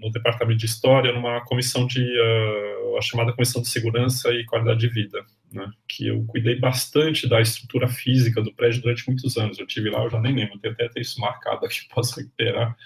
[0.00, 4.80] no Departamento de História, numa comissão de, uh, a chamada Comissão de Segurança e Qualidade
[4.80, 9.58] de Vida, né, que eu cuidei bastante da estrutura física do prédio durante muitos anos.
[9.58, 12.76] Eu tive lá, eu já nem lembro, tenho até isso marcado aqui, posso recuperar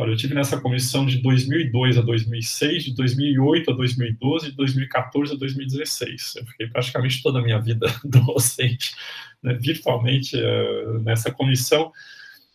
[0.00, 5.34] Olha, eu tive nessa comissão de 2002 a 2006, de 2008 a 2012, de 2014
[5.34, 6.36] a 2016.
[6.36, 8.94] Eu fiquei praticamente toda a minha vida docente,
[9.42, 11.92] né, virtualmente uh, nessa comissão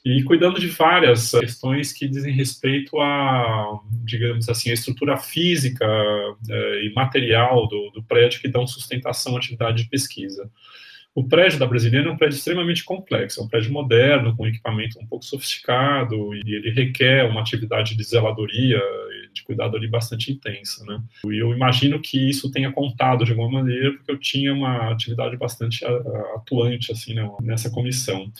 [0.04, 6.76] e cuidando de várias questões que dizem respeito a, digamos assim, a estrutura física uh,
[6.82, 10.50] e material do, do prédio que dão sustentação à atividade de pesquisa.
[11.16, 15.00] O prédio da Brasiliana é um prédio extremamente complexo, é um prédio moderno, com equipamento
[15.00, 18.82] um pouco sofisticado, e ele requer uma atividade de zeladoria
[19.34, 21.02] de cuidado ali bastante intensa, né?
[21.26, 25.38] E eu imagino que isso tenha contado de alguma maneira, porque eu tinha uma atividade
[25.38, 25.86] bastante
[26.36, 28.32] atuante, assim, né, nessa comissão.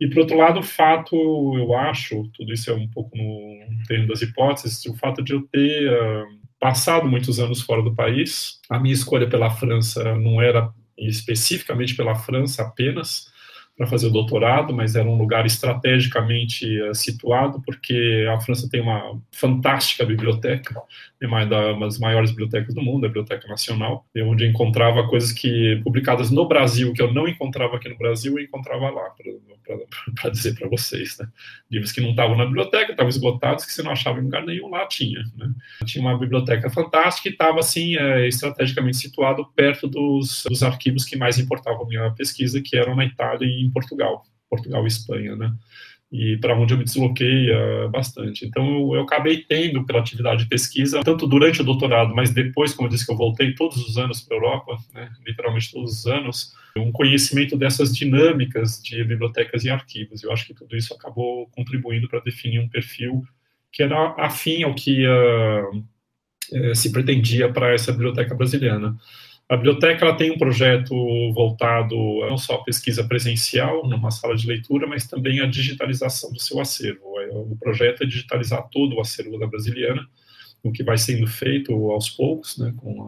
[0.00, 1.16] E, por outro lado, o fato,
[1.56, 5.42] eu acho, tudo isso é um pouco no terreno das hipóteses, o fato de eu
[5.42, 6.26] ter uh,
[6.58, 12.14] passado muitos anos fora do país, a minha escolha pela França não era especificamente pela
[12.14, 13.32] França apenas,
[13.76, 18.80] para fazer o doutorado, mas era um lugar estrategicamente uh, situado, porque a França tem
[18.80, 20.80] uma fantástica biblioteca,
[21.20, 25.80] é uma das maiores bibliotecas do mundo, a Biblioteca Nacional, onde eu encontrava coisas que
[25.82, 29.10] publicadas no Brasil, que eu não encontrava aqui no Brasil, eu encontrava lá,
[30.20, 31.16] para dizer para vocês.
[31.18, 31.26] Né?
[31.70, 34.68] Livros que não estavam na biblioteca, estavam esgotados, que você não achava em lugar nenhum,
[34.68, 35.24] lá tinha.
[35.36, 35.50] Né?
[35.84, 41.16] Tinha uma biblioteca fantástica e estava, assim, é, estrategicamente situado perto dos, dos arquivos que
[41.16, 45.36] mais importavam a minha pesquisa, que eram na Itália e em Portugal, Portugal e Espanha,
[45.36, 45.52] né?
[46.12, 48.46] E para onde eu me desloquei uh, bastante.
[48.46, 52.72] Então, eu, eu, acabei tendo, pela atividade de pesquisa, tanto durante o doutorado, mas depois,
[52.72, 55.98] como eu disse, que eu voltei todos os anos para a Europa, né, literalmente todos
[55.98, 60.22] os anos, um conhecimento dessas dinâmicas de bibliotecas e arquivos.
[60.22, 63.24] Eu acho que tudo isso acabou contribuindo para definir um perfil
[63.72, 68.94] que era afim ao que uh, se pretendia para essa biblioteca brasileira.
[69.48, 70.94] A biblioteca ela tem um projeto
[71.32, 71.94] voltado
[72.28, 76.60] não só à pesquisa presencial, numa sala de leitura, mas também à digitalização do seu
[76.60, 77.20] acervo.
[77.20, 80.06] É, o projeto é digitalizar todo o acervo da Brasiliana,
[80.62, 83.02] o que vai sendo feito aos poucos, né, com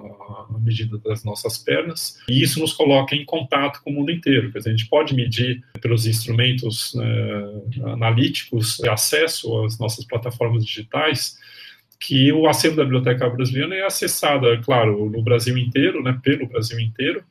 [0.55, 4.53] a, medida das nossas pernas, e isso nos coloca em contato com o mundo inteiro.
[4.53, 7.07] Quer dizer, a gente pode medir pelos instrumentos né,
[7.87, 11.39] analíticos acesso às nossas plataformas digitais
[11.99, 16.79] que o acervo da Biblioteca Brasileira é acessado, claro, no Brasil inteiro, né, pelo Brasil
[16.79, 17.25] inteiro,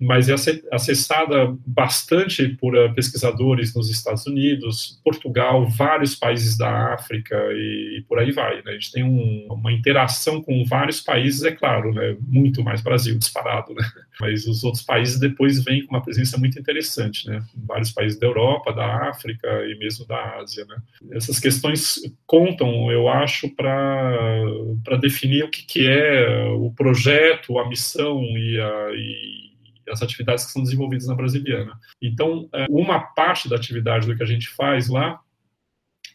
[0.00, 0.34] mas é
[0.72, 8.02] acessada bastante por uh, pesquisadores nos Estados Unidos, Portugal, vários países da África e, e
[8.08, 8.56] por aí vai.
[8.56, 8.62] Né?
[8.66, 12.16] A gente tem um, uma interação com vários países, é claro, né?
[12.20, 13.84] muito mais Brasil disparado, né?
[14.20, 17.42] mas os outros países depois vêm com uma presença muito interessante, né?
[17.54, 20.64] vários países da Europa, da África e mesmo da Ásia.
[20.64, 20.76] Né?
[21.12, 28.22] Essas questões contam, eu acho, para definir o que, que é o projeto, a missão
[28.22, 29.43] e, a, e
[29.88, 31.78] as atividades que são desenvolvidas na Brasiliana.
[32.00, 35.20] Então, é, uma parte da atividade do que a gente faz lá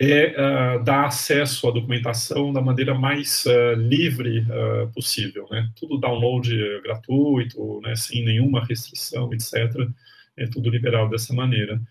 [0.01, 5.69] é uh, dar acesso à documentação da maneira mais uh, livre uh, possível, né?
[5.75, 6.49] Tudo download
[6.81, 7.95] gratuito, né?
[7.97, 9.53] Sem nenhuma restrição, etc.
[10.37, 11.81] É tudo liberado dessa maneira.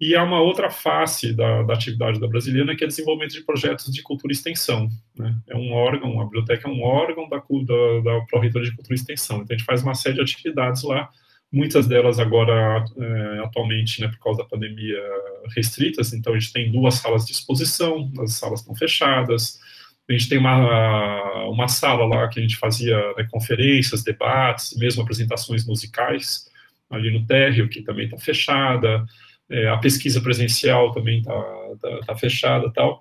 [0.00, 3.42] E há uma outra face da, da, atividade da Brasiliana, que é o desenvolvimento de
[3.42, 4.88] projetos de cultura e extensão.
[5.14, 5.36] Né?
[5.46, 8.98] É um órgão, a biblioteca é um órgão da, da, da Pró-Reitoria de Cultura e
[8.98, 9.42] Extensão.
[9.42, 11.10] Então, a gente faz uma série de atividades lá,
[11.52, 14.98] muitas delas agora, é, atualmente, né, por causa da pandemia,
[15.54, 16.14] restritas.
[16.14, 19.60] Então, a gente tem duas salas de exposição, as salas estão fechadas.
[20.08, 25.02] A gente tem uma, uma sala lá que a gente fazia né, conferências, debates, mesmo
[25.02, 26.48] apresentações musicais,
[26.88, 29.04] ali no térreo, que também está fechada
[29.50, 31.42] é, a pesquisa presencial também está
[31.80, 33.00] tá, tá fechada tal,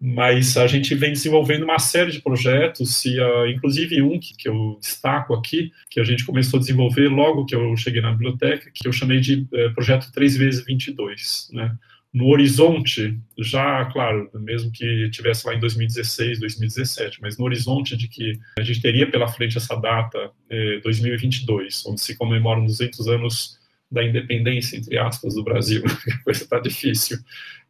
[0.00, 4.48] mas a gente vem desenvolvendo uma série de projetos, e, uh, inclusive um que, que,
[4.48, 8.70] eu destaco aqui, que a gente começou a desenvolver logo que eu cheguei na biblioteca,
[8.72, 11.76] que eu chamei de uh, projeto 3 vezes 22, né?
[12.12, 18.08] No horizonte, já, claro, mesmo que tivesse lá em 2016, 2017, mas no horizonte de
[18.08, 23.58] que a gente teria pela frente essa data, eh, 2022, onde se comemoram 200 anos
[23.90, 27.18] da independência, entre aspas, do Brasil, a coisa está difícil,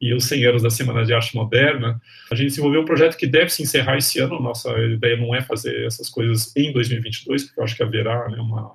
[0.01, 2.01] e os 100 anos da Semana de Arte Moderna,
[2.31, 5.43] a gente desenvolveu um projeto que deve se encerrar esse ano, nossa ideia não é
[5.43, 8.73] fazer essas coisas em 2022, porque eu acho que haverá né, uma,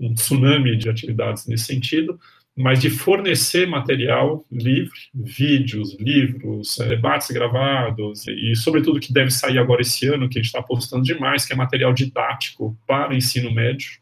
[0.00, 2.18] um tsunami de atividades nesse sentido,
[2.54, 9.58] mas de fornecer material livre, vídeos, livros, eh, debates gravados, e sobretudo que deve sair
[9.58, 13.50] agora esse ano, que a gente está apostando demais, que é material didático para ensino
[13.50, 14.01] médio,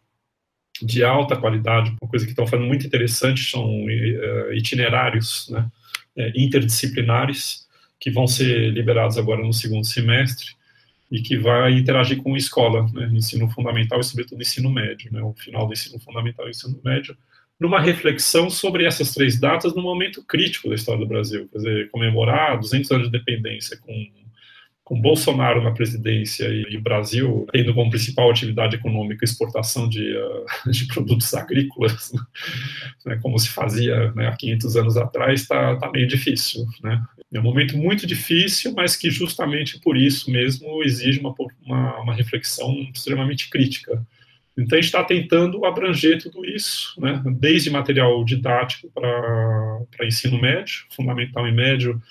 [0.83, 5.67] de alta qualidade, uma coisa que estão fazendo muito interessante são uh, itinerários né,
[6.17, 7.67] uh, interdisciplinares
[7.99, 10.55] que vão ser liberados agora no segundo semestre
[11.11, 15.21] e que vai interagir com a escola, né, ensino fundamental e sobretudo ensino médio, né,
[15.23, 17.17] o final do ensino fundamental e ensino médio,
[17.59, 21.91] numa reflexão sobre essas três datas no momento crítico da história do Brasil, quer dizer,
[21.91, 23.93] comemorar 200 anos de independência com
[24.91, 30.45] com Bolsonaro na presidência e, o Brasil tendo como principal atividade econômica exportação de, uh,
[30.69, 32.11] de produtos agrícolas,
[33.07, 36.67] né, como se fazia né, há 500 anos atrás, está tá meio difícil.
[36.83, 37.01] Né?
[37.33, 41.33] É um momento muito difícil, mas que justamente por isso mesmo exige uma,
[41.65, 44.05] uma, uma reflexão extremamente crítica.
[44.59, 50.85] Então, a gente está tentando abranger tudo isso, né, desde material didático para ensino médio,
[50.91, 52.03] fundamental e médio,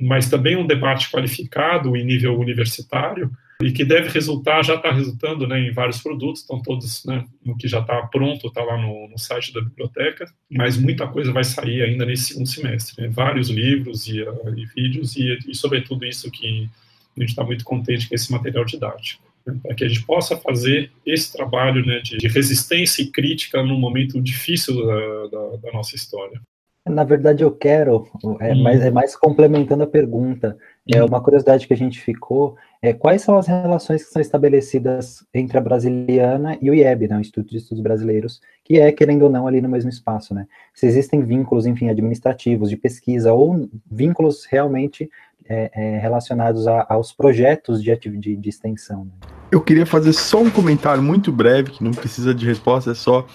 [0.00, 3.30] mas também um debate qualificado em nível universitário
[3.62, 7.56] e que deve resultar, já está resultando né, em vários produtos, estão todos né, no
[7.56, 11.44] que já está pronto, está lá no, no, site da biblioteca, mas muita coisa vai
[11.44, 16.06] sair ainda nesse segundo semestre, né, vários livros e, uh, e vídeos e, e, sobretudo
[16.06, 16.70] isso que
[17.16, 20.38] a gente está muito contente com esse material didático, né, para que a gente possa
[20.38, 25.72] fazer esse trabalho né, de, de, resistência e crítica num momento difícil da, da, da
[25.72, 26.40] nossa história.
[26.86, 28.06] Na verdade, eu quero,
[28.40, 28.62] é, hum.
[28.62, 30.56] mais, é mais complementando a pergunta,
[30.88, 31.06] é hum.
[31.06, 35.58] uma curiosidade que a gente ficou, é quais são as relações que são estabelecidas entre
[35.58, 39.30] a Brasiliana e o IEB, né, o Instituto de Estudos Brasileiros, que é, querendo ou
[39.30, 40.46] não, ali no mesmo espaço, né?
[40.72, 45.10] Se existem vínculos, enfim, administrativos, de pesquisa, ou vínculos realmente
[45.46, 49.04] é, é, relacionados a, aos projetos de, de, de extensão.
[49.04, 49.10] Né?
[49.50, 53.26] Eu queria fazer só um comentário muito breve, que não precisa de resposta, é só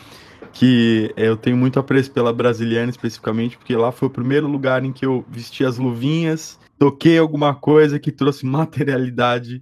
[0.56, 4.94] que eu tenho muito apreço pela Brasiliana especificamente, porque lá foi o primeiro lugar em
[4.94, 9.61] que eu vesti as luvinhas, toquei alguma coisa que trouxe materialidade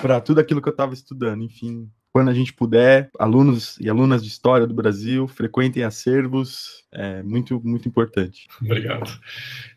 [0.00, 1.42] para tudo aquilo que eu estava estudando.
[1.42, 7.22] Enfim, quando a gente puder, alunos e alunas de história do Brasil, frequentem acervos, é
[7.22, 8.48] muito, muito importante.
[8.62, 9.10] Obrigado.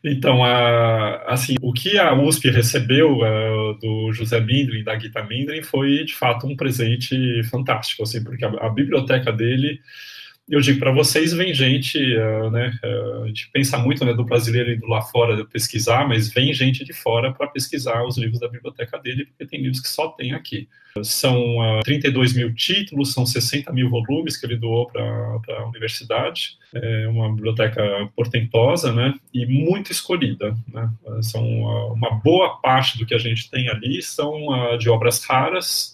[0.01, 5.61] Então, a, assim, o que a USP recebeu uh, do José Mindlin da Gita Mindlin
[5.61, 9.81] foi, de fato, um presente fantástico, assim, porque a, a biblioteca dele
[10.47, 14.25] eu digo para vocês, vem gente, uh, né, uh, a gente pensa muito né, do
[14.25, 18.49] brasileiro indo lá fora pesquisar, mas vem gente de fora para pesquisar os livros da
[18.49, 20.67] biblioteca dele, porque tem livros que só tem aqui.
[21.01, 25.03] São uh, ah, 32 mil títulos, são 60 mil volumes que ele doou para
[25.57, 27.81] a universidade, é uma biblioteca
[28.15, 30.89] portentosa, né, e muito escolhida, né,
[31.21, 31.43] são
[31.93, 35.92] uma boa parte do que a gente tem ali são de obras raras,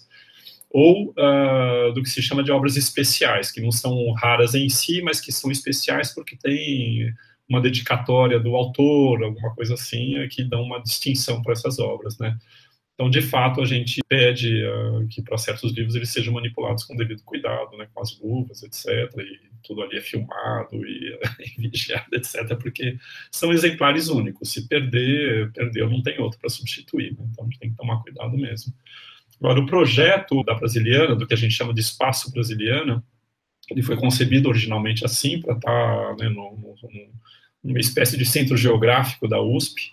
[0.70, 5.02] ou uh, do que se chama de obras especiais, que não são raras em si,
[5.02, 7.12] mas que são especiais porque tem
[7.48, 12.16] uma dedicatória do autor, alguma coisa assim, é que dão uma distinção para essas obras,
[12.18, 12.38] né?
[13.00, 16.94] Então, de fato, a gente pede uh, que para certos livros eles sejam manipulados com
[16.94, 19.10] devido cuidado, né, com as luvas, etc.
[19.18, 22.54] E tudo ali é filmado e, e vigiado, etc.
[22.60, 22.98] Porque
[23.32, 24.52] são exemplares únicos.
[24.52, 27.16] Se perder, perdeu, não tem outro para substituir.
[27.18, 27.26] Né?
[27.32, 28.74] Então, a gente tem que tomar cuidado mesmo.
[29.40, 33.02] Agora, o projeto da Brasiliana, do que a gente chama de Espaço Brasiliana,
[33.70, 36.74] ele foi concebido originalmente assim, para estar tá, né, no, no,
[37.64, 39.92] numa espécie de centro geográfico da USP,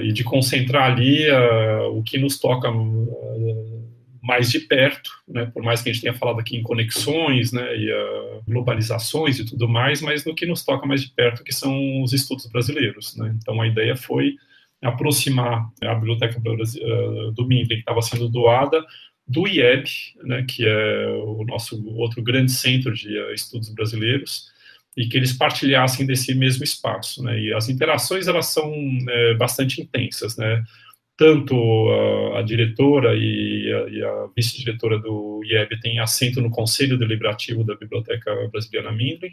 [0.00, 3.88] e de concentrar ali uh, o que nos toca uh,
[4.22, 7.76] mais de perto, né, por mais que a gente tenha falado aqui em conexões, né,
[7.76, 11.52] e uh, globalizações e tudo mais, mas no que nos toca mais de perto, que
[11.52, 13.16] são os estudos brasileiros.
[13.16, 13.34] Né.
[13.40, 14.36] Então a ideia foi
[14.82, 18.84] aproximar a biblioteca do Mindlin, que estava sendo doada,
[19.26, 19.84] do IEB,
[20.24, 24.50] né, que é o nosso outro grande centro de estudos brasileiros,
[24.96, 27.38] e que eles partilhassem desse mesmo espaço, né?
[27.38, 28.74] E as interações elas são
[29.08, 30.64] é, bastante intensas, né?
[31.16, 31.54] Tanto
[32.34, 37.76] a, a diretora e a, a vice-diretora do IEB têm assento no Conselho Deliberativo da
[37.76, 39.30] Biblioteca Brasileira Mindlin,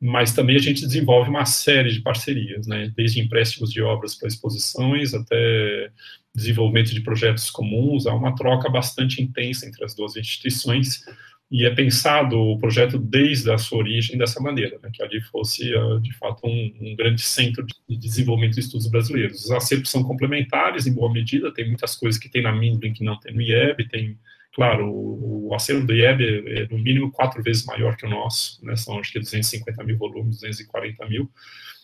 [0.00, 2.92] mas também a gente desenvolve uma série de parcerias, né?
[2.96, 5.90] Desde empréstimos de obras para exposições até
[6.34, 11.02] desenvolvimento de projetos comuns, há uma troca bastante intensa entre as duas instituições
[11.50, 15.74] e é pensado o projeto desde a sua origem dessa maneira, né, que ali fosse,
[15.74, 19.46] uh, de fato, um, um, grande centro de desenvolvimento de estudos brasileiros.
[19.46, 23.02] Os acertos são complementares, em boa medida, tem muitas coisas que tem na Mindlin que
[23.02, 24.18] não tem no IEB, tem,
[24.58, 28.10] claro, o, o acervo do IEB é, é, no mínimo quatro vezes maior que o
[28.10, 31.30] nosso, né, são acho que 250 mil volumes, 240 mil,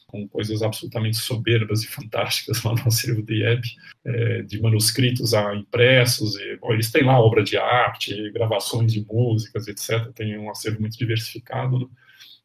[0.09, 3.63] com coisas absolutamente soberbas e fantásticas lá no acervo do IEB,
[4.05, 9.07] é, de manuscritos a impressos, e, bom, eles têm lá obra de arte, gravações de
[9.07, 10.13] músicas, etc.
[10.13, 11.79] Tem um acervo muito diversificado.
[11.79, 11.87] Né?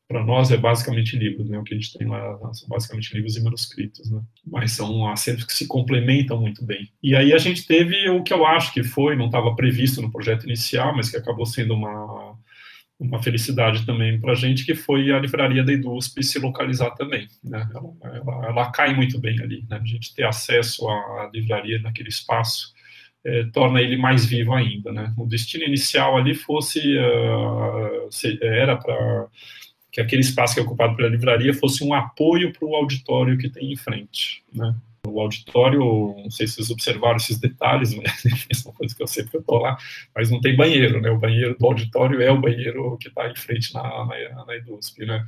[0.10, 1.60] Para nós é basicamente livros, né?
[1.60, 4.20] O que a gente tem lá são basicamente livros e manuscritos, né?
[4.46, 6.90] Mas são acervos que se complementam muito bem.
[7.02, 10.12] E aí a gente teve o que eu acho que foi, não estava previsto no
[10.12, 12.36] projeto inicial, mas que acabou sendo uma
[13.00, 17.30] uma felicidade também para a gente, que foi a livraria da IDUSP se localizar também.
[17.42, 17.66] Né?
[17.74, 19.66] Ela, ela, ela, cai muito bem ali.
[19.70, 19.80] Né?
[19.82, 22.74] A gente ter acesso à livraria naquele espaço
[23.24, 24.92] é, torna ele mais vivo ainda.
[24.92, 25.14] Né?
[25.18, 28.10] O destino inicial ali fosse, uh,
[28.42, 29.28] era para
[30.00, 33.50] que aquele espaço que é ocupado pela livraria fosse um apoio para o auditório que
[33.50, 34.44] tem em frente.
[34.54, 34.74] Né?
[35.08, 39.24] o auditório, não sei se vocês observaram esses detalhes, mas são coisas que eu sei
[39.24, 39.78] porque eu estou lá,
[40.16, 41.10] mas não tem banheiro, né?
[41.10, 45.06] O banheiro do auditório é o banheiro que está em frente na, na, na EDUSP,
[45.06, 45.26] né?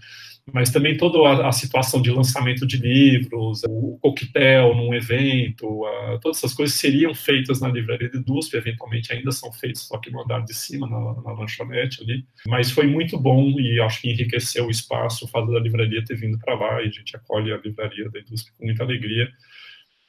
[0.51, 6.39] Mas também toda a, situação de lançamento de livros, o coquetel num evento, a, todas
[6.39, 10.21] essas coisas seriam feitas na livraria de EDUSP, eventualmente ainda são feitas só que no
[10.21, 12.25] andar de cima, na, na lanchonete ali.
[12.47, 16.15] Mas foi muito bom e acho que enriqueceu o espaço o fato da livraria ter
[16.15, 19.29] vindo para lá e a gente acolhe a livraria da EDUSP com muita alegria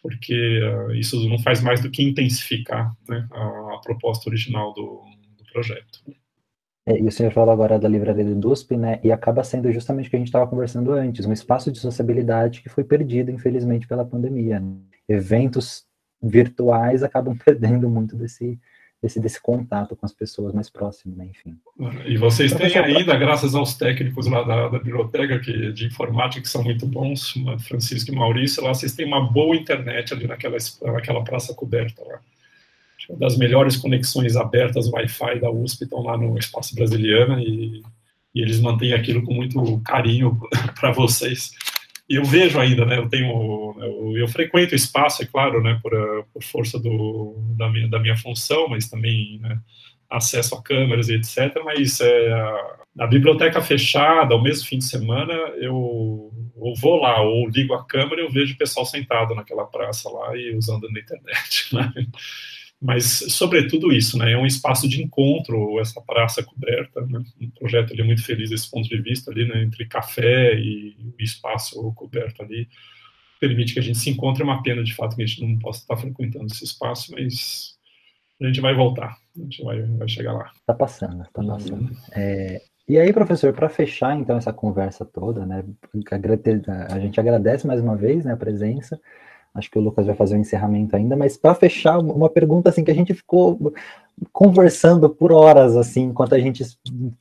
[0.03, 5.05] porque uh, isso não faz mais do que intensificar né, a, a, proposta original do,
[5.39, 6.01] do projeto.
[6.85, 10.09] É, e o senhor falou agora da livraria do DUSP, né, e acaba sendo justamente
[10.09, 13.87] o que a gente estava conversando antes, um espaço de sociabilidade que foi perdido, infelizmente,
[13.87, 14.59] pela pandemia.
[14.59, 14.75] Né?
[15.09, 15.85] Eventos
[16.21, 18.59] virtuais acabam perdendo muito desse,
[19.01, 21.29] desse, desse contato com as pessoas mais próximas, né?
[21.31, 21.57] enfim.
[22.05, 26.49] E vocês têm ainda, graças aos técnicos lá da, da biblioteca que, de informática que
[26.49, 31.23] são muito bons, Francisco e Maurício, lá vocês têm uma boa internet ali naquela, naquela
[31.23, 32.19] praça coberta lá.
[33.19, 37.83] Das melhores conexões abertas Wi-Fi da USP estão lá no Espaço Brasiliana e,
[38.35, 40.39] e eles mantêm aquilo com muito carinho
[40.79, 41.53] para vocês.
[42.09, 45.79] E eu vejo ainda, né, eu tenho, eu, eu frequento o espaço, é claro, né,
[45.83, 45.93] por,
[46.33, 49.59] por força do, da, minha, da minha função, mas também, né,
[50.11, 52.33] acesso a câmeras e etc, mas é,
[52.99, 57.85] a, biblioteca fechada, ao mesmo fim de semana, eu, eu vou lá, ou ligo a
[57.85, 61.93] câmera e eu vejo o pessoal sentado naquela praça lá e usando a internet, né,
[62.83, 67.93] mas sobretudo isso, né, é um espaço de encontro, essa praça coberta, né, um projeto
[67.93, 72.43] ali muito feliz desse ponto de vista ali, né, entre café e o espaço coberto
[72.43, 72.69] ali,
[73.39, 75.57] permite que a gente se encontre, é uma pena de fato que a gente não
[75.61, 77.77] possa estar frequentando esse espaço, mas
[78.41, 80.51] a gente vai voltar, a gente vai, vai chegar lá.
[80.53, 81.83] Está passando, está passando.
[81.83, 81.97] Uhum.
[82.17, 85.65] É, e aí, professor, para fechar então essa conversa toda, né,
[86.91, 89.01] a gente agradece mais uma vez né, a presença,
[89.55, 92.70] Acho que o Lucas vai fazer o um encerramento ainda, mas para fechar, uma pergunta
[92.70, 93.73] assim que a gente ficou
[94.33, 96.65] conversando por horas, assim, enquanto a gente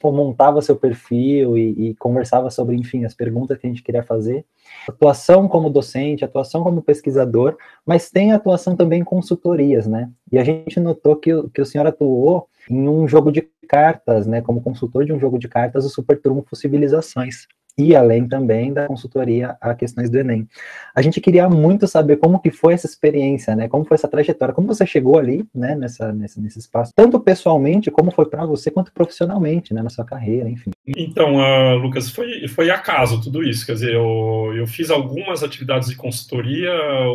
[0.03, 4.45] montava seu perfil e, e, conversava sobre, enfim, as perguntas que a gente queria fazer.
[4.87, 10.09] Atuação como docente, atuação como pesquisador, mas tem atuação também em consultorias, né?
[10.31, 14.41] E a gente notou que, que o senhor atuou em um jogo de cartas, né,
[14.41, 18.87] como consultor de um jogo de cartas, o Super Trunfo Civilizações e além também da
[18.87, 20.47] consultoria a questões do Enem.
[20.95, 23.67] A gente queria muito saber como que foi essa experiência, né?
[23.67, 27.89] Como foi essa trajetória, como você chegou ali, né, nessa, nesse, nesse espaço, tanto pessoalmente
[27.89, 30.71] como foi para você, quanto profissionalmente, né, na sua carreira, enfim.
[30.85, 35.89] Então, uh, Lucas, foi, foi acaso tudo isso, quer dizer, eu, eu fiz algumas atividades
[35.89, 36.71] de consultoria,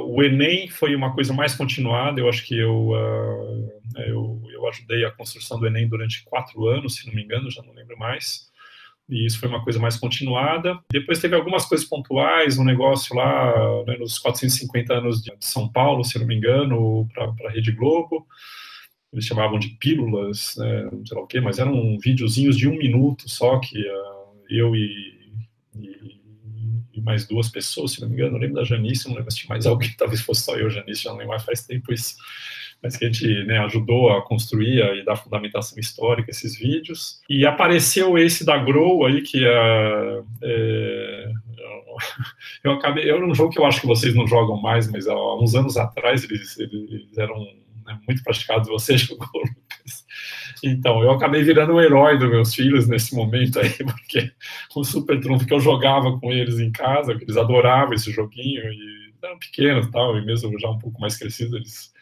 [0.06, 3.70] o Enem foi uma coisa mais continuada, eu acho que eu, uh,
[4.06, 7.62] eu, eu ajudei a construção do Enem durante quatro anos, se não me engano, já
[7.62, 8.50] não lembro mais,
[9.08, 10.78] e isso foi uma coisa mais continuada.
[10.90, 16.04] Depois teve algumas coisas pontuais, um negócio lá né, nos 450 anos de São Paulo,
[16.04, 18.26] se não me engano, para a Rede Globo.
[19.12, 22.76] Eles chamavam de pílulas, né, não sei lá o quê, mas eram videozinhos de um
[22.76, 25.32] minuto só que uh, eu e,
[25.76, 26.20] e,
[26.94, 29.38] e, mais duas pessoas, se não me engano, não lembro da Janice, não lembro se
[29.38, 32.16] tinha mais alguém, talvez fosse só eu, Janice, já não lembro mais, faz tempo isso
[32.82, 37.20] mas que a gente né, ajudou a construir e dar fundamentação histórica esses vídeos.
[37.28, 41.32] E apareceu esse da Grow aí, que é, é
[42.62, 45.34] eu acabei, era um jogo que eu acho que vocês não jogam mais, mas há
[45.36, 47.38] uns anos atrás eles, eles eram
[47.84, 50.04] né, muito praticados, você jogou, Lucas.
[50.62, 54.30] Então, eu acabei virando o herói dos meus filhos nesse momento aí, porque
[54.74, 59.14] o Super Trunfo que eu jogava com eles em casa, eles adoravam esse joguinho, e
[59.22, 61.92] eram pequenos tal, e mesmo já um pouco mais crescidos, eles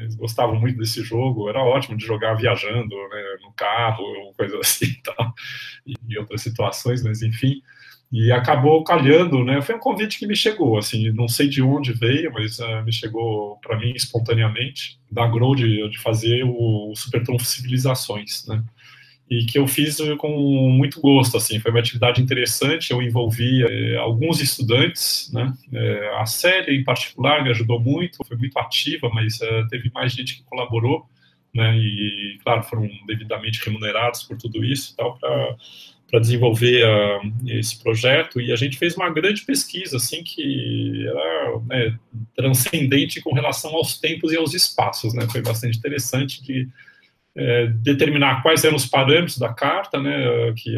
[0.00, 4.04] eles gostavam muito desse jogo, era ótimo de jogar viajando né, no carro,
[4.36, 5.34] coisa assim e tal,
[5.86, 7.62] e outras situações, mas enfim.
[8.12, 9.60] E acabou calhando, né?
[9.60, 12.92] Foi um convite que me chegou, assim, não sei de onde veio, mas uh, me
[12.92, 18.62] chegou para mim espontaneamente, da Grow de, de fazer o, o Super Trunfo Civilizações, né?
[19.28, 20.30] E que eu fiz com
[20.70, 26.26] muito gosto, assim, foi uma atividade interessante, eu envolvi é, alguns estudantes, né, é, a
[26.26, 30.44] série em particular me ajudou muito, foi muito ativa, mas é, teve mais gente que
[30.44, 31.06] colaborou,
[31.52, 35.18] né, e claro, foram devidamente remunerados por tudo isso tal,
[36.08, 41.60] para desenvolver uh, esse projeto, e a gente fez uma grande pesquisa, assim, que era
[41.66, 41.98] né,
[42.36, 46.68] transcendente com relação aos tempos e aos espaços, né, foi bastante interessante de
[47.38, 50.10] é, determinar quais eram os parâmetros da carta, né,
[50.56, 50.74] que,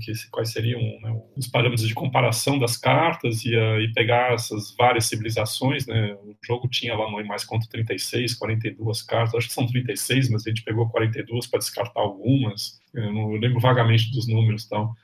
[0.00, 5.06] que quais seriam né, os parâmetros de comparação das cartas e, e, pegar essas várias
[5.06, 9.66] civilizações, né, o jogo tinha lá no mais conta 36, 42 cartas, acho que são
[9.66, 14.62] 36, mas a gente pegou 42 para descartar algumas, eu não lembro vagamente dos números
[14.62, 14.94] e tal,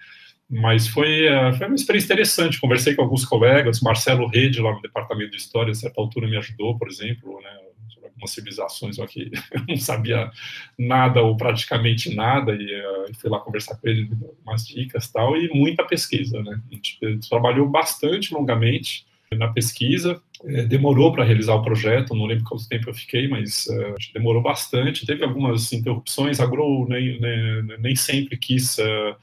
[0.48, 4.80] mas foi, é, foi uma experiência interessante, conversei com alguns colegas, Marcelo Rede lá no
[4.80, 7.71] departamento de História, a certa altura me ajudou, por exemplo, né,
[8.12, 9.30] algumas civilizações aqui,
[9.68, 10.30] não sabia
[10.78, 14.10] nada ou praticamente nada, e uh, fui lá conversar com ele,
[14.44, 16.60] umas dicas tal, e muita pesquisa, né?
[16.70, 22.14] A gente, a gente trabalhou bastante longamente na pesquisa, é, demorou para realizar o projeto,
[22.14, 26.86] não lembro quanto tempo eu fiquei, mas uh, demorou bastante, teve algumas interrupções, a Grow
[26.88, 28.78] nem, nem, nem sempre quis...
[28.78, 29.16] Uh,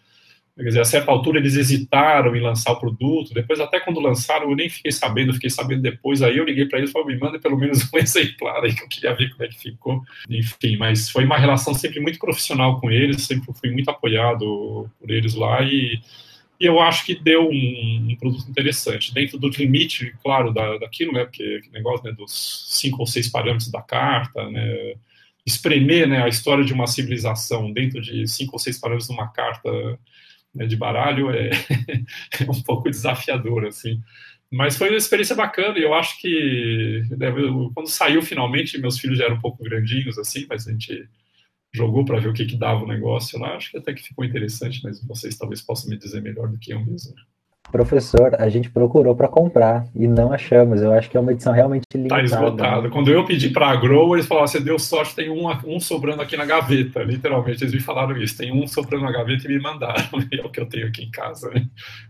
[0.60, 4.50] Quer dizer, a certa altura eles hesitaram em lançar o produto, depois até quando lançaram
[4.50, 7.18] eu nem fiquei sabendo, fiquei sabendo depois, aí eu liguei para eles e falei, me
[7.18, 10.04] manda pelo menos um exemplar aí que eu queria ver como é que ficou.
[10.30, 15.10] Enfim, mas foi uma relação sempre muito profissional com eles, sempre fui muito apoiado por
[15.10, 16.02] eles lá e,
[16.60, 21.14] e eu acho que deu um, um, produto interessante, dentro do limite, claro, da, daquilo,
[21.14, 24.94] né, porque negócio né, dos cinco ou seis parâmetros da carta, né,
[25.46, 29.30] espremer né, a história de uma civilização dentro de cinco ou seis parâmetros de uma
[29.30, 29.98] carta
[30.54, 31.50] né, de baralho é,
[32.40, 34.02] é, um pouco desafiador, assim.
[34.52, 37.28] Mas foi uma experiência bacana e eu acho que né,
[37.74, 41.08] quando saiu finalmente, meus filhos já eram um pouco grandinhos, assim, mas a gente
[41.72, 43.56] jogou para ver o que, que dava o negócio lá.
[43.56, 46.74] Acho que até que ficou interessante, mas vocês talvez possam me dizer melhor do que
[46.74, 47.14] eu mesmo.
[47.72, 50.82] Professor, a gente procurou para comprar e não achamos.
[50.82, 52.24] Eu acho que é uma edição realmente tá limitada.
[52.24, 52.90] Está esgotado.
[52.90, 56.22] Quando eu pedi para a Grow, eles falaram: você deu sorte, tem um, um sobrando
[56.22, 57.04] aqui na gaveta.
[57.04, 60.04] Literalmente, eles me falaram isso: tem um sobrando na gaveta e me mandaram.
[60.34, 61.50] é o que eu tenho aqui em casa.
[61.52, 61.66] Né?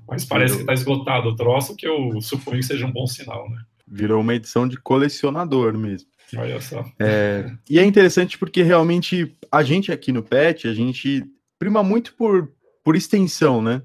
[0.08, 3.50] Mas parece que está esgotado o troço, que eu suponho que seja um bom sinal.
[3.50, 3.58] Né?
[3.88, 6.08] Virou uma edição de colecionador mesmo.
[6.38, 6.86] Olha só.
[7.00, 11.26] É, e é interessante porque realmente a gente aqui no PET, a gente
[11.58, 12.52] prima muito por,
[12.84, 13.82] por extensão, né?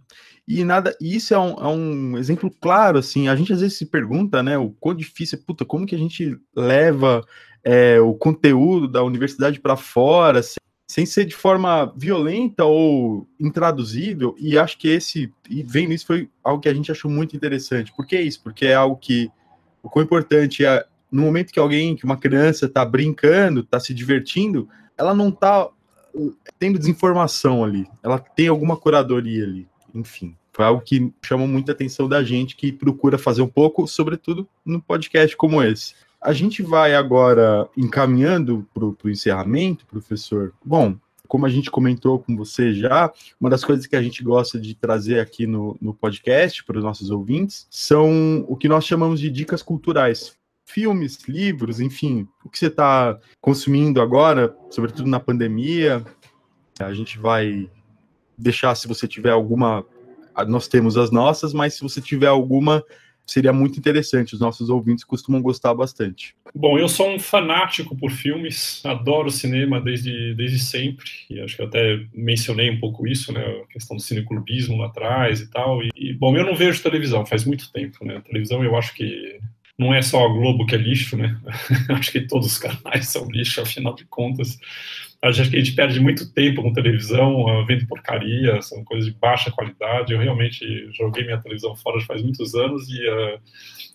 [0.47, 3.87] E nada, isso é um, é um, exemplo claro, assim, a gente às vezes se
[3.87, 7.25] pergunta, né, o quão difícil, puta, como que a gente leva
[7.63, 14.35] é, o conteúdo da universidade para fora, sem, sem, ser de forma violenta ou intraduzível,
[14.39, 17.91] e acho que esse, e vendo isso, foi algo que a gente achou muito interessante.
[17.97, 18.43] Por que isso?
[18.43, 19.31] Porque é algo que,
[19.83, 23.95] o quão importante é no momento que alguém, que uma criança está brincando, está se
[23.95, 24.69] divertindo,
[24.99, 30.37] ela não está uh, tendo desinformação ali, ela tem alguma curadoria ali, enfim.
[30.53, 34.81] Foi algo que chamou muita atenção da gente que procura fazer um pouco, sobretudo no
[34.81, 35.95] podcast como esse.
[36.21, 40.53] A gente vai agora encaminhando para o encerramento, professor.
[40.65, 40.97] Bom,
[41.27, 44.75] como a gente comentou com você já, uma das coisas que a gente gosta de
[44.75, 49.29] trazer aqui no, no podcast para os nossos ouvintes são o que nós chamamos de
[49.31, 50.37] dicas culturais.
[50.65, 56.05] Filmes, livros, enfim, o que você está consumindo agora, sobretudo na pandemia.
[56.79, 57.69] A gente vai
[58.37, 59.85] deixar, se você tiver alguma.
[60.49, 62.83] Nós temos as nossas, mas se você tiver alguma
[63.27, 64.35] seria muito interessante.
[64.35, 66.35] Os nossos ouvintes costumam gostar bastante.
[66.55, 71.63] Bom, eu sou um fanático por filmes, adoro cinema desde, desde sempre, e acho que
[71.63, 75.91] até mencionei um pouco isso, né, a questão do cineclubismo lá atrás e tal, e,
[75.97, 79.41] e bom, eu não vejo televisão faz muito tempo, né, a televisão eu acho que
[79.77, 81.37] não é só a Globo que é lixo, né,
[81.91, 84.57] acho que todos os canais são lixo, afinal de contas,
[85.29, 89.19] acho que a gente perde muito tempo com televisão, uh, vendo porcaria, são coisas de
[89.19, 90.13] baixa qualidade.
[90.13, 93.41] Eu realmente joguei minha televisão fora faz muitos anos e, uh,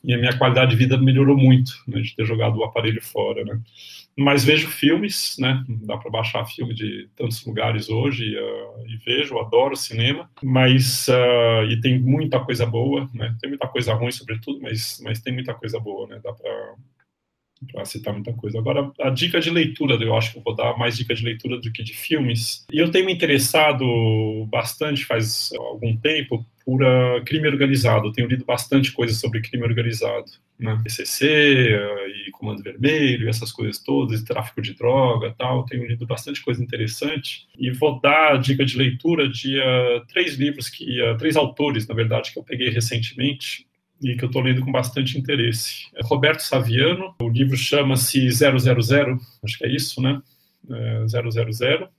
[0.04, 3.44] e a minha qualidade de vida melhorou muito né, de ter jogado o aparelho fora,
[3.44, 3.60] né?
[4.18, 5.64] Mas vejo filmes, né?
[5.84, 11.64] Dá para baixar filme de tantos lugares hoje uh, e vejo, adoro cinema, mas uh,
[11.70, 13.36] e tem muita coisa boa, né?
[13.40, 16.20] Tem muita coisa ruim, sobretudo, mas mas tem muita coisa boa, né?
[16.24, 16.76] Dá para
[17.72, 18.58] para citar muita coisa.
[18.58, 21.60] Agora, a dica de leitura, eu acho que eu vou dar mais dica de leitura
[21.60, 22.66] do que de filmes.
[22.72, 23.86] E eu tenho me interessado
[24.50, 28.08] bastante faz algum tempo por uh, crime organizado.
[28.08, 30.26] Eu tenho lido bastante coisa sobre crime organizado.
[30.60, 30.80] Né?
[30.84, 35.66] PCC uh, e Comando Vermelho, essas coisas todas, tráfico de droga tal.
[35.66, 37.48] Tenho lido bastante coisa interessante.
[37.58, 41.96] E vou dar a dica de leitura de uh, três livros, que três autores, na
[41.96, 43.69] verdade, que eu peguei recentemente
[44.02, 45.88] e que eu estou lendo com bastante interesse.
[45.96, 48.58] É Roberto Saviano, o livro chama-se 000,
[49.44, 50.22] acho que é isso, né?
[50.70, 51.90] É 000,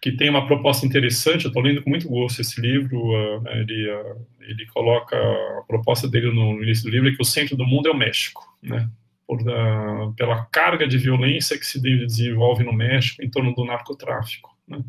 [0.00, 3.90] que tem uma proposta interessante, eu estou lendo com muito gosto esse livro, uh, ele,
[3.90, 7.64] uh, ele coloca, a proposta dele no início do livro é que o centro do
[7.64, 8.88] mundo é o México, né?
[9.26, 14.54] Por, uh, pela carga de violência que se desenvolve no México em torno do narcotráfico,
[14.68, 14.84] né?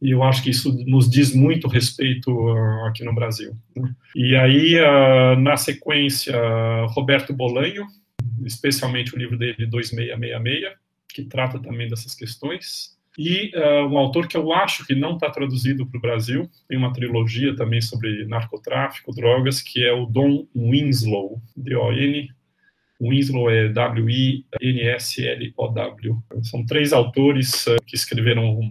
[0.00, 3.56] E eu acho que isso nos diz muito respeito uh, aqui no Brasil.
[3.74, 3.94] Né?
[4.14, 6.34] E aí, uh, na sequência,
[6.90, 7.86] Roberto Bolanho,
[8.44, 10.74] especialmente o livro dele 2666,
[11.08, 12.94] que trata também dessas questões.
[13.18, 16.76] E uh, um autor que eu acho que não está traduzido para o Brasil, tem
[16.76, 22.28] uma trilogia também sobre narcotráfico, drogas, que é o Don Winslow, D-O-N
[23.00, 24.52] Winslow é W-I-N-S-L-O-W.
[26.42, 28.70] São três autores uh, que escreveram uh,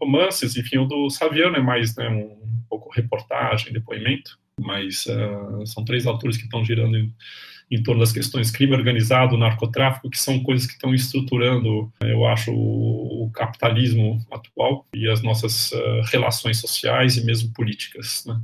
[0.00, 2.38] romances, enfim, o do Saviano é mais né, um,
[2.68, 7.14] pouco reportagem, depoimento, mas uh, são três autores que estão girando em,
[7.70, 12.50] em, torno das questões crime organizado, narcotráfico, que são coisas que estão estruturando, eu acho,
[12.52, 15.72] o, o capitalismo atual e as nossas
[16.10, 18.24] relações sociais e mesmo políticas.
[18.26, 18.40] Né?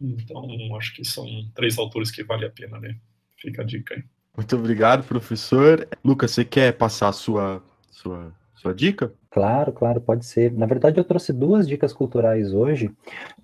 [0.00, 2.96] Então, acho que são três autores que vale a pena ler.
[3.36, 4.04] Fica a dica aí.
[4.38, 5.88] Muito obrigado, professor.
[6.04, 7.60] Lucas, você quer passar a sua,
[7.90, 9.12] sua, sua dica?
[9.32, 10.52] Claro, claro, pode ser.
[10.52, 12.88] Na verdade, eu trouxe duas dicas culturais hoje.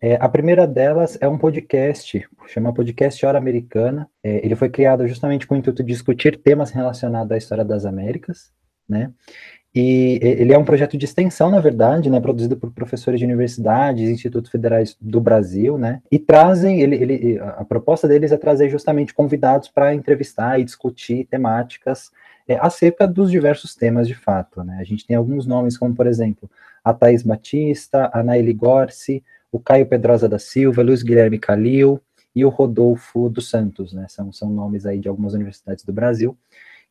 [0.01, 4.09] É, a primeira delas é um podcast, chama Podcast Hora Americana.
[4.23, 7.85] É, ele foi criado justamente com o intuito de discutir temas relacionados à história das
[7.85, 8.53] Américas,
[8.89, 9.11] né?
[9.75, 14.09] E ele é um projeto de extensão, na verdade, né, produzido por professores de universidades,
[14.09, 19.13] institutos federais do Brasil, né, e trazem, ele, ele, a proposta deles é trazer justamente
[19.13, 22.13] convidados para entrevistar e discutir temáticas
[22.47, 24.79] é, acerca dos diversos temas de fato, né.
[24.81, 26.49] A gente tem alguns nomes, como, por exemplo,
[26.85, 32.01] a Thais Batista, a Naili Gorsi, o Caio Pedrosa da Silva, Luiz Guilherme Calil
[32.33, 36.37] e o Rodolfo dos Santos, né, são, são nomes aí de algumas universidades do Brasil,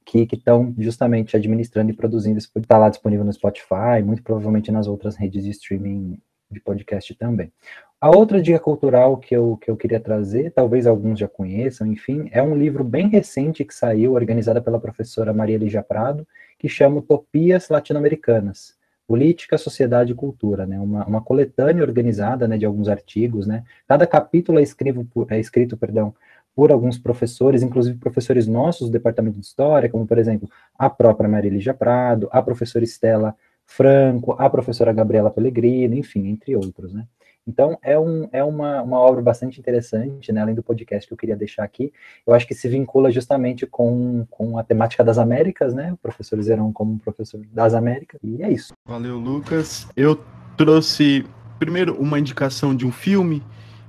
[0.03, 2.49] que estão justamente administrando e produzindo isso.
[2.55, 6.19] Está lá disponível no Spotify, muito provavelmente nas outras redes de streaming
[6.51, 7.51] de podcast também.
[7.99, 12.29] A outra dica cultural que eu, que eu queria trazer, talvez alguns já conheçam, enfim,
[12.31, 16.27] é um livro bem recente que saiu, organizada pela professora Maria Lígia Prado,
[16.59, 18.75] que chama Utopias Latino-Americanas.
[19.05, 20.79] Política, Sociedade e Cultura, né?
[20.79, 23.63] Uma, uma coletânea organizada, né, de alguns artigos, né?
[23.87, 26.15] Cada capítulo é escrito, é escrito, perdão,
[26.55, 31.29] por alguns professores, inclusive professores nossos do Departamento de História, como, por exemplo, a própria
[31.29, 33.35] Marília Prado, a professora Estela
[33.65, 37.05] Franco, a professora Gabriela Pellegrino, enfim, entre outros, né?
[37.45, 41.17] Então, é, um, é uma, uma obra bastante interessante, né, além do podcast que eu
[41.17, 41.91] queria deixar aqui,
[42.25, 46.41] eu acho que se vincula justamente com, com a temática das Américas, né, o professor
[46.41, 48.73] Zerão como professor das Américas, e é isso.
[48.85, 49.87] Valeu, Lucas.
[49.95, 50.17] Eu
[50.55, 51.25] trouxe,
[51.59, 53.43] primeiro, uma indicação de um filme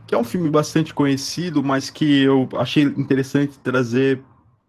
[0.07, 4.23] que é um filme bastante conhecido, mas que eu achei interessante trazer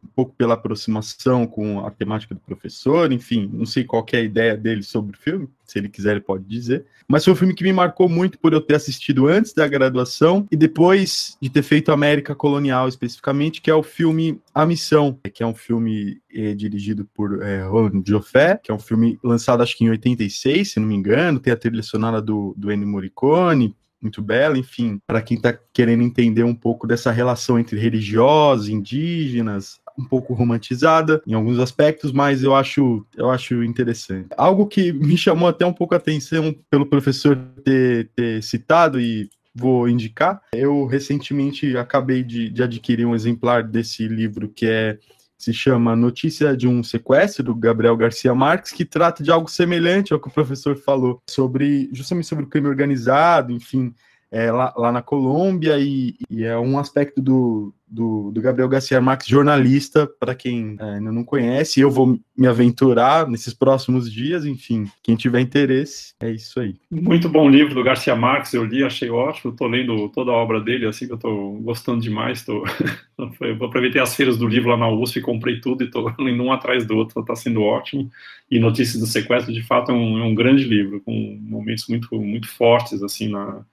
[0.05, 4.21] um pouco pela aproximação com a temática do professor, enfim, não sei qual é a
[4.21, 7.55] ideia dele sobre o filme, se ele quiser ele pode dizer, mas foi um filme
[7.55, 11.63] que me marcou muito por eu ter assistido antes da graduação e depois de ter
[11.63, 16.53] feito América Colonial especificamente, que é o filme A Missão, que é um filme é,
[16.53, 20.79] dirigido por é, Roland Joffé, que é um filme lançado acho que em 86, se
[20.79, 25.21] não me engano, tem a trilha sonora do, do Ennio Morricone, muito bela, enfim, para
[25.21, 31.33] quem está querendo entender um pouco dessa relação entre religiosos, indígenas, um pouco romantizada em
[31.33, 34.27] alguns aspectos, mas eu acho, eu acho interessante.
[34.37, 39.29] Algo que me chamou até um pouco a atenção pelo professor ter, ter citado e
[39.53, 44.99] vou indicar, eu recentemente acabei de, de adquirir um exemplar desse livro que é
[45.45, 50.11] se chama Notícia de um Sequestro, do Gabriel Garcia Marques, que trata de algo semelhante
[50.11, 53.93] ao que o professor falou, sobre justamente sobre o crime organizado, enfim,
[54.35, 58.99] é, lá, lá, na Colômbia, e, e, é um aspecto do, do, do Gabriel Garcia
[58.99, 61.79] Marques, jornalista, para quem é, ainda não conhece.
[61.79, 66.75] Eu vou me aventurar nesses próximos dias, enfim, quem tiver interesse, é isso aí.
[66.91, 70.59] Muito bom livro do Garcia Marques, eu li, achei ótimo, estou lendo toda a obra
[70.59, 72.65] dele, assim, que eu estou gostando demais, tô...
[73.39, 76.51] eu aproveitei as feiras do livro lá na USP, comprei tudo e estou lendo um
[76.51, 78.11] atrás do outro, está sendo ótimo,
[78.51, 82.13] e Notícias do Sequestro, de fato, é um, é um grande livro, com momentos muito,
[82.19, 83.63] muito fortes, assim, na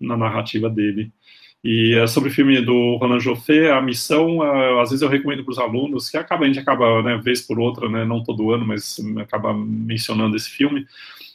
[0.00, 1.12] na narrativa dele.
[1.62, 5.42] E é sobre o filme do Roland Joffé, a missão, uh, às vezes eu recomendo
[5.42, 8.52] para os alunos, que acaba, a gente acaba, né, vez por outra, né, não todo
[8.52, 10.86] ano, mas acaba mencionando esse filme.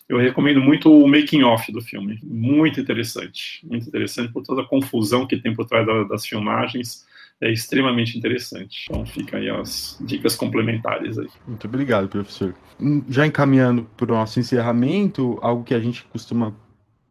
[0.08, 4.66] Eu recomendo muito o making off do filme, muito interessante, muito interessante por toda a
[4.66, 7.06] confusão que tem por trás da, das filmagens,
[7.42, 8.86] é extremamente interessante.
[8.90, 11.28] Então fica aí as dicas complementares aí.
[11.48, 12.56] Muito obrigado, professor.
[12.80, 16.56] Hum, já encaminhando para o nosso encerramento, algo que a gente costuma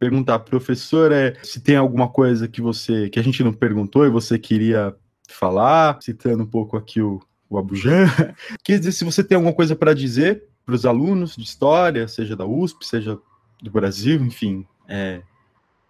[0.03, 4.11] perguntar, professor, é se tem alguma coisa que você que a gente não perguntou e
[4.11, 4.93] você queria
[5.29, 8.07] falar, citando um pouco aqui o, o Abujan.
[8.65, 12.35] Quer dizer, se você tem alguma coisa para dizer para os alunos de história, seja
[12.35, 13.17] da USP, seja
[13.63, 15.23] do Brasil, enfim, é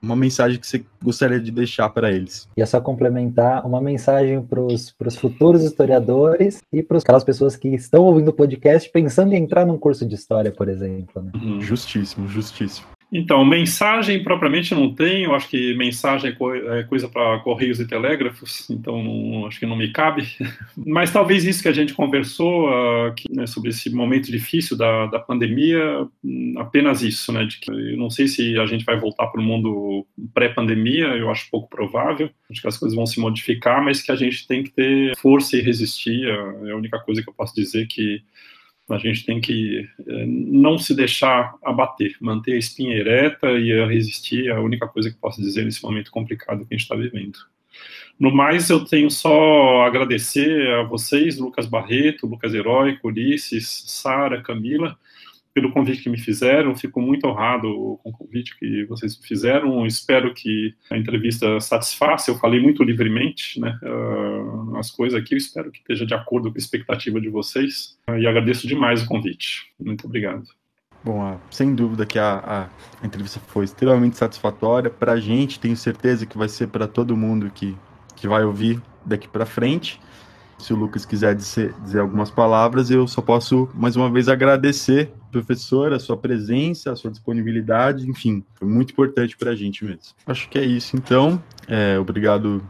[0.02, 2.46] uma mensagem que você gostaria de deixar para eles.
[2.54, 7.68] E é só complementar uma mensagem para os futuros historiadores e para aquelas pessoas que
[7.68, 11.22] estão ouvindo o podcast pensando em entrar num curso de história, por exemplo.
[11.22, 11.32] Né?
[11.34, 11.60] Uhum.
[11.62, 12.91] Justíssimo, justíssimo.
[13.12, 18.70] Então, mensagem propriamente não eu acho que mensagem é, é coisa para correios e telégrafos,
[18.70, 20.26] então não, acho que não me cabe.
[20.74, 25.06] Mas talvez isso que a gente conversou uh, que, né, sobre esse momento difícil da,
[25.06, 27.44] da pandemia, hum, apenas isso, né?
[27.44, 31.30] De que eu não sei se a gente vai voltar para o mundo pré-pandemia, eu
[31.30, 34.62] acho pouco provável, acho que as coisas vão se modificar, mas que a gente tem
[34.62, 38.22] que ter força e resistir, é a única coisa que eu posso dizer que
[38.90, 44.48] a gente tem que é, não se deixar abater, manter a espinha ereta e resistir
[44.48, 47.38] é a única coisa que posso dizer nesse momento complicado que a gente está vivendo.
[48.18, 54.96] No mais, eu tenho só agradecer a vocês, Lucas Barreto, Lucas Heróico, Ulisses, Sara, Camila,
[55.54, 56.74] pelo convite que me fizeram.
[56.74, 59.86] Fico muito honrado com o convite que vocês fizeram.
[59.86, 62.30] Espero que a entrevista satisfaça.
[62.30, 65.36] Eu falei muito livremente, né, uh, as coisas aqui.
[65.36, 67.98] Espero que esteja de acordo com a expectativa de vocês.
[68.08, 69.72] Uh, e agradeço demais o convite.
[69.78, 70.44] Muito obrigado.
[71.04, 72.70] Bom, sem dúvida que a,
[73.02, 75.58] a entrevista foi extremamente satisfatória para a gente.
[75.58, 77.76] Tenho certeza que vai ser para todo mundo que,
[78.14, 80.00] que vai ouvir daqui para frente.
[80.58, 85.12] Se o Lucas quiser dizer, dizer algumas palavras, eu só posso mais uma vez agradecer,
[85.32, 90.14] professor, a sua presença, a sua disponibilidade, enfim, foi muito importante para a gente mesmo.
[90.26, 91.42] Acho que é isso, então.
[91.66, 92.62] É, obrigado,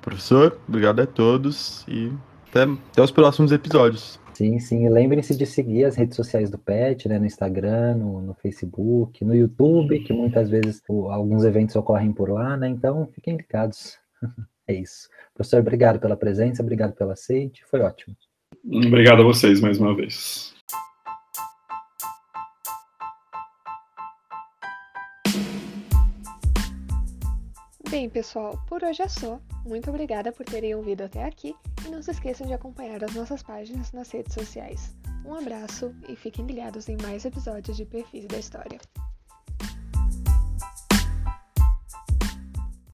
[0.00, 2.12] professor, obrigado a todos e
[2.50, 4.20] até, até os próximos episódios.
[4.34, 4.88] Sim, sim.
[4.88, 7.18] Lembrem-se de seguir as redes sociais do PET, né?
[7.18, 12.30] No Instagram, no, no Facebook, no YouTube, que muitas vezes o, alguns eventos ocorrem por
[12.30, 12.68] lá, né?
[12.68, 13.98] Então fiquem ligados.
[14.66, 15.08] é isso.
[15.34, 18.16] Professor, obrigado pela presença, obrigado pelo aceite, foi ótimo.
[18.64, 20.51] Obrigado a vocês mais uma vez.
[27.92, 29.38] Bem, pessoal, por hoje é só.
[29.66, 31.54] Muito obrigada por terem ouvido até aqui
[31.86, 34.96] e não se esqueçam de acompanhar as nossas páginas nas redes sociais.
[35.26, 38.80] Um abraço e fiquem ligados em mais episódios de Perfis da História.